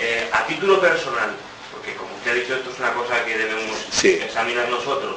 eh, 0.00 0.26
a 0.32 0.46
título 0.46 0.80
personal, 0.80 1.28
porque 1.70 1.94
como 1.94 2.08
usted 2.16 2.30
ha 2.30 2.34
dicho, 2.34 2.54
esto 2.54 2.70
es 2.70 2.78
una 2.78 2.94
cosa 2.94 3.22
que 3.26 3.36
debemos 3.36 3.76
examinar 4.02 4.66
nosotros, 4.70 5.16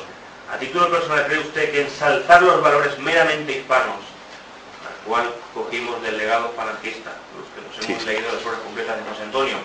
a 0.52 0.58
título 0.60 0.92
personal, 0.92 1.26
¿cree 1.26 1.40
usted 1.40 1.72
que 1.72 1.82
ensalzar 1.84 2.44
los 2.44 2.62
valores 2.62 3.00
meramente 3.00 3.54
hispanos, 3.54 4.04
al 4.86 5.08
cual 5.08 5.34
cogimos 5.54 6.02
del 6.02 6.18
legado 6.18 6.52
falangista, 6.54 7.14
los 7.40 7.48
que 7.56 7.62
nos 7.66 7.90
hemos 7.90 8.06
leído 8.06 8.34
las 8.34 8.46
obras 8.46 8.60
completas 8.60 8.98
de 8.98 9.10
José 9.10 9.24
Antonio, 9.24 9.56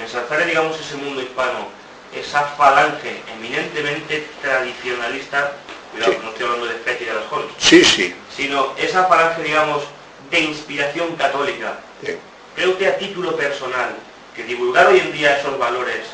ensalzar, 0.00 0.44
digamos, 0.46 0.78
ese 0.80 0.96
mundo 0.96 1.22
hispano, 1.22 1.68
esa 2.14 2.42
falange 2.42 3.22
eminentemente 3.34 4.26
tradicionalista, 4.42 5.52
cuidado, 5.92 6.14
no 6.22 6.30
estoy 6.30 6.44
hablando 6.44 6.66
de 6.66 6.74
especie 6.74 7.06
de 7.06 7.14
las 7.14 7.24
jóvenes, 7.26 7.52
sí, 7.58 7.84
sí. 7.84 8.14
sino 8.34 8.72
esa 8.76 9.04
falange, 9.04 9.42
digamos, 9.42 9.82
de 10.30 10.40
inspiración 10.40 11.16
católica, 11.16 11.78
¿cree 12.54 12.68
usted 12.68 12.88
a 12.88 12.98
título 12.98 13.36
personal 13.36 13.94
que 14.34 14.44
divulgar 14.44 14.86
hoy 14.88 15.00
en 15.00 15.12
día 15.12 15.38
esos 15.38 15.58
valores 15.58 16.06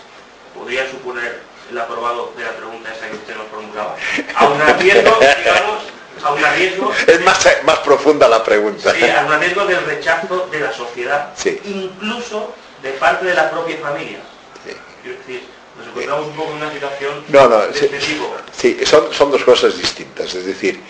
podría 0.54 0.88
suponer 0.90 1.40
el 1.70 1.78
aprobado 1.78 2.32
de 2.36 2.44
la 2.44 2.50
pregunta 2.50 2.90
esa 2.92 3.08
que 3.08 3.16
usted 3.16 3.36
nos 3.36 3.46
formulaba. 3.46 3.96
A 4.34 4.46
un 4.46 4.60
riesgo, 4.78 5.18
digamos, 5.20 5.78
a 6.22 6.32
un 6.32 6.42
riesgo... 6.56 6.92
Es 7.06 7.20
más, 7.24 7.48
más 7.64 7.78
profunda 7.78 8.28
la 8.28 8.42
pregunta. 8.42 8.92
Sí, 8.92 9.08
a 9.08 9.24
un 9.24 9.40
riesgo 9.40 9.64
del 9.66 9.84
rechazo 9.84 10.48
de 10.50 10.60
la 10.60 10.72
sociedad, 10.72 11.32
incluso 11.64 12.54
de 12.82 12.90
parte 12.92 13.26
de 13.26 13.34
la 13.34 13.50
propia 13.50 13.76
familia. 13.78 14.18
Sí. 14.64 15.08
decir, 15.08 15.42
nos 15.78 15.88
encontramos 15.88 16.26
un 16.28 16.34
poco 16.34 16.50
en 16.50 16.56
una 16.56 16.72
situación 16.72 17.24
no, 17.28 17.48
no, 17.48 17.58
de 17.66 17.74
sí, 17.74 17.84
este 17.86 17.98
tipo. 17.98 18.36
Sí, 18.52 18.78
son, 18.84 19.12
son 19.12 19.30
dos 19.30 19.42
cosas 19.44 19.76
distintas. 19.78 20.34
Es 20.34 20.44
decir, 20.44 20.80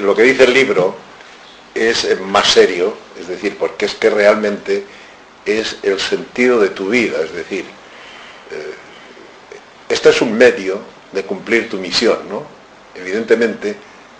lo 0.00 0.14
que 0.14 0.22
dice 0.22 0.44
el 0.44 0.54
libro 0.54 0.94
es 1.74 2.20
más 2.20 2.52
serio, 2.52 2.96
es 3.20 3.28
decir, 3.28 3.56
porque 3.58 3.86
es 3.86 3.94
que 3.94 4.10
realmente 4.10 4.84
es 5.44 5.76
el 5.82 6.00
sentido 6.00 6.60
de 6.60 6.70
tu 6.70 6.88
vida, 6.88 7.20
es 7.22 7.32
decir, 7.32 7.64
eh, 8.50 8.74
Esto 9.88 10.10
es 10.10 10.22
un 10.22 10.32
medio 10.32 10.80
de 11.12 11.24
cumplir 11.24 11.68
tu 11.68 11.76
misión, 11.78 12.28
¿no? 12.28 12.42
Evidentemente, 12.94 13.76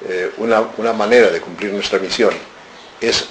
eh, 0.06 0.30
una, 0.36 0.60
una 0.76 0.92
manera 0.92 1.30
de 1.30 1.40
cumplir 1.40 1.72
nuestra 1.72 1.98
misión 1.98 2.34
es 3.00 3.28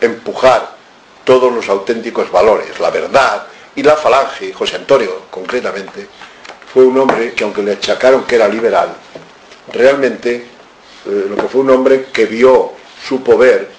empujar 0.00 0.76
todos 1.24 1.52
los 1.52 1.68
auténticos 1.68 2.30
valores, 2.30 2.78
la 2.80 2.90
verdad 2.90 3.46
y 3.76 3.82
la 3.82 3.96
falange, 3.96 4.52
José 4.52 4.76
Antonio 4.76 5.22
concretamente, 5.30 6.06
fue 6.72 6.84
un 6.84 6.98
hombre 6.98 7.32
que 7.34 7.44
aunque 7.44 7.62
le 7.62 7.72
achacaron 7.72 8.24
que 8.24 8.36
era 8.36 8.48
liberal, 8.48 8.94
realmente 9.72 10.46
eh, 11.06 11.26
lo 11.28 11.36
que 11.36 11.48
fue 11.48 11.62
un 11.62 11.70
hombre 11.70 12.06
que 12.12 12.26
vio, 12.26 12.72
su 13.06 13.22
poder, 13.22 13.70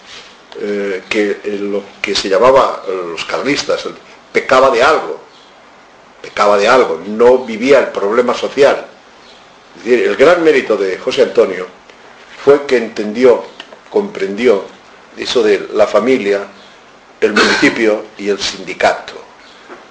eh, 0.60 1.04
que 1.10 1.40
lo 1.60 1.84
que 2.02 2.16
se 2.16 2.30
llamaba 2.30 2.84
los 2.88 3.26
carlistas, 3.26 3.88
pecaba 4.32 4.70
de 4.70 4.84
algo, 4.84 5.20
pecaba 6.22 6.58
de 6.58 6.68
algo, 6.68 7.02
no 7.08 7.40
vivía 7.40 7.80
el 7.80 7.88
problema 7.88 8.34
social. 8.34 8.86
El 9.86 10.16
gran 10.16 10.44
mérito 10.44 10.78
de 10.78 10.98
José 10.98 11.24
Antonio 11.24 11.68
fue 12.44 12.66
que 12.66 12.78
entendió, 12.78 13.44
comprendió 13.90 14.64
eso 15.18 15.44
de 15.44 15.68
la 15.74 15.88
familia, 15.88 16.48
el 17.22 17.34
municipio 17.34 18.06
y 18.18 18.30
el 18.30 18.40
sindicato. 18.40 19.14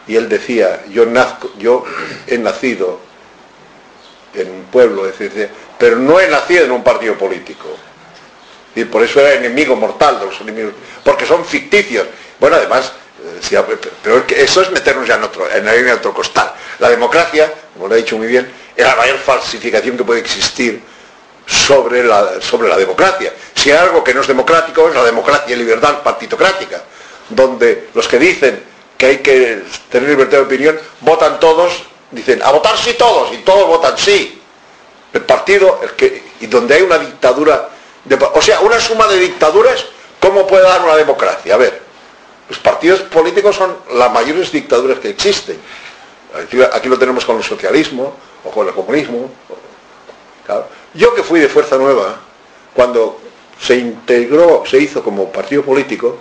Y 0.06 0.16
él 0.16 0.28
decía, 0.28 0.84
yo, 0.90 1.06
nazco, 1.06 1.50
yo 1.58 1.84
he 2.26 2.36
nacido 2.38 3.00
en 4.34 4.50
un 4.50 4.64
pueblo, 4.64 5.10
pero 5.78 5.96
no 5.96 6.20
he 6.20 6.28
nacido 6.28 6.64
en 6.64 6.72
un 6.72 6.84
partido 6.84 7.16
político. 7.16 7.68
Y 8.74 8.84
por 8.84 9.02
eso 9.02 9.20
era 9.20 9.34
enemigo 9.34 9.76
mortal 9.76 10.18
de 10.20 10.26
los 10.26 10.40
enemigos, 10.40 10.72
porque 11.04 11.24
son 11.24 11.44
ficticios. 11.44 12.06
Bueno, 12.40 12.56
además, 12.56 12.92
eh, 13.50 13.68
pero 14.02 14.24
eso 14.28 14.62
es 14.62 14.70
meternos 14.70 15.06
ya 15.06 15.14
en 15.14 15.22
otro, 15.22 15.48
en 15.50 15.88
otro 15.90 16.12
costal. 16.12 16.52
La 16.80 16.90
democracia, 16.90 17.52
como 17.72 17.88
lo 17.88 17.94
ha 17.94 17.96
dicho 17.96 18.18
muy 18.18 18.26
bien, 18.26 18.50
es 18.76 18.84
la 18.84 18.96
mayor 18.96 19.18
falsificación 19.18 19.96
que 19.96 20.04
puede 20.04 20.20
existir 20.20 20.82
sobre 21.46 22.02
la, 22.02 22.40
sobre 22.40 22.68
la 22.68 22.76
democracia. 22.76 23.32
Si 23.54 23.70
hay 23.70 23.78
algo 23.78 24.02
que 24.02 24.12
no 24.12 24.20
es 24.20 24.26
democrático, 24.26 24.88
es 24.88 24.94
la 24.94 25.04
democracia 25.04 25.54
y 25.54 25.58
libertad 25.58 26.02
partitocrática, 26.02 26.82
donde 27.30 27.88
los 27.94 28.08
que 28.08 28.18
dicen 28.18 28.62
que 28.98 29.06
hay 29.06 29.18
que 29.18 29.62
tener 29.90 30.08
libertad 30.08 30.38
de 30.38 30.44
opinión, 30.44 30.78
votan 31.00 31.40
todos, 31.40 31.82
dicen, 32.10 32.42
a 32.42 32.50
votar 32.50 32.76
sí 32.76 32.94
todos, 32.94 33.32
y 33.32 33.38
todos 33.38 33.66
votan 33.66 33.96
sí. 33.98 34.40
El 35.12 35.22
partido, 35.22 35.80
el 35.82 35.90
que, 35.92 36.22
y 36.40 36.46
donde 36.46 36.74
hay 36.74 36.82
una 36.82 36.98
dictadura, 36.98 37.68
o 38.34 38.42
sea, 38.42 38.60
una 38.60 38.80
suma 38.80 39.06
de 39.06 39.18
dictaduras, 39.18 39.84
¿cómo 40.20 40.46
puede 40.46 40.64
dar 40.64 40.82
una 40.82 40.96
democracia? 40.96 41.54
A 41.54 41.58
ver, 41.58 41.80
los 42.48 42.58
partidos 42.58 43.00
políticos 43.00 43.56
son 43.56 43.76
las 43.94 44.12
mayores 44.12 44.52
dictaduras 44.52 44.98
que 44.98 45.10
existen. 45.10 45.58
Aquí, 46.72 46.88
lo 46.88 46.98
tenemos 46.98 47.24
con 47.24 47.36
el 47.36 47.44
socialismo, 47.44 48.14
o 48.44 48.50
con 48.50 48.66
el 48.66 48.74
comunismo. 48.74 49.30
Yo 50.92 51.14
que 51.14 51.22
fui 51.22 51.40
de 51.40 51.48
Fuerza 51.48 51.76
Nueva, 51.76 52.16
cuando 52.74 53.20
se 53.60 53.76
integró, 53.76 54.64
se 54.66 54.78
hizo 54.78 55.02
como 55.02 55.30
partido 55.30 55.62
político, 55.62 56.18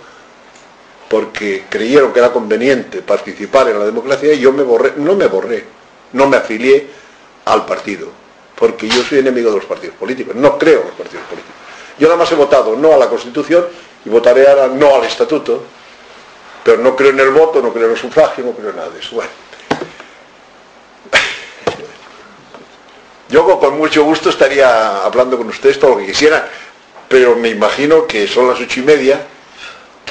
porque 1.08 1.64
creyeron 1.68 2.12
que 2.12 2.18
era 2.18 2.32
conveniente 2.32 3.02
participar 3.02 3.68
en 3.68 3.78
la 3.78 3.84
democracia, 3.84 4.32
y 4.32 4.40
yo 4.40 4.52
me 4.52 4.62
borré, 4.62 4.94
no 4.96 5.14
me 5.14 5.26
borré, 5.26 5.64
no 6.12 6.28
me 6.28 6.36
afilié 6.36 6.88
al 7.44 7.66
partido, 7.66 8.08
porque 8.56 8.88
yo 8.88 9.02
soy 9.02 9.18
enemigo 9.18 9.50
de 9.50 9.56
los 9.56 9.66
partidos 9.66 9.96
políticos, 9.96 10.34
no 10.34 10.58
creo 10.58 10.80
en 10.80 10.86
los 10.88 10.96
partidos 10.96 11.24
políticos. 11.26 11.54
Yo 11.98 12.08
nada 12.08 12.18
más 12.18 12.32
he 12.32 12.34
votado 12.34 12.74
no 12.76 12.92
a 12.92 12.96
la 12.96 13.08
Constitución 13.08 13.66
y 14.04 14.08
votaré 14.08 14.48
ahora 14.48 14.68
no 14.68 14.96
al 14.96 15.04
Estatuto, 15.04 15.62
pero 16.64 16.78
no 16.78 16.96
creo 16.96 17.10
en 17.10 17.20
el 17.20 17.30
voto, 17.30 17.62
no 17.62 17.72
creo 17.72 17.86
en 17.86 17.92
el 17.92 17.98
sufragio, 17.98 18.44
no 18.44 18.52
creo 18.52 18.70
en 18.70 18.76
nada 18.76 18.90
de 18.90 18.98
eso. 18.98 19.16
Bueno. 19.16 19.30
Yo 23.28 23.60
con 23.60 23.78
mucho 23.78 24.02
gusto 24.04 24.30
estaría 24.30 25.04
hablando 25.04 25.36
con 25.36 25.48
ustedes 25.48 25.78
todo 25.78 25.90
lo 25.90 25.98
que 25.98 26.06
quisieran, 26.06 26.44
pero 27.08 27.36
me 27.36 27.50
imagino 27.50 28.06
que 28.06 28.26
son 28.26 28.48
las 28.48 28.58
ocho 28.58 28.80
y 28.80 28.82
media, 28.82 29.20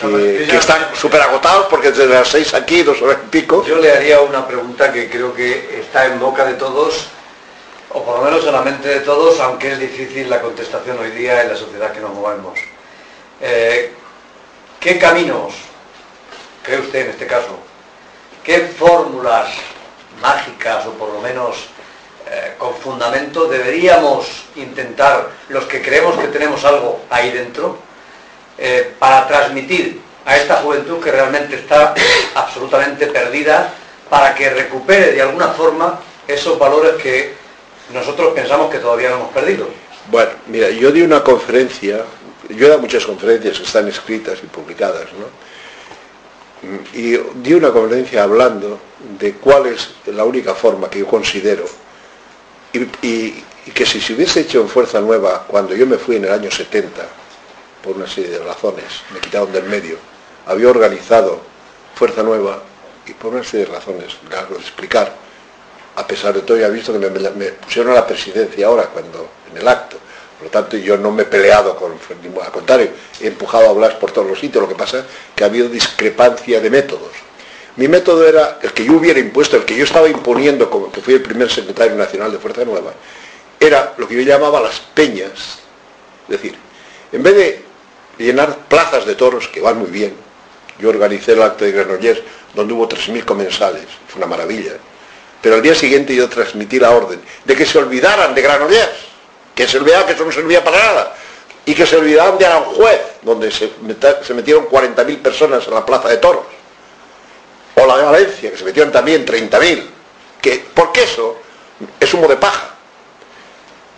que, 0.09 0.57
están 0.57 0.95
súper 0.95 1.21
agotados 1.21 1.67
porque 1.69 1.91
desde 1.91 2.07
las 2.07 2.27
seis 2.27 2.53
aquí, 2.53 2.83
dos 2.83 3.01
horas 3.01 3.17
y 3.25 3.29
pico. 3.29 3.63
Yo 3.65 3.77
le 3.77 3.91
haría 3.91 4.21
una 4.21 4.47
pregunta 4.47 4.91
que 4.91 5.09
creo 5.09 5.33
que 5.33 5.79
está 5.79 6.05
en 6.05 6.19
boca 6.19 6.45
de 6.45 6.53
todos, 6.53 7.07
o 7.89 8.03
por 8.03 8.19
lo 8.19 8.25
menos 8.25 8.45
en 8.45 8.53
la 8.53 8.61
mente 8.61 8.87
de 8.87 8.99
todos, 9.01 9.39
aunque 9.39 9.71
es 9.71 9.79
difícil 9.79 10.29
la 10.29 10.41
contestación 10.41 10.99
hoy 10.99 11.11
día 11.11 11.41
en 11.41 11.49
la 11.49 11.55
sociedad 11.55 11.91
que 11.91 11.99
nos 11.99 12.13
movemos. 12.13 12.59
Eh, 13.41 13.93
¿Qué 14.79 14.99
caminos 14.99 15.53
cree 16.61 16.79
usted 16.79 17.05
en 17.05 17.09
este 17.11 17.27
caso? 17.27 17.57
¿Qué 18.43 18.59
fórmulas 18.77 19.49
mágicas 20.21 20.85
o 20.85 20.91
por 20.91 21.09
lo 21.13 21.21
menos 21.21 21.67
eh, 22.29 22.55
con 22.57 22.73
fundamento 22.75 23.47
deberíamos 23.47 24.45
intentar, 24.55 25.29
los 25.49 25.65
que 25.65 25.81
creemos 25.81 26.17
que 26.17 26.27
tenemos 26.27 26.63
algo 26.63 27.01
ahí 27.09 27.31
dentro, 27.31 27.77
eh, 28.57 28.93
para 28.99 29.27
transmitir 29.27 30.01
a 30.25 30.37
esta 30.37 30.57
juventud 30.57 31.01
que 31.01 31.11
realmente 31.11 31.55
está 31.55 31.93
absolutamente 32.35 33.07
perdida, 33.07 33.73
para 34.09 34.35
que 34.35 34.49
recupere 34.49 35.13
de 35.13 35.21
alguna 35.21 35.47
forma 35.49 35.99
esos 36.27 36.57
valores 36.59 37.01
que 37.01 37.33
nosotros 37.93 38.33
pensamos 38.33 38.71
que 38.71 38.79
todavía 38.79 39.09
no 39.09 39.15
hemos 39.15 39.31
perdido? 39.31 39.67
Bueno, 40.09 40.31
mira, 40.47 40.69
yo 40.69 40.91
di 40.91 41.01
una 41.01 41.23
conferencia, 41.23 42.03
yo 42.49 42.65
he 42.65 42.69
dado 42.69 42.81
muchas 42.81 43.05
conferencias 43.05 43.57
que 43.57 43.63
están 43.63 43.87
escritas 43.87 44.39
y 44.43 44.47
publicadas, 44.47 45.07
¿no? 45.13 45.43
y 46.93 47.17
di 47.35 47.53
una 47.53 47.71
conferencia 47.71 48.23
hablando 48.23 48.79
de 49.19 49.33
cuál 49.33 49.67
es 49.67 49.89
la 50.05 50.23
única 50.23 50.55
forma 50.55 50.89
que 50.89 50.99
yo 50.99 51.07
considero 51.07 51.65
y, 52.71 53.43
que 53.73 53.85
si 53.85 54.01
se 54.01 54.13
hubiese 54.13 54.41
hecho 54.41 54.61
en 54.61 54.69
Fuerza 54.69 54.99
Nueva 54.99 55.45
cuando 55.47 55.75
yo 55.75 55.85
me 55.85 55.97
fui 55.97 56.17
en 56.17 56.25
el 56.25 56.31
año 56.31 56.51
70 56.51 57.01
por 57.83 57.97
una 57.97 58.07
serie 58.07 58.31
de 58.31 58.39
razones, 58.39 58.85
me 59.13 59.19
quitaron 59.19 59.51
del 59.51 59.65
medio, 59.65 59.97
había 60.47 60.69
organizado 60.69 61.41
Fuerza 61.95 62.23
Nueva 62.23 62.63
y 63.05 63.13
por 63.13 63.33
una 63.33 63.43
serie 63.43 63.65
de 63.65 63.73
razones, 63.73 64.15
largo 64.31 64.55
de 64.55 64.61
explicar, 64.61 65.13
a 65.95 66.07
pesar 66.07 66.33
de 66.33 66.41
todo 66.41 66.57
ya 66.57 66.67
he 66.67 66.71
visto 66.71 66.97
que 66.97 66.99
me, 66.99 67.29
me, 67.29 67.45
pusieron 67.51 67.91
a 67.91 67.95
la 67.95 68.07
presidencia 68.07 68.65
ahora 68.65 68.85
cuando 68.85 69.29
en 69.51 69.57
el 69.57 69.67
acto. 69.67 69.97
Por 70.37 70.45
lo 70.47 70.51
tanto, 70.51 70.77
yo 70.77 70.97
no 70.97 71.11
me 71.11 71.23
he 71.23 71.25
peleado 71.25 71.75
con, 71.75 71.93
al 71.93 72.51
contrario, 72.51 72.89
he 73.21 73.27
empujado 73.27 73.69
a 73.69 73.73
Blas 73.73 73.93
por 73.93 74.11
todos 74.11 74.27
los 74.27 74.39
sitios, 74.39 74.63
lo 74.63 74.67
que 74.67 74.75
pasa 74.75 74.99
es 74.99 75.05
que 75.35 75.43
ha 75.43 75.47
habido 75.47 75.69
discrepancia 75.69 76.59
de 76.59 76.69
métodos. 76.69 77.11
Mi 77.75 77.87
método 77.87 78.27
era 78.27 78.59
el 78.61 78.71
que 78.73 78.85
yo 78.85 78.93
hubiera 78.93 79.19
impuesto, 79.19 79.57
el 79.57 79.65
que 79.65 79.75
yo 79.75 79.83
estaba 79.83 80.07
imponiendo 80.09 80.69
como 80.69 80.91
que 80.91 81.01
fui 81.01 81.13
el 81.13 81.21
primer 81.21 81.51
secretario 81.51 81.95
nacional 81.95 82.31
de 82.31 82.39
Fuerza 82.39 82.65
Nueva, 82.65 82.93
era 83.59 83.93
lo 83.97 84.07
que 84.07 84.15
yo 84.15 84.21
llamaba 84.21 84.59
las 84.59 84.79
peñas. 84.79 85.59
Es 86.27 86.29
decir, 86.29 86.55
en 87.11 87.23
vez 87.23 87.35
de 87.35 87.63
llenar 88.17 88.55
plazas 88.67 89.05
de 89.05 89.15
toros, 89.15 89.47
que 89.47 89.61
van 89.61 89.77
muy 89.77 89.89
bien, 89.89 90.15
yo 90.79 90.89
organicé 90.89 91.33
el 91.33 91.41
acto 91.41 91.65
de 91.65 91.71
Granollers, 91.71 92.21
donde 92.53 92.73
hubo 92.73 92.87
3.000 92.87 93.25
comensales, 93.25 93.85
fue 94.07 94.19
una 94.19 94.27
maravilla, 94.27 94.73
pero 95.41 95.55
al 95.55 95.61
día 95.61 95.75
siguiente 95.75 96.15
yo 96.15 96.29
transmití 96.29 96.79
la 96.79 96.91
orden 96.91 97.21
de 97.43 97.55
que 97.55 97.65
se 97.65 97.77
olvidaran 97.77 98.33
de 98.33 98.41
Granollers 98.41 99.13
que 99.55 99.67
se 99.67 99.77
olvidaba 99.77 100.05
que 100.05 100.13
eso 100.13 100.25
no 100.25 100.31
servía 100.31 100.63
para 100.63 100.77
nada, 100.77 101.15
y 101.65 101.73
que 101.73 101.85
se 101.85 101.95
olvidaban 101.95 102.37
de 102.37 102.45
Aranjuez, 102.45 103.01
donde 103.21 103.51
se, 103.51 103.71
metieron 104.33 104.67
40.000 104.67 105.21
personas 105.21 105.67
en 105.67 105.73
la 105.73 105.85
plaza 105.85 106.09
de 106.09 106.17
toros, 106.17 106.43
o 107.75 107.85
la 107.85 107.97
de 107.97 108.03
Valencia, 108.03 108.51
que 108.51 108.57
se 108.57 108.65
metieron 108.65 108.91
también 108.91 109.25
30.000, 109.25 109.83
que, 110.41 110.65
porque 110.73 111.03
eso 111.03 111.37
es 111.99 112.13
humo 112.13 112.27
de 112.27 112.35
paja. 112.35 112.75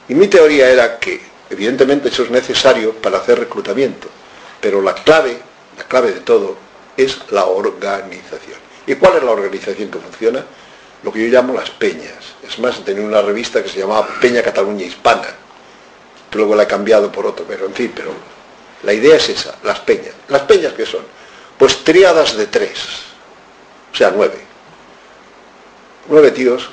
Y 0.08 0.14
mi 0.14 0.28
teoría 0.28 0.70
era 0.70 1.00
que, 1.00 1.22
evidentemente, 1.50 2.10
eso 2.10 2.24
es 2.24 2.32
necesario 2.32 2.94
para 2.94 3.18
hacer 3.18 3.40
reclutamiento, 3.40 4.08
pero 4.62 4.82
la 4.82 4.94
clave, 4.94 5.38
la 5.78 5.84
clave 5.84 6.12
de 6.12 6.20
todo, 6.22 6.56
es 6.98 7.20
la 7.32 7.46
organización. 7.46 8.60
¿Y 8.88 8.96
cuál 8.96 9.18
es 9.18 9.24
la 9.24 9.32
organización 9.32 9.90
que 9.90 10.00
funciona? 10.00 10.46
Lo 11.04 11.12
que 11.12 11.28
yo 11.28 11.34
llamo 11.34 11.54
las 11.54 11.70
peñas. 11.72 12.36
Es 12.48 12.60
más, 12.60 12.84
tenía 12.84 13.06
una 13.06 13.22
revista 13.22 13.62
que 13.62 13.70
se 13.70 13.80
llamaba 13.80 14.08
Peña 14.22 14.42
Cataluña 14.42 14.86
Hispana, 14.86 15.28
luego 16.34 16.56
la 16.56 16.64
he 16.64 16.68
cambiado 16.68 17.12
por 17.12 17.26
otro, 17.26 17.46
pero 17.48 17.66
en 17.66 17.74
fin, 17.74 17.92
pero 17.96 18.12
la 18.84 18.94
idea 18.94 19.16
es 19.16 19.30
esa, 19.30 19.56
las 19.64 19.80
peñas. 19.80 20.14
¿Las 20.28 20.44
peñas 20.44 20.74
qué 20.74 20.86
son? 20.86 21.04
Pues 21.58 21.84
triadas 21.84 22.36
de 22.36 22.48
tres, 22.48 22.80
o 23.92 23.96
sea, 23.96 24.12
nueve. 24.16 24.40
Nueve 26.08 26.32
tíos 26.32 26.70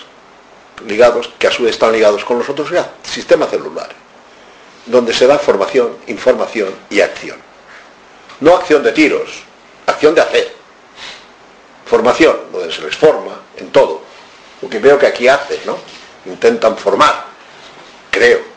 ligados, 0.87 1.31
que 1.39 1.47
a 1.47 1.53
su 1.53 1.63
vez 1.63 1.73
están 1.73 1.93
ligados 1.93 2.25
con 2.25 2.39
los 2.39 2.49
otros, 2.49 2.71
ya, 2.71 2.93
sistema 3.03 3.47
celular, 3.47 3.89
donde 4.87 5.15
se 5.15 5.27
da 5.27 5.39
formación, 5.39 5.97
información 6.07 6.75
y 6.91 7.01
acción. 7.01 7.37
No 8.41 8.57
acción 8.57 8.83
de 8.83 8.93
tiros, 8.93 9.43
acción 9.87 10.15
de 10.15 10.21
hacer. 10.21 10.53
Formación, 11.87 12.37
donde 12.53 12.73
se 12.73 12.83
les 12.83 12.97
forma 12.97 13.41
en 13.57 13.71
todo. 13.71 14.03
Lo 14.61 14.69
que 14.69 14.79
veo 14.79 14.99
que 14.99 15.07
aquí 15.07 15.29
hacen, 15.29 15.61
¿no? 15.67 15.79
Intentan 16.27 16.77
formar, 16.77 17.25
creo 18.11 18.53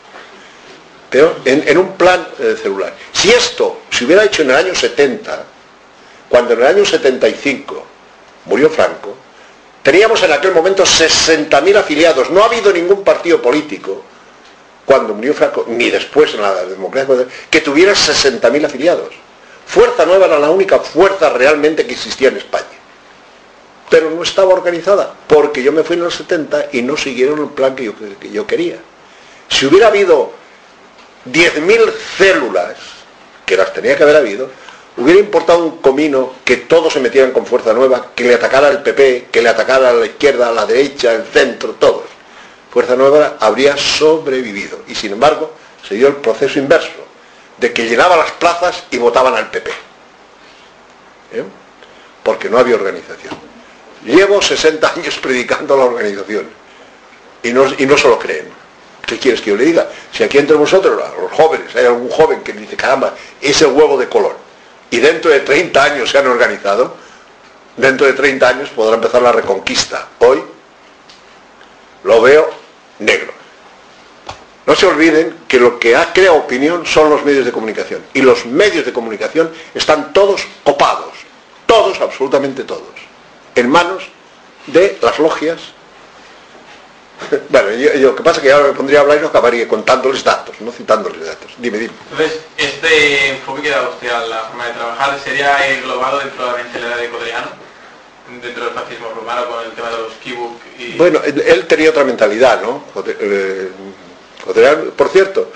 en, 1.46 1.78
un 1.78 1.94
plan 1.94 2.28
eh, 2.40 2.58
celular. 2.62 2.94
Si 3.12 3.30
esto 3.30 3.82
se 3.90 4.06
hubiera 4.06 4.24
hecho 4.24 4.42
en 4.42 4.52
el 4.52 4.56
año 4.58 4.76
70, 4.76 5.46
cuando 6.30 6.54
en 6.54 6.60
el 6.60 6.68
año 6.68 6.86
75 6.86 7.86
murió 8.46 8.70
Franco, 8.70 9.16
Teníamos 9.86 10.24
en 10.24 10.34
aquel 10.34 10.52
momento 10.52 10.84
60.000 10.84 11.76
afiliados. 11.76 12.32
No 12.32 12.42
ha 12.42 12.48
habido 12.48 12.74
ningún 12.74 13.04
partido 13.04 13.40
político, 13.40 14.02
cuando 14.86 15.14
murió 15.14 15.34
Franco, 15.34 15.66
ni 15.68 15.90
después 15.90 16.34
en 16.34 16.42
la 16.42 16.64
democracia, 16.66 17.26
que 17.50 17.62
tuviera 17.62 17.94
60.000 17.94 18.66
afiliados. 18.66 19.14
Fuerza 19.66 20.06
Nueva 20.06 20.28
era 20.28 20.40
la 20.40 20.52
única 20.52 20.80
fuerza 20.80 21.30
realmente 21.30 21.86
que 21.86 21.94
existía 21.94 22.30
en 22.30 22.38
España. 22.38 22.66
Pero 23.90 24.12
no 24.12 24.24
estaba 24.24 24.54
organizada, 24.54 25.14
porque 25.28 25.64
yo 25.64 25.72
me 25.72 25.84
fui 25.84 25.96
en 25.96 26.04
los 26.04 26.16
70 26.16 26.68
y 26.74 26.82
no 26.82 26.98
siguieron 26.98 27.40
el 27.40 27.50
plan 27.50 27.76
que 27.76 27.86
yo, 27.86 27.94
que 28.20 28.30
yo 28.32 28.46
quería. 28.46 28.78
Si 29.50 29.66
hubiera 29.66 29.88
habido 29.88 30.32
10.000 31.32 31.94
células, 32.18 32.78
que 33.46 33.58
las 33.58 33.74
tenía 33.74 33.96
que 33.96 34.04
haber 34.04 34.16
habido, 34.16 34.50
hubiera 34.98 35.20
importado 35.20 35.60
un 35.66 35.78
comino 35.78 36.34
que 36.44 36.58
todos 36.58 36.94
se 36.94 37.00
metieran 37.00 37.32
con 37.32 37.46
fuerza 37.46 37.74
nueva, 37.74 38.12
que 38.16 38.24
le 38.24 38.36
atacara 38.36 38.68
al 38.68 38.84
PP, 38.84 39.28
que 39.32 39.42
le 39.42 39.50
atacara 39.50 39.90
a 39.90 39.94
la 39.94 40.06
izquierda, 40.06 40.50
a 40.50 40.52
la 40.52 40.66
derecha, 40.66 41.12
al 41.12 41.26
centro, 41.26 41.72
todos. 41.80 42.15
Fuerza 42.76 42.98
Nueva 42.98 43.38
habría 43.40 43.78
sobrevivido. 43.78 44.82
Y 44.86 44.96
sin 44.96 45.14
embargo, 45.14 45.54
se 45.88 45.96
dio 45.96 46.10
el 46.10 46.18
proceso 46.18 46.60
inverso, 46.60 47.08
de 47.58 47.72
que 47.72 47.88
llenaba 47.88 48.18
las 48.18 48.32
plazas 48.32 48.84
y 48.92 48.98
votaban 48.98 49.34
al 49.34 49.50
PP. 49.50 49.72
¿Eh? 51.32 51.44
Porque 52.22 52.50
no 52.50 52.58
había 52.58 52.76
organización. 52.76 53.34
Llevo 54.04 54.42
60 54.42 54.92
años 54.92 55.18
predicando 55.20 55.78
la 55.78 55.86
organización. 55.86 56.50
Y 57.44 57.54
no, 57.54 57.64
y 57.78 57.86
no 57.86 57.98
se 57.98 58.10
lo 58.10 58.20
creen. 58.20 58.50
¿Qué 59.08 59.20
quieres 59.20 59.40
que 59.40 59.52
yo 59.52 59.56
le 59.56 59.64
diga? 59.64 59.88
Si 60.12 60.26
aquí 60.26 60.38
entre 60.38 60.58
vosotros, 60.58 61.02
los 61.18 61.32
jóvenes, 61.32 61.74
hay 61.78 61.86
algún 61.86 62.10
joven 62.10 62.42
que 62.42 62.52
dice, 62.52 62.76
caramba, 62.76 63.14
es 63.40 63.62
el 63.62 63.70
huevo 63.70 63.98
de 63.98 64.10
color 64.10 64.36
y 64.92 64.98
dentro 64.98 65.32
de 65.32 65.40
30 65.40 65.82
años 65.82 66.12
se 66.12 66.18
han 66.18 66.28
organizado, 66.28 66.98
dentro 67.78 68.06
de 68.06 68.12
30 68.12 68.50
años 68.50 68.70
podrá 68.72 68.96
empezar 68.96 69.22
la 69.22 69.32
reconquista. 69.32 70.10
Hoy 70.20 70.44
lo 72.04 72.22
veo 72.22 72.65
negro. 73.00 73.34
No 74.66 74.76
se 74.76 74.88
olviden 74.88 75.36
que 75.48 75.60
lo 75.60 75.80
que 75.80 75.96
ha 75.96 76.12
creado 76.12 76.38
opinión 76.38 76.86
son 76.86 77.10
los 77.10 77.24
medios 77.24 77.46
de 77.46 77.52
comunicación. 77.52 78.04
Y 78.14 78.22
los 78.22 78.46
medios 78.46 78.86
de 78.86 78.94
comunicación 78.94 79.52
están 79.74 80.12
todos 80.12 80.48
copados, 80.64 81.14
todos, 81.68 82.02
absolutamente 82.02 82.64
todos, 82.64 82.94
en 83.54 83.70
manos 83.70 84.04
de 84.68 84.98
las 85.02 85.20
logias 85.20 85.60
bueno, 87.50 87.72
yo, 87.72 88.10
lo 88.10 88.16
que 88.16 88.24
pasa 88.24 88.38
es 88.38 88.44
que 88.44 88.52
ahora 88.52 88.68
me 88.68 88.74
pondría 88.74 89.00
a 89.00 89.02
hablar 89.02 89.18
y 89.18 89.22
no 89.22 89.28
acabaría 89.28 89.68
contándoles 89.68 90.24
datos, 90.24 90.60
no 90.60 90.72
citándoles 90.72 91.26
datos. 91.26 91.52
Dime, 91.58 91.78
dime. 91.78 91.94
Entonces, 92.12 92.42
este 92.58 93.30
enfoque 93.30 93.62
que 93.64 93.70
da 93.70 94.26
la 94.28 94.40
forma 94.44 94.68
de 94.68 94.74
trabajar 94.74 95.20
sería 95.24 95.76
englobado 95.76 96.20
dentro 96.20 96.46
de 96.46 96.52
la 96.52 96.58
mentalidad 96.58 96.98
de 96.98 97.10
Codreano, 97.10 97.48
dentro 98.42 98.66
del 98.66 98.74
fascismo 98.74 99.10
romano 99.16 99.48
con 99.48 99.66
el 99.66 99.72
tema 99.72 99.90
de 99.90 99.98
los 99.98 100.14
kibuk 100.14 100.60
y... 100.80 100.98
Bueno, 100.98 101.22
él 101.24 101.68
tenía 101.68 101.90
otra 101.90 102.04
mentalidad, 102.04 102.62
¿no? 102.62 102.84
Eh, 103.06 103.72
por 104.96 105.10
cierto, 105.10 105.52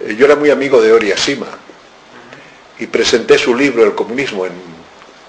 eh, 0.00 0.14
yo 0.16 0.26
era 0.26 0.36
muy 0.36 0.50
amigo 0.50 0.80
de 0.80 0.92
Ori 0.92 1.12
Asima 1.12 1.46
y 2.78 2.86
presenté 2.86 3.38
su 3.38 3.54
libro 3.54 3.84
El 3.84 3.94
comunismo 3.94 4.46
en 4.46 4.52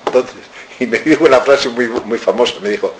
entonces 0.06 0.36
y 0.80 0.88
me 0.88 1.00
dijo 1.00 1.26
una 1.26 1.40
frase 1.42 1.70
muy, 1.70 1.88
muy 1.88 2.18
famosa, 2.18 2.56
me 2.62 2.70
dijo, 2.70 2.94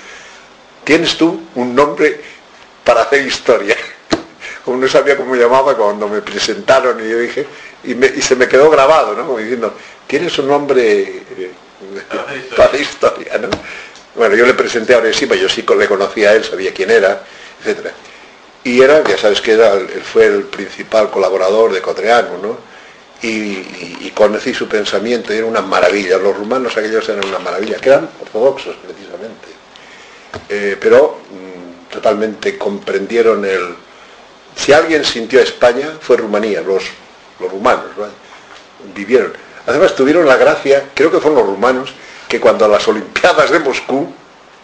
tienes 0.84 1.18
tú 1.18 1.42
un 1.56 1.76
nombre 1.76 2.22
para 2.84 3.02
hacer 3.02 3.26
historia. 3.26 3.76
Como 4.66 4.78
no 4.78 4.88
sabía 4.88 5.16
cómo 5.16 5.36
llamaba 5.36 5.76
cuando 5.76 6.08
me 6.08 6.22
presentaron 6.22 7.06
y 7.06 7.10
yo 7.10 7.20
dije, 7.20 7.46
y, 7.84 8.22
se 8.22 8.36
me 8.36 8.48
quedó 8.48 8.70
grabado, 8.70 9.14
¿no? 9.14 9.26
Como 9.26 9.38
diciendo, 9.38 9.74
tienes 10.08 10.38
un 10.40 10.48
nombre 10.48 11.24
para 12.58 12.78
historia, 12.78 13.38
¿no? 13.38 13.50
Bueno, 14.16 14.36
yo 14.36 14.46
le 14.46 14.54
presenté 14.54 14.94
a 14.94 15.00
Oresima, 15.00 15.36
yo 15.36 15.50
sí 15.50 15.66
le 15.78 15.88
conocía 15.88 16.30
a 16.30 16.34
él, 16.34 16.44
sabía 16.44 16.74
quién 16.74 16.90
era, 16.90 17.22
etc. 17.64 17.88
Y 18.64 18.82
era, 18.82 19.04
ya 19.04 19.18
sabes 19.18 19.42
que 19.42 19.52
era, 19.52 19.74
él 19.74 20.02
fue 20.02 20.26
el 20.26 20.44
principal 20.44 21.12
colaborador 21.12 21.74
de 21.74 21.82
Cotreano, 21.82 22.38
¿no? 22.42 22.58
Y, 23.22 24.12
conocí 24.16 24.54
su 24.54 24.68
pensamiento, 24.68 25.34
y 25.34 25.38
era 25.38 25.46
una 25.46 25.62
maravilla. 25.62 26.18
Los 26.18 26.38
rumanos 26.38 26.78
aquellos 26.78 27.08
eran 27.10 27.26
una 27.28 27.40
maravilla, 27.40 27.76
que 27.78 27.90
eran 27.90 28.10
ortodoxos 28.22 28.78
precisamente. 28.78 29.48
Eh, 30.48 30.78
pero 30.80 31.20
totalmente 31.92 32.58
comprendieron 32.58 33.44
el... 33.44 33.76
Si 34.56 34.72
alguien 34.72 35.04
sintió 35.04 35.40
a 35.40 35.44
España 35.44 35.98
fue 36.00 36.16
Rumanía, 36.16 36.62
los, 36.62 36.86
los 37.42 37.52
rumanos, 37.52 37.86
vivieron. 38.94 39.34
Además 39.68 39.96
tuvieron 39.96 40.28
la 40.28 40.36
gracia, 40.36 40.84
creo 40.94 41.12
que 41.12 41.20
fueron 41.20 41.40
los 41.40 41.48
rumanos, 41.48 41.94
que 42.28 42.40
cuando 42.40 42.66
a 42.66 42.68
las 42.68 42.88
Olimpiadas 42.88 43.50
de 43.50 43.60
Moscú, 43.60 44.14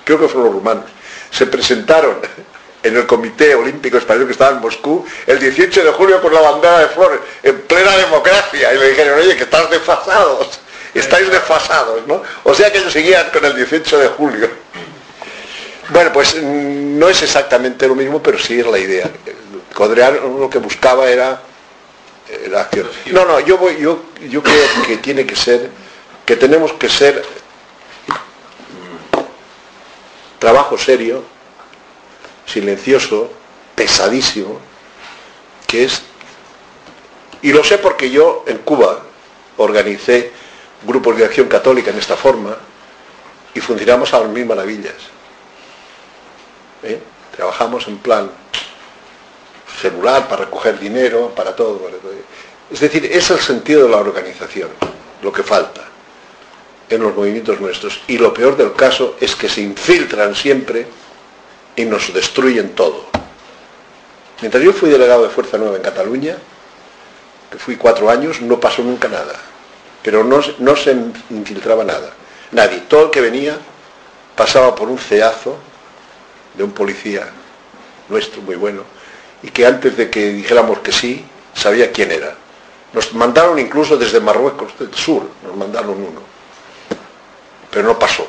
creo 0.03 0.19
que 0.19 0.27
fueron 0.27 0.45
los 0.45 0.53
rumanos, 0.55 0.85
se 1.31 1.45
presentaron 1.47 2.17
en 2.83 2.97
el 2.97 3.05
Comité 3.05 3.55
Olímpico 3.55 3.97
Español 3.97 4.25
que 4.25 4.31
estaba 4.33 4.51
en 4.55 4.61
Moscú 4.61 5.05
el 5.27 5.39
18 5.39 5.83
de 5.83 5.91
julio 5.91 6.21
con 6.21 6.33
la 6.33 6.41
bandera 6.41 6.79
de 6.79 6.87
flores, 6.87 7.19
en 7.43 7.61
plena 7.61 7.95
democracia, 7.97 8.73
y 8.73 8.77
le 8.77 8.89
dijeron, 8.89 9.19
oye, 9.19 9.35
que 9.35 9.43
estás 9.43 9.69
desfasados, 9.69 10.59
estáis 10.93 11.29
desfasados, 11.29 12.05
¿no? 12.07 12.21
O 12.43 12.53
sea 12.53 12.71
que 12.71 12.79
ellos 12.79 12.91
seguían 12.91 13.29
con 13.31 13.45
el 13.45 13.55
18 13.55 13.97
de 13.97 14.07
julio. 14.09 14.49
Bueno, 15.89 16.11
pues 16.13 16.35
mm, 16.35 16.99
no 16.99 17.09
es 17.09 17.21
exactamente 17.21 17.87
lo 17.87 17.95
mismo, 17.95 18.21
pero 18.21 18.39
sí 18.39 18.59
es 18.59 18.65
la 18.65 18.79
idea. 18.79 19.09
Codrear 19.73 20.13
lo 20.13 20.49
que 20.49 20.57
buscaba 20.57 21.09
era 21.09 21.41
No, 23.11 23.25
no, 23.25 23.39
yo 23.39 23.57
voy, 23.57 23.77
yo, 23.79 24.03
yo 24.29 24.41
creo 24.41 24.67
que 24.87 24.97
tiene 24.97 25.25
que 25.25 25.35
ser, 25.35 25.69
que 26.25 26.35
tenemos 26.35 26.73
que 26.73 26.89
ser 26.89 27.23
mm, 28.07 29.19
trabajo 30.39 30.77
serio, 30.77 31.23
silencioso, 32.45 33.31
pesadísimo, 33.75 34.59
que 35.67 35.85
es, 35.85 36.01
y 37.41 37.51
lo 37.51 37.63
sé 37.63 37.77
porque 37.77 38.09
yo 38.09 38.43
en 38.47 38.59
Cuba 38.59 39.03
organicé 39.57 40.31
grupos 40.83 41.17
de 41.17 41.25
acción 41.25 41.47
católica 41.47 41.91
en 41.91 41.97
esta 41.97 42.15
forma 42.15 42.55
y 43.53 43.59
funcionamos 43.59 44.13
a 44.13 44.19
las 44.19 44.29
mil 44.29 44.45
maravillas. 44.45 44.95
¿eh? 46.83 47.01
Trabajamos 47.35 47.87
en 47.87 47.97
plan 47.97 48.31
celular 49.79 50.27
para 50.27 50.45
recoger 50.45 50.79
dinero, 50.79 51.31
para 51.35 51.55
todo. 51.55 51.81
Es 52.69 52.79
decir, 52.79 53.05
es 53.11 53.29
el 53.29 53.39
sentido 53.39 53.83
de 53.83 53.89
la 53.89 53.97
organización, 53.97 54.69
lo 55.21 55.31
que 55.31 55.43
falta 55.43 55.81
en 56.89 57.01
los 57.01 57.15
movimientos 57.15 57.59
nuestros. 57.59 58.01
Y 58.07 58.17
lo 58.17 58.33
peor 58.33 58.57
del 58.57 58.73
caso 58.73 59.15
es 59.19 59.35
que 59.35 59.49
se 59.49 59.61
infiltran 59.61 60.35
siempre 60.35 60.87
y 61.75 61.85
nos 61.85 62.13
destruyen 62.13 62.75
todo. 62.75 63.05
Mientras 64.41 64.63
yo 64.63 64.73
fui 64.73 64.89
delegado 64.89 65.23
de 65.23 65.29
Fuerza 65.29 65.57
Nueva 65.57 65.77
en 65.77 65.83
Cataluña, 65.83 66.37
que 67.51 67.57
fui 67.57 67.75
cuatro 67.75 68.09
años, 68.09 68.41
no 68.41 68.59
pasó 68.59 68.81
nunca 68.81 69.07
nada. 69.07 69.35
Pero 70.01 70.23
no, 70.23 70.41
no 70.59 70.75
se 70.75 70.95
infiltraba 71.29 71.83
nada. 71.83 72.11
Nadie. 72.51 72.79
Todo 72.87 73.05
el 73.05 73.11
que 73.11 73.21
venía 73.21 73.57
pasaba 74.35 74.73
por 74.73 74.89
un 74.89 74.97
ceazo 74.97 75.57
de 76.55 76.63
un 76.63 76.71
policía 76.71 77.29
nuestro 78.09 78.41
muy 78.41 78.55
bueno, 78.55 78.83
y 79.43 79.49
que 79.49 79.65
antes 79.65 79.97
de 79.97 80.09
que 80.09 80.33
dijéramos 80.33 80.79
que 80.79 80.91
sí, 80.91 81.25
sabía 81.53 81.91
quién 81.91 82.11
era. 82.11 82.35
Nos 82.93 83.13
mandaron 83.13 83.57
incluso 83.57 83.97
desde 83.97 84.19
Marruecos, 84.19 84.77
del 84.77 84.93
sur, 84.93 85.23
nos 85.45 85.55
mandaron 85.55 85.91
uno. 85.91 86.21
Pero 87.69 87.87
no 87.87 87.97
pasó. 87.97 88.27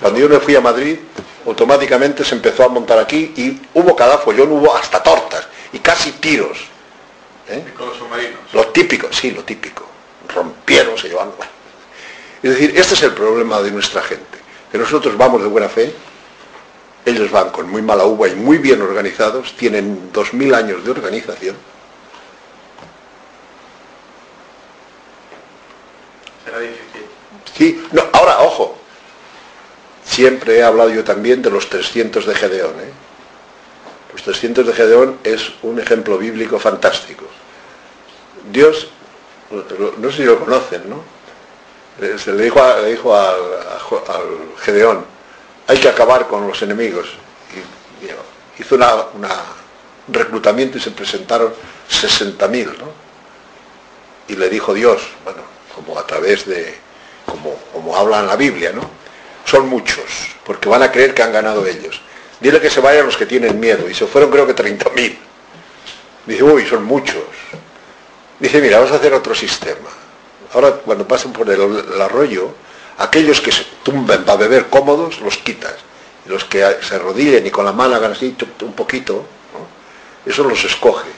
Cuando 0.00 0.20
yo 0.20 0.28
me 0.28 0.38
fui 0.38 0.54
a 0.54 0.60
Madrid, 0.60 0.98
automáticamente 1.46 2.24
se 2.24 2.34
empezó 2.34 2.64
a 2.64 2.68
montar 2.68 2.98
aquí 2.98 3.32
y 3.36 3.60
hubo 3.74 3.96
cada 3.96 4.18
follón, 4.18 4.52
hubo 4.52 4.74
hasta 4.74 5.02
tortas 5.02 5.46
y 5.72 5.78
casi 5.78 6.12
tiros. 6.12 6.58
¿eh? 7.48 7.64
Con 7.76 7.88
los 7.88 7.96
submarinos. 7.96 8.40
Lo 8.52 8.66
típico, 8.68 9.08
sí, 9.10 9.30
lo 9.30 9.44
típico. 9.44 9.86
Rompieron, 10.34 10.98
se 10.98 11.08
llevaron. 11.08 11.32
Es 12.42 12.50
decir, 12.50 12.72
este 12.76 12.94
es 12.94 13.02
el 13.02 13.12
problema 13.12 13.62
de 13.62 13.70
nuestra 13.70 14.02
gente, 14.02 14.38
que 14.70 14.76
nosotros 14.76 15.16
vamos 15.16 15.40
de 15.40 15.48
buena 15.48 15.68
fe, 15.68 15.94
ellos 17.06 17.30
van 17.30 17.50
con 17.50 17.68
muy 17.68 17.82
mala 17.82 18.04
uva 18.04 18.28
y 18.28 18.34
muy 18.34 18.58
bien 18.58 18.80
organizados, 18.80 19.54
tienen 19.56 20.10
dos 20.12 20.32
mil 20.32 20.54
años 20.54 20.84
de 20.84 20.90
organización. 20.90 21.56
Será 26.44 26.58
difícil. 26.60 27.06
Sí, 27.56 27.86
no, 27.92 28.02
ahora, 28.12 28.40
ojo, 28.40 28.78
siempre 30.04 30.58
he 30.58 30.62
hablado 30.62 30.90
yo 30.90 31.04
también 31.04 31.42
de 31.42 31.50
los 31.50 31.68
300 31.68 32.26
de 32.26 32.34
Gedeón. 32.34 32.80
¿eh? 32.80 32.92
Los 34.12 34.22
300 34.22 34.66
de 34.66 34.72
Gedeón 34.72 35.18
es 35.24 35.52
un 35.62 35.78
ejemplo 35.78 36.16
bíblico 36.16 36.58
fantástico. 36.58 37.26
Dios, 38.50 38.88
no 39.98 40.10
sé 40.10 40.16
si 40.16 40.24
lo 40.24 40.38
conocen, 40.38 40.88
¿no? 40.88 41.02
Se 42.18 42.32
le 42.32 42.44
dijo, 42.44 42.60
le 42.82 42.90
dijo 42.90 43.14
al 43.14 43.36
Gedeón, 44.58 45.13
hay 45.66 45.78
que 45.78 45.88
acabar 45.88 46.26
con 46.28 46.46
los 46.46 46.60
enemigos. 46.62 47.08
Hizo 48.58 48.76
un 48.76 49.26
reclutamiento 50.08 50.78
y 50.78 50.80
se 50.80 50.90
presentaron 50.90 51.52
60.000, 51.90 52.78
¿no? 52.78 53.04
Y 54.28 54.36
le 54.36 54.48
dijo 54.48 54.72
Dios, 54.72 55.02
bueno, 55.24 55.42
como 55.74 55.98
a 55.98 56.06
través 56.06 56.46
de, 56.46 56.74
como, 57.26 57.56
como 57.72 57.96
habla 57.96 58.20
en 58.20 58.26
la 58.26 58.36
Biblia, 58.36 58.72
¿no? 58.72 59.04
son 59.44 59.68
muchos, 59.68 60.04
porque 60.44 60.68
van 60.68 60.82
a 60.82 60.90
creer 60.90 61.14
que 61.14 61.22
han 61.22 61.32
ganado 61.32 61.66
ellos. 61.66 62.00
Dile 62.40 62.60
que 62.60 62.70
se 62.70 62.80
vayan 62.80 63.06
los 63.06 63.16
que 63.16 63.26
tienen 63.26 63.60
miedo, 63.60 63.88
y 63.88 63.94
se 63.94 64.06
fueron 64.06 64.30
creo 64.30 64.46
que 64.46 64.54
30.000. 64.54 65.16
Dice, 66.26 66.42
uy, 66.42 66.66
son 66.66 66.84
muchos. 66.84 67.22
Dice, 68.40 68.60
mira, 68.60 68.78
vamos 68.78 68.92
a 68.92 68.96
hacer 68.96 69.12
otro 69.12 69.34
sistema. 69.34 69.90
Ahora, 70.52 70.72
cuando 70.72 71.06
pasen 71.06 71.32
por 71.32 71.48
el, 71.50 72.00
arroyo, 72.00 72.54
aquellos 72.98 73.40
que 73.40 73.52
se 73.52 73.64
tumben 73.82 74.24
para 74.24 74.38
beber 74.38 74.66
cómodos, 74.66 75.20
los 75.20 75.38
quitas. 75.38 75.74
Los 76.26 76.44
que 76.44 76.64
se 76.80 76.94
arrodillen 76.94 77.46
y 77.46 77.50
con 77.50 77.64
la 77.64 77.72
mano 77.72 77.96
hagan 77.96 78.12
así 78.12 78.34
un 78.62 78.72
poquito, 78.72 79.26
esos 80.24 80.46
los 80.46 80.64
escoges. 80.64 81.12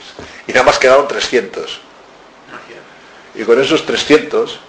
Y 0.47 0.51
nada 0.51 0.65
más 0.65 0.77
quedaron 0.79 1.07
300. 1.07 1.79
Y 3.35 3.43
con 3.43 3.61
esos 3.61 3.85
300 3.85 4.59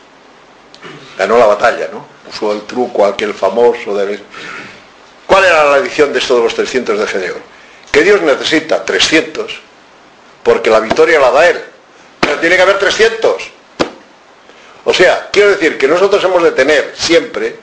ganó 1.16 1.38
la 1.38 1.46
batalla, 1.46 1.88
¿no? 1.92 2.06
Usó 2.30 2.52
el 2.52 2.62
truco 2.62 3.04
aquel 3.04 3.34
famoso 3.34 3.96
de... 3.96 4.20
¿Cuál 5.26 5.44
era 5.44 5.64
la 5.70 5.78
edición 5.78 6.12
de 6.12 6.20
estos 6.20 6.36
de 6.36 6.44
los 6.44 6.54
300 6.54 6.98
de 6.98 7.06
Gedeón? 7.06 7.42
Que 7.90 8.02
Dios 8.02 8.20
necesita 8.22 8.84
300 8.84 9.60
porque 10.42 10.70
la 10.70 10.80
victoria 10.80 11.18
la 11.18 11.30
da 11.30 11.48
Él. 11.48 11.62
Pero 12.20 12.38
tiene 12.38 12.56
que 12.56 12.62
haber 12.62 12.78
300. 12.78 13.50
O 14.88 14.94
sea, 14.94 15.28
quiero 15.30 15.50
decir 15.50 15.76
que 15.76 15.86
nosotros 15.86 16.24
hemos 16.24 16.42
de 16.42 16.52
tener 16.52 16.94
siempre, 16.96 17.54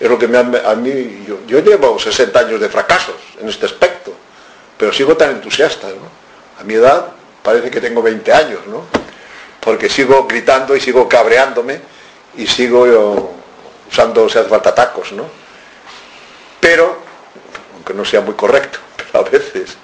es 0.00 0.10
lo 0.10 0.18
que 0.18 0.26
me, 0.26 0.36
a 0.38 0.74
mí, 0.74 1.24
yo, 1.46 1.60
llevo 1.60 1.96
60 1.96 2.36
años 2.40 2.60
de 2.60 2.68
fracasos 2.68 3.14
en 3.40 3.48
este 3.48 3.66
aspecto, 3.66 4.12
pero 4.76 4.92
sigo 4.92 5.16
tan 5.16 5.30
entusiasta, 5.30 5.86
¿no? 5.86 6.60
A 6.60 6.64
mi 6.64 6.74
edad 6.74 7.12
parece 7.44 7.70
que 7.70 7.80
tengo 7.80 8.02
20 8.02 8.32
años, 8.32 8.66
¿no? 8.66 8.84
Porque 9.60 9.88
sigo 9.88 10.26
gritando 10.26 10.74
y 10.74 10.80
sigo 10.80 11.08
cabreándome 11.08 11.80
y 12.36 12.48
sigo 12.48 12.84
yo, 12.84 13.30
usando, 13.88 14.28
si 14.28 14.36
hace 14.36 14.48
falta, 14.48 14.74
tacos, 14.74 15.12
¿no? 15.12 15.30
Pero, 16.58 16.98
aunque 17.76 17.94
no 17.94 18.04
sea 18.04 18.22
muy 18.22 18.34
correcto, 18.34 18.80
pero 18.96 19.24
a 19.24 19.30
veces. 19.30 19.76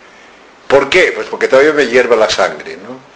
¿Por 0.67 0.91
qué? 0.91 1.13
Pues 1.15 1.29
porque 1.29 1.47
todavía 1.47 1.75
me 1.75 1.87
hierve 1.87 2.17
la 2.17 2.29
sangre, 2.29 2.77
¿no? 2.77 3.12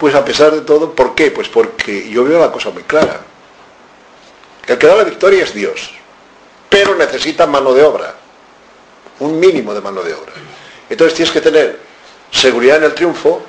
Pues 0.00 0.14
a 0.14 0.24
pesar 0.24 0.52
de 0.52 0.62
todo, 0.62 0.94
¿por 0.94 1.14
qué? 1.14 1.30
Pues 1.30 1.50
porque 1.50 2.08
yo 2.08 2.24
veo 2.24 2.40
la 2.40 2.50
cosa 2.50 2.70
muy 2.70 2.84
clara. 2.84 3.20
El 4.66 4.78
que 4.78 4.86
da 4.86 4.96
la 4.96 5.04
victoria 5.04 5.44
es 5.44 5.52
Dios, 5.52 5.90
pero 6.70 6.94
necesita 6.94 7.46
mano 7.46 7.74
de 7.74 7.82
obra, 7.82 8.14
un 9.18 9.38
mínimo 9.38 9.74
de 9.74 9.82
mano 9.82 10.02
de 10.02 10.14
obra. 10.14 10.32
Entonces 10.88 11.14
tienes 11.14 11.30
que 11.30 11.42
tener 11.42 11.78
seguridad 12.30 12.78
en 12.78 12.84
el 12.84 12.94
triunfo 12.94 13.42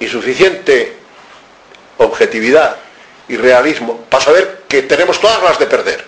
y 0.00 0.08
suficiente 0.08 0.96
objetividad 1.98 2.74
y 3.28 3.36
realismo 3.36 4.00
para 4.10 4.24
saber 4.24 4.64
que 4.66 4.82
tenemos 4.82 5.20
todas 5.20 5.40
las 5.40 5.56
de 5.56 5.66
perder. 5.66 6.04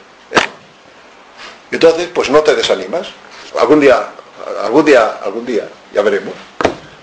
Entonces, 1.71 2.09
pues 2.13 2.31
no 2.31 2.41
te 2.41 2.57
desanimas. 2.57 3.07
Algún 3.61 3.79
día, 3.79 4.09
algún 4.65 4.85
día, 4.85 5.21
algún 5.23 5.47
día, 5.47 5.69
ya 5.95 6.03
veremos. 6.03 6.35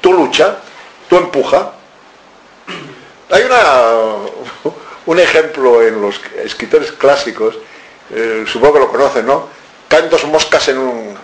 Tú 0.02 0.12
lucha, 0.12 0.58
tú 1.14 1.18
empuja. 1.20 1.72
Hay 3.30 3.44
una, 3.44 3.62
un 5.06 5.20
ejemplo 5.20 5.82
en 5.84 6.02
los 6.02 6.20
escritores 6.44 6.92
clásicos, 6.94 7.56
eh, 8.10 8.46
supongo 8.48 8.74
que 8.74 8.80
lo 8.80 8.92
conocen, 8.92 9.28
¿no? 9.28 9.48
Caen 9.88 10.10
dos 10.10 10.24
moscas 10.26 10.68
en 10.70 10.80
un, 10.80 11.16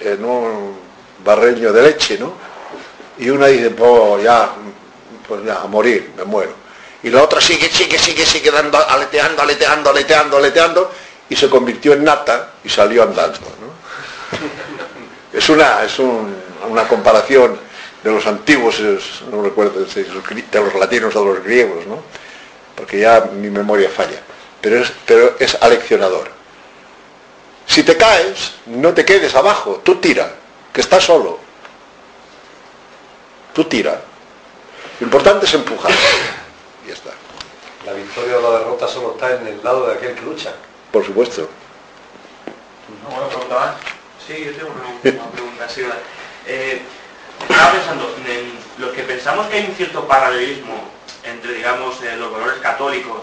en 0.00 0.24
un 0.24 0.76
barreño 1.24 1.72
de 1.72 1.82
leche, 1.82 2.18
¿no? 2.18 2.34
Y 3.18 3.30
una 3.30 3.46
dice, 3.46 3.70
pues 3.70 4.22
ya, 4.22 4.50
pues 5.26 5.44
ya, 5.44 5.62
a 5.62 5.66
morir, 5.66 6.12
me 6.16 6.24
muero. 6.24 6.52
Y 7.02 7.08
la 7.08 7.22
otra 7.22 7.40
sigue, 7.40 7.70
sigue, 7.70 7.98
sigue, 7.98 8.26
sigue 8.26 8.50
dando, 8.50 8.78
aleteando, 8.86 9.42
aleteando, 9.42 9.90
aleteando, 9.90 10.36
aleteando, 10.36 10.90
y 11.30 11.36
se 11.36 11.48
convirtió 11.48 11.94
en 11.94 12.04
nata 12.04 12.50
y 12.64 12.68
salió 12.68 13.02
andando. 13.02 13.38
¿no? 13.38 13.72
Es 15.32 15.48
una, 15.48 15.82
es 15.82 15.98
una 15.98 16.86
comparación 16.86 17.58
de 18.02 18.10
los 18.10 18.26
antiguos, 18.26 18.80
no 19.30 19.42
recuerdo 19.42 19.84
de 19.84 20.60
los 20.60 20.74
latinos 20.74 21.14
o 21.14 21.20
de 21.20 21.34
los 21.34 21.44
griegos, 21.44 21.86
¿no? 21.86 22.02
porque 22.76 22.98
ya 22.98 23.20
mi 23.32 23.50
memoria 23.50 23.88
falla, 23.88 24.20
pero 24.60 24.80
es, 24.80 24.92
pero 25.06 25.36
es 25.38 25.56
aleccionador. 25.62 26.30
Si 27.66 27.82
te 27.82 27.96
caes, 27.96 28.54
no 28.66 28.92
te 28.92 29.04
quedes 29.04 29.34
abajo, 29.34 29.80
tú 29.84 29.96
tira, 29.96 30.32
que 30.72 30.80
estás 30.80 31.04
solo. 31.04 31.38
Tú 33.52 33.64
tira. 33.64 34.00
Lo 34.98 35.06
importante 35.06 35.46
es 35.46 35.54
empujar. 35.54 35.92
Y 36.84 36.88
ya 36.88 36.94
está. 36.94 37.10
La 37.86 37.92
victoria 37.92 38.38
o 38.38 38.40
la 38.40 38.58
derrota 38.58 38.88
solo 38.88 39.12
está 39.12 39.36
en 39.36 39.46
el 39.46 39.62
lado 39.62 39.86
de 39.86 39.94
aquel 39.94 40.14
que 40.14 40.22
lucha. 40.22 40.52
Por 40.90 41.04
supuesto. 41.04 41.48
¿Una 43.08 43.28
pregunta 43.28 43.76
Sí, 44.26 44.44
yo 44.44 44.52
tengo 44.52 44.70
una, 44.70 45.30
pregunta. 45.30 45.66
Eh, 46.46 46.82
estaba 47.52 47.72
pensando, 47.72 48.16
en 48.26 48.52
los 48.78 48.92
que 48.92 49.02
pensamos 49.02 49.46
que 49.48 49.58
hay 49.58 49.66
un 49.66 49.74
cierto 49.74 50.06
paralelismo 50.08 50.74
entre, 51.24 51.52
digamos, 51.52 52.02
eh, 52.02 52.16
los 52.16 52.32
valores 52.32 52.58
católicos 52.60 53.22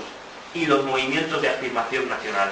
y 0.53 0.65
los 0.65 0.85
movimientos 0.85 1.41
de 1.41 1.49
afirmación 1.49 2.07
nacional. 2.07 2.49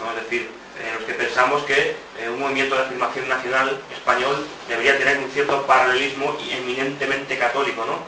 ¿no? 0.00 0.10
Es 0.16 0.24
decir, 0.24 0.50
los 0.98 1.04
que 1.04 1.14
pensamos 1.14 1.62
que 1.64 1.96
eh, 2.18 2.28
un 2.28 2.40
movimiento 2.40 2.74
de 2.74 2.82
afirmación 2.82 3.28
nacional 3.28 3.78
español 3.92 4.46
debería 4.68 4.98
tener 4.98 5.18
un 5.18 5.30
cierto 5.30 5.66
paralelismo 5.66 6.36
eminentemente 6.50 7.38
católico, 7.38 7.84
¿no? 7.84 7.98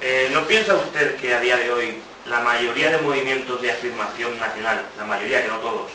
Eh, 0.00 0.30
¿No 0.32 0.46
piensa 0.46 0.74
usted 0.74 1.16
que 1.16 1.34
a 1.34 1.40
día 1.40 1.56
de 1.56 1.70
hoy 1.70 1.98
la 2.26 2.40
mayoría 2.40 2.90
de 2.90 2.98
movimientos 2.98 3.60
de 3.60 3.72
afirmación 3.72 4.38
nacional, 4.38 4.86
la 4.96 5.04
mayoría 5.04 5.42
que 5.42 5.48
no 5.48 5.58
todos, 5.58 5.90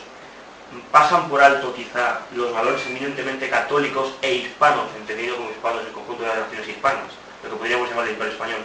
pasan 0.90 1.28
por 1.28 1.42
alto 1.42 1.74
quizá 1.74 2.20
los 2.34 2.52
valores 2.52 2.82
eminentemente 2.86 3.48
católicos 3.48 4.14
e 4.22 4.34
hispanos, 4.34 4.86
entendido 4.96 5.36
como 5.36 5.50
hispanos 5.50 5.82
el 5.86 5.92
conjunto 5.92 6.22
de 6.22 6.28
las 6.28 6.38
naciones 6.38 6.68
hispanas, 6.68 7.12
lo 7.42 7.50
que 7.50 7.56
podríamos 7.56 7.88
llamar 7.88 8.06
el 8.06 8.12
imperio 8.12 8.32
español? 8.32 8.60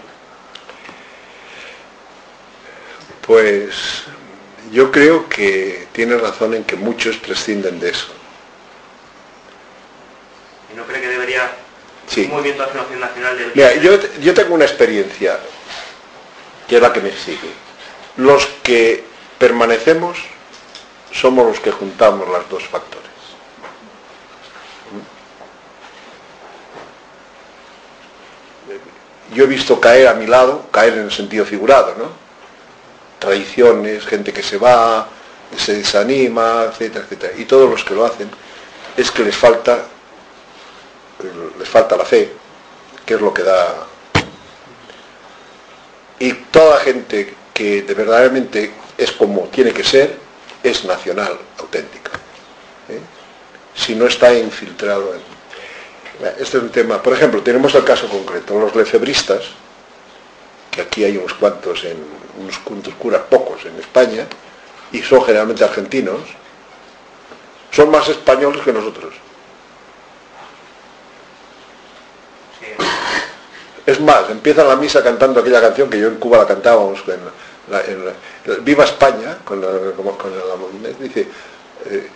Pues 3.25 4.05
yo 4.71 4.91
creo 4.91 5.27
que 5.29 5.87
tiene 5.91 6.17
razón 6.17 6.53
en 6.53 6.63
que 6.63 6.75
muchos 6.75 7.17
prescinden 7.17 7.79
de 7.79 7.89
eso. 7.89 8.07
¿Y 10.73 10.77
no 10.77 10.83
cree 10.85 11.01
que 11.01 11.09
debería 11.09 11.51
un 12.17 12.29
movimiento 12.29 12.63
de 12.63 12.69
afirmación 12.69 12.99
nacional 12.99 13.51
Mira, 13.53 13.75
yo, 13.75 13.99
yo 14.19 14.33
tengo 14.33 14.55
una 14.55 14.65
experiencia 14.65 15.39
que 16.67 16.75
es 16.75 16.81
la 16.81 16.93
que 16.93 17.01
me 17.01 17.11
sigue. 17.11 17.49
Los 18.17 18.45
que 18.63 19.03
permanecemos 19.37 20.17
somos 21.11 21.45
los 21.45 21.59
que 21.59 21.71
juntamos 21.71 22.27
los 22.27 22.49
dos 22.49 22.63
factores. 22.65 23.09
Yo 29.33 29.43
he 29.43 29.47
visto 29.47 29.79
caer 29.79 30.07
a 30.07 30.15
mi 30.15 30.25
lado, 30.25 30.67
caer 30.71 30.93
en 30.93 31.03
el 31.05 31.11
sentido 31.11 31.45
figurado, 31.45 31.95
¿no? 31.97 32.29
tradiciones, 33.19 34.05
gente 34.05 34.33
que 34.33 34.41
se 34.41 34.57
va, 34.57 35.07
se 35.55 35.75
desanima, 35.75 36.65
etcétera, 36.69 37.05
etcétera. 37.05 37.33
Y 37.37 37.45
todos 37.45 37.69
los 37.69 37.83
que 37.83 37.93
lo 37.93 38.05
hacen 38.05 38.29
es 38.97 39.11
que 39.11 39.23
les 39.23 39.35
falta, 39.35 39.79
les 41.59 41.69
falta 41.69 41.97
la 41.97 42.05
fe, 42.05 42.31
que 43.05 43.15
es 43.15 43.21
lo 43.21 43.33
que 43.33 43.43
da. 43.43 43.85
Y 46.17 46.33
toda 46.33 46.79
gente 46.79 47.33
que 47.53 47.81
de 47.83 47.93
verdaderamente 47.93 48.71
es 48.97 49.11
como 49.11 49.43
tiene 49.43 49.73
que 49.73 49.83
ser, 49.83 50.17
es 50.63 50.85
nacional, 50.85 51.37
auténtica. 51.57 52.11
¿eh? 52.89 52.99
Si 53.75 53.95
no 53.95 54.07
está 54.07 54.33
infiltrado 54.33 55.13
en... 55.13 55.21
Este 56.37 56.57
es 56.57 56.63
un 56.63 56.69
tema, 56.69 57.01
por 57.01 57.13
ejemplo, 57.13 57.41
tenemos 57.41 57.73
el 57.75 57.85
caso 57.85 58.09
concreto, 58.09 58.59
los 58.59 58.75
lefebristas, 58.75 59.43
que 60.69 60.81
aquí 60.81 61.05
hay 61.05 61.17
unos 61.17 61.33
cuantos 61.33 61.83
en 61.85 61.97
unos 62.39 62.57
cuantos 62.59 62.93
curas 62.95 63.21
pocos 63.29 63.65
en 63.65 63.79
España, 63.79 64.25
y 64.91 65.01
son 65.01 65.23
generalmente 65.23 65.63
argentinos, 65.63 66.21
son 67.71 67.89
más 67.89 68.09
españoles 68.09 68.61
que 68.63 68.73
nosotros. 68.73 69.13
Es 73.85 73.99
más, 74.01 74.29
empiezan 74.29 74.67
la 74.67 74.75
misa 74.75 75.01
cantando 75.01 75.39
aquella 75.39 75.61
canción 75.61 75.89
que 75.89 75.99
yo 75.99 76.07
en 76.09 76.15
Cuba 76.15 76.39
la 76.39 76.47
cantábamos, 76.47 76.99
en 77.07 77.19
Viva 78.61 78.85
España, 78.85 79.37
con 79.43 79.61
la, 79.61 79.67
dice, 80.99 81.27
eh, 81.85 82.09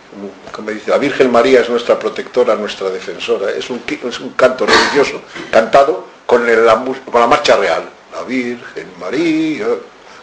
como 0.52 0.72
dice, 0.72 0.90
la 0.90 0.98
Virgen 0.98 1.32
María 1.32 1.62
es 1.62 1.70
nuestra 1.70 2.00
protectora, 2.00 2.56
nuestra 2.56 2.90
defensora. 2.90 3.52
Es 3.52 3.70
un, 3.70 3.84
es 3.88 4.20
un 4.20 4.32
canto 4.32 4.66
religioso 4.66 5.22
cantado 5.52 6.08
con, 6.26 6.46
con 7.12 7.22
la 7.22 7.28
marcha 7.28 7.58
real 7.58 7.90
la 8.14 8.24
Virgen 8.24 8.88
María. 9.00 9.68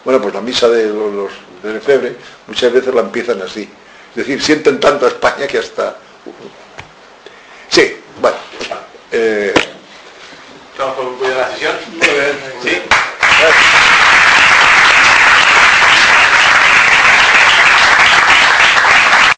Bueno, 0.04 0.20
pues 0.22 0.34
la 0.34 0.40
misa 0.40 0.68
de 0.68 0.88
los, 0.88 1.30
de 1.62 1.74
Lefebvre 1.74 2.16
muchas 2.46 2.72
veces 2.72 2.94
la 2.94 3.02
empiezan 3.02 3.42
así. 3.42 3.68
Es 4.10 4.16
decir, 4.16 4.42
sienten 4.42 4.80
tanto 4.80 5.06
a 5.06 5.08
España 5.08 5.46
que 5.46 5.58
hasta... 5.58 5.96
Sí, 7.68 7.96
bueno. 8.20 8.36
Eh... 9.12 9.52
¿Estamos 10.72 10.96
por 10.96 11.28
la 11.28 11.50
sesión? 11.50 11.76
Sí. 12.62 12.82